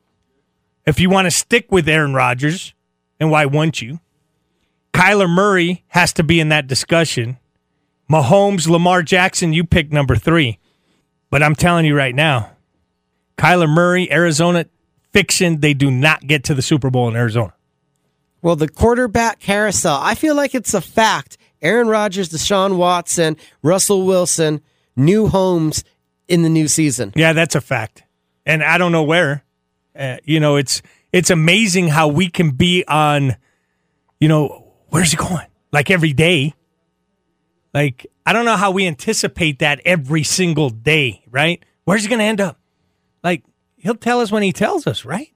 if 0.85 0.99
you 0.99 1.09
want 1.09 1.25
to 1.25 1.31
stick 1.31 1.71
with 1.71 1.87
Aaron 1.87 2.13
Rodgers, 2.13 2.73
and 3.17 3.31
why 3.31 3.45
wouldn't 3.45 3.81
you? 3.81 4.01
Kyler 4.93 5.29
Murray 5.29 5.85
has 5.87 6.11
to 6.13 6.23
be 6.23 6.41
in 6.41 6.49
that 6.49 6.67
discussion. 6.67 7.37
Mahomes, 8.11 8.67
Lamar 8.67 9.03
Jackson, 9.03 9.53
you 9.53 9.63
pick 9.63 9.93
number 9.93 10.17
three. 10.17 10.59
But 11.29 11.41
I'm 11.41 11.55
telling 11.55 11.85
you 11.85 11.95
right 11.95 12.13
now, 12.13 12.51
Kyler 13.37 13.69
Murray, 13.69 14.11
Arizona, 14.11 14.65
fiction, 15.13 15.61
they 15.61 15.73
do 15.73 15.89
not 15.89 16.27
get 16.27 16.43
to 16.43 16.53
the 16.53 16.61
Super 16.61 16.89
Bowl 16.89 17.07
in 17.07 17.15
Arizona. 17.15 17.53
Well, 18.41 18.57
the 18.57 18.67
quarterback 18.67 19.39
carousel, 19.39 19.97
I 20.01 20.15
feel 20.15 20.35
like 20.35 20.53
it's 20.53 20.73
a 20.73 20.81
fact. 20.81 21.37
Aaron 21.61 21.87
Rodgers, 21.87 22.29
Deshaun 22.29 22.77
Watson, 22.77 23.37
Russell 23.61 24.05
Wilson, 24.05 24.61
new 24.95 25.27
homes 25.27 25.83
in 26.27 26.41
the 26.41 26.49
new 26.49 26.67
season. 26.67 27.13
Yeah, 27.15 27.33
that's 27.33 27.55
a 27.55 27.61
fact. 27.61 28.03
And 28.45 28.63
I 28.63 28.77
don't 28.77 28.91
know 28.91 29.03
where. 29.03 29.43
Uh, 29.95 30.17
you 30.23 30.39
know, 30.39 30.55
it's 30.55 30.81
it's 31.11 31.29
amazing 31.29 31.89
how 31.89 32.07
we 32.07 32.29
can 32.29 32.51
be 32.51 32.83
on, 32.87 33.35
you 34.19 34.27
know, 34.27 34.73
where's 34.87 35.11
he 35.11 35.17
going? 35.17 35.45
Like 35.71 35.91
every 35.91 36.13
day. 36.13 36.53
Like, 37.73 38.07
I 38.25 38.33
don't 38.33 38.45
know 38.45 38.57
how 38.57 38.71
we 38.71 38.85
anticipate 38.85 39.59
that 39.59 39.81
every 39.85 40.23
single 40.23 40.69
day, 40.69 41.23
right? 41.29 41.63
Where's 41.85 42.03
he 42.03 42.09
going 42.09 42.19
to 42.19 42.25
end 42.25 42.41
up? 42.41 42.59
Like, 43.23 43.43
he'll 43.77 43.95
tell 43.95 44.19
us 44.19 44.31
when 44.31 44.43
he 44.43 44.51
tells 44.51 44.87
us, 44.87 45.05
right? 45.05 45.33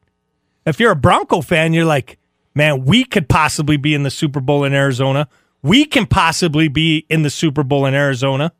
If 0.65 0.79
you're 0.79 0.91
a 0.91 0.97
Bronco 0.97 1.41
fan, 1.41 1.73
you're 1.73 1.85
like, 1.85 2.17
man, 2.53 2.85
we 2.85 3.05
could 3.05 3.29
possibly 3.29 3.77
be 3.77 3.93
in 3.93 4.03
the 4.03 4.09
Super 4.09 4.41
Bowl 4.41 4.63
in 4.65 4.73
Arizona. 4.73 5.29
We 5.65 5.85
can 5.85 6.05
possibly 6.05 6.67
be 6.67 7.07
in 7.09 7.23
the 7.23 7.31
Super 7.31 7.63
Bowl 7.63 7.87
in 7.87 7.95
Arizona 7.95 8.51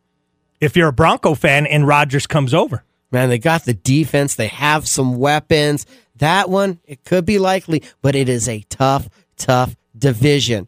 if 0.59 0.75
you're 0.75 0.87
a 0.87 0.91
Bronco 0.91 1.35
fan 1.35 1.67
and 1.67 1.87
Rodgers 1.87 2.25
comes 2.25 2.51
over. 2.51 2.83
Man, 3.11 3.29
they 3.29 3.37
got 3.37 3.63
the 3.65 3.75
defense. 3.75 4.33
They 4.33 4.47
have 4.47 4.87
some 4.87 5.19
weapons. 5.19 5.85
That 6.15 6.49
one, 6.49 6.79
it 6.83 7.03
could 7.03 7.23
be 7.23 7.37
likely, 7.37 7.83
but 8.01 8.15
it 8.15 8.27
is 8.27 8.49
a 8.49 8.61
tough, 8.69 9.07
tough 9.37 9.75
division. 9.95 10.67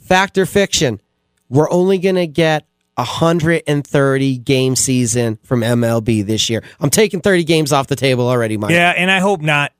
Fact 0.00 0.38
or 0.38 0.46
fiction? 0.46 1.02
We're 1.50 1.70
only 1.70 1.98
going 1.98 2.14
to 2.14 2.26
get 2.26 2.66
130 2.94 4.38
game 4.38 4.74
season 4.74 5.38
from 5.42 5.60
MLB 5.60 6.24
this 6.24 6.48
year. 6.48 6.64
I'm 6.80 6.88
taking 6.88 7.20
30 7.20 7.44
games 7.44 7.74
off 7.74 7.88
the 7.88 7.96
table 7.96 8.26
already, 8.26 8.56
Mike. 8.56 8.70
Yeah, 8.70 8.94
and 8.96 9.10
I 9.10 9.20
hope 9.20 9.42
not. 9.42 9.74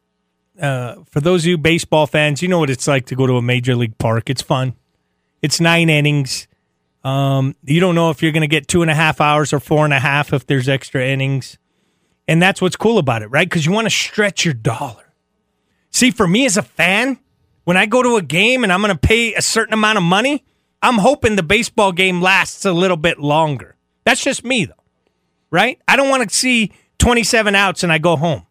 Uh, 0.60 0.96
for 1.10 1.22
those 1.22 1.44
of 1.44 1.46
you 1.46 1.56
baseball 1.56 2.06
fans, 2.06 2.42
you 2.42 2.48
know 2.48 2.58
what 2.58 2.68
it's 2.68 2.86
like 2.86 3.06
to 3.06 3.16
go 3.16 3.26
to 3.26 3.38
a 3.38 3.42
major 3.42 3.74
league 3.74 3.96
park. 3.96 4.28
It's 4.28 4.42
fun. 4.42 4.74
It's 5.46 5.60
nine 5.60 5.88
innings. 5.88 6.48
Um, 7.04 7.54
you 7.64 7.78
don't 7.78 7.94
know 7.94 8.10
if 8.10 8.20
you're 8.20 8.32
going 8.32 8.40
to 8.40 8.48
get 8.48 8.66
two 8.66 8.82
and 8.82 8.90
a 8.90 8.94
half 8.96 9.20
hours 9.20 9.52
or 9.52 9.60
four 9.60 9.84
and 9.84 9.94
a 9.94 10.00
half 10.00 10.32
if 10.32 10.44
there's 10.44 10.68
extra 10.68 11.06
innings. 11.06 11.56
And 12.26 12.42
that's 12.42 12.60
what's 12.60 12.74
cool 12.74 12.98
about 12.98 13.22
it, 13.22 13.28
right? 13.28 13.48
Because 13.48 13.64
you 13.64 13.70
want 13.70 13.86
to 13.86 13.90
stretch 13.90 14.44
your 14.44 14.54
dollar. 14.54 15.12
See, 15.92 16.10
for 16.10 16.26
me 16.26 16.46
as 16.46 16.56
a 16.56 16.62
fan, 16.62 17.20
when 17.62 17.76
I 17.76 17.86
go 17.86 18.02
to 18.02 18.16
a 18.16 18.22
game 18.22 18.64
and 18.64 18.72
I'm 18.72 18.80
going 18.80 18.92
to 18.92 18.98
pay 18.98 19.34
a 19.34 19.40
certain 19.40 19.72
amount 19.72 19.98
of 19.98 20.02
money, 20.02 20.44
I'm 20.82 20.98
hoping 20.98 21.36
the 21.36 21.44
baseball 21.44 21.92
game 21.92 22.20
lasts 22.20 22.64
a 22.64 22.72
little 22.72 22.96
bit 22.96 23.20
longer. 23.20 23.76
That's 24.02 24.24
just 24.24 24.44
me, 24.44 24.64
though, 24.64 24.74
right? 25.52 25.80
I 25.86 25.94
don't 25.94 26.10
want 26.10 26.28
to 26.28 26.34
see 26.34 26.72
27 26.98 27.54
outs 27.54 27.84
and 27.84 27.92
I 27.92 27.98
go 27.98 28.16
home. 28.16 28.44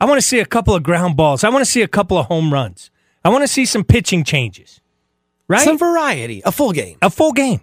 I 0.00 0.04
want 0.04 0.18
to 0.20 0.26
see 0.26 0.38
a 0.38 0.46
couple 0.46 0.76
of 0.76 0.84
ground 0.84 1.16
balls. 1.16 1.42
I 1.42 1.48
want 1.48 1.64
to 1.64 1.70
see 1.70 1.82
a 1.82 1.88
couple 1.88 2.18
of 2.18 2.26
home 2.26 2.52
runs. 2.52 2.92
I 3.24 3.30
want 3.30 3.42
to 3.42 3.48
see 3.48 3.64
some 3.64 3.82
pitching 3.82 4.22
changes, 4.22 4.80
right? 5.48 5.62
Some 5.64 5.78
variety, 5.78 6.42
a 6.44 6.52
full 6.52 6.72
game. 6.72 6.98
A 7.02 7.10
full 7.10 7.32
game. 7.32 7.60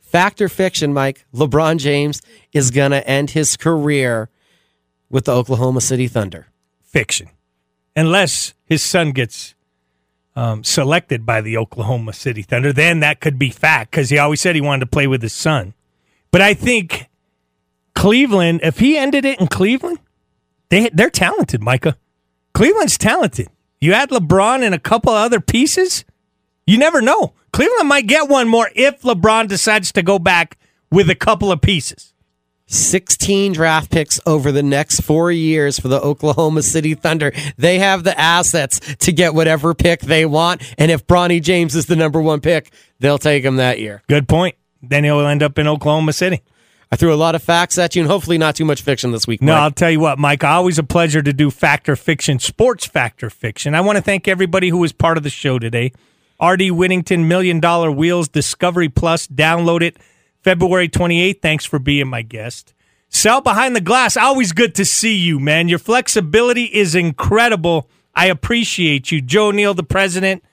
Fact 0.00 0.40
or 0.40 0.48
fiction, 0.48 0.92
Mike? 0.92 1.24
LeBron 1.32 1.78
James 1.78 2.20
is 2.52 2.70
going 2.70 2.90
to 2.90 3.06
end 3.06 3.30
his 3.30 3.56
career 3.56 4.28
with 5.08 5.26
the 5.26 5.32
Oklahoma 5.32 5.80
City 5.80 6.08
Thunder. 6.08 6.48
Fiction. 6.82 7.28
Unless 7.94 8.54
his 8.64 8.82
son 8.82 9.12
gets 9.12 9.54
um, 10.34 10.64
selected 10.64 11.26
by 11.26 11.40
the 11.40 11.56
Oklahoma 11.56 12.12
City 12.12 12.42
Thunder, 12.42 12.72
then 12.72 13.00
that 13.00 13.20
could 13.20 13.38
be 13.38 13.50
fact 13.50 13.90
because 13.90 14.10
he 14.10 14.18
always 14.18 14.40
said 14.40 14.54
he 14.54 14.60
wanted 14.60 14.80
to 14.80 14.86
play 14.86 15.06
with 15.06 15.22
his 15.22 15.32
son. 15.32 15.74
But 16.30 16.40
I 16.40 16.54
think 16.54 17.08
Cleveland, 17.94 18.60
if 18.62 18.78
he 18.78 18.96
ended 18.96 19.24
it 19.24 19.40
in 19.40 19.48
Cleveland, 19.48 19.98
they 20.70 20.88
they're 20.92 21.10
talented, 21.10 21.62
Micah. 21.62 21.96
Cleveland's 22.54 22.96
talented. 22.96 23.48
You 23.80 23.92
add 23.92 24.10
LeBron 24.10 24.62
and 24.62 24.74
a 24.74 24.78
couple 24.78 25.12
other 25.12 25.40
pieces, 25.40 26.04
you 26.70 26.78
never 26.78 27.00
know. 27.00 27.34
Cleveland 27.52 27.88
might 27.88 28.06
get 28.06 28.28
one 28.28 28.48
more 28.48 28.70
if 28.74 29.02
LeBron 29.02 29.48
decides 29.48 29.90
to 29.92 30.02
go 30.02 30.18
back 30.18 30.56
with 30.90 31.10
a 31.10 31.14
couple 31.14 31.50
of 31.50 31.60
pieces. 31.60 32.14
16 32.66 33.52
draft 33.52 33.90
picks 33.90 34.20
over 34.24 34.52
the 34.52 34.62
next 34.62 35.00
four 35.00 35.32
years 35.32 35.80
for 35.80 35.88
the 35.88 36.00
Oklahoma 36.00 36.62
City 36.62 36.94
Thunder. 36.94 37.32
They 37.58 37.80
have 37.80 38.04
the 38.04 38.18
assets 38.18 38.78
to 38.98 39.12
get 39.12 39.34
whatever 39.34 39.74
pick 39.74 40.02
they 40.02 40.24
want. 40.24 40.62
And 40.78 40.92
if 40.92 41.04
Bronny 41.08 41.42
James 41.42 41.74
is 41.74 41.86
the 41.86 41.96
number 41.96 42.20
one 42.20 42.40
pick, 42.40 42.72
they'll 43.00 43.18
take 43.18 43.42
him 43.42 43.56
that 43.56 43.80
year. 43.80 44.04
Good 44.08 44.28
point. 44.28 44.54
Then 44.80 45.02
he'll 45.02 45.26
end 45.26 45.42
up 45.42 45.58
in 45.58 45.66
Oklahoma 45.66 46.12
City. 46.12 46.40
I 46.92 46.96
threw 46.96 47.12
a 47.12 47.16
lot 47.16 47.34
of 47.34 47.42
facts 47.42 47.78
at 47.78 47.96
you 47.96 48.02
and 48.02 48.10
hopefully 48.10 48.38
not 48.38 48.54
too 48.54 48.64
much 48.64 48.82
fiction 48.82 49.10
this 49.10 49.26
week. 49.26 49.42
Mike. 49.42 49.46
No, 49.46 49.54
I'll 49.54 49.70
tell 49.72 49.90
you 49.90 50.00
what, 50.00 50.20
Mike, 50.20 50.44
always 50.44 50.78
a 50.78 50.84
pleasure 50.84 51.22
to 51.22 51.32
do 51.32 51.50
factor 51.50 51.96
fiction, 51.96 52.38
sports 52.38 52.86
factor 52.86 53.28
fiction. 53.28 53.74
I 53.74 53.80
want 53.80 53.96
to 53.96 54.02
thank 54.02 54.28
everybody 54.28 54.68
who 54.68 54.78
was 54.78 54.92
part 54.92 55.16
of 55.16 55.24
the 55.24 55.30
show 55.30 55.58
today. 55.58 55.92
RD 56.40 56.70
Whittington, 56.70 57.28
Million 57.28 57.60
Dollar 57.60 57.90
Wheels, 57.90 58.28
Discovery 58.28 58.88
Plus, 58.88 59.26
download 59.26 59.82
it 59.82 59.96
February 60.42 60.88
28th. 60.88 61.42
Thanks 61.42 61.64
for 61.64 61.78
being 61.78 62.08
my 62.08 62.22
guest. 62.22 62.74
Sell 63.08 63.40
behind 63.40 63.74
the 63.74 63.80
glass. 63.80 64.16
Always 64.16 64.52
good 64.52 64.74
to 64.76 64.84
see 64.84 65.16
you, 65.16 65.40
man. 65.40 65.68
Your 65.68 65.78
flexibility 65.78 66.64
is 66.64 66.94
incredible. 66.94 67.88
I 68.14 68.26
appreciate 68.26 69.10
you. 69.10 69.20
Joe 69.20 69.50
Neal, 69.50 69.74
the 69.74 69.82
president. 69.82 70.44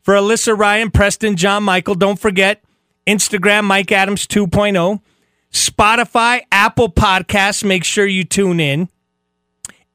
For 0.00 0.14
Alyssa 0.14 0.56
Ryan, 0.56 0.90
Preston, 0.90 1.34
John 1.34 1.62
Michael, 1.62 1.94
don't 1.94 2.18
forget 2.18 2.62
Instagram, 3.06 3.64
Mike 3.64 3.90
Adams 3.90 4.26
2.0. 4.26 5.00
Spotify, 5.50 6.42
Apple 6.52 6.92
Podcasts. 6.92 7.64
Make 7.64 7.84
sure 7.84 8.06
you 8.06 8.24
tune 8.24 8.60
in. 8.60 8.88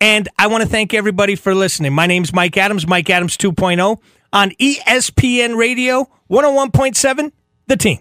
And 0.01 0.27
I 0.37 0.47
want 0.47 0.63
to 0.63 0.69
thank 0.69 0.93
everybody 0.93 1.35
for 1.35 1.53
listening. 1.53 1.93
My 1.93 2.07
name's 2.07 2.33
Mike 2.33 2.57
Adams, 2.57 2.87
Mike 2.87 3.09
Adams 3.09 3.37
2.0 3.37 3.99
on 4.31 4.51
ESPN 4.51 5.55
Radio 5.55 6.09
101.7, 6.29 7.31
The 7.67 7.77
Team. 7.77 7.99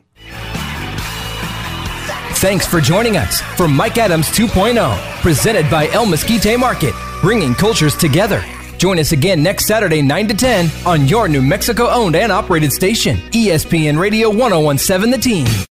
Thanks 2.39 2.67
for 2.67 2.81
joining 2.81 3.17
us 3.17 3.41
for 3.57 3.67
Mike 3.67 3.99
Adams 3.99 4.29
2.0, 4.29 4.97
presented 5.23 5.69
by 5.71 5.89
El 5.89 6.07
Mesquite 6.07 6.59
Market, 6.59 6.95
bringing 7.21 7.55
cultures 7.55 7.97
together. 7.97 8.45
Join 8.79 8.99
us 9.01 9.11
again 9.11 9.43
next 9.43 9.67
Saturday, 9.67 10.03
9 10.03 10.29
to 10.29 10.35
10, 10.35 10.71
on 10.87 11.09
your 11.09 11.27
New 11.27 11.43
Mexico 11.43 11.89
owned 11.89 12.15
and 12.15 12.31
operated 12.31 12.73
station, 12.73 13.17
ESPN 13.33 13.99
Radio 13.99 14.31
1017 14.31 15.11
The 15.11 15.19
Team. 15.19 15.69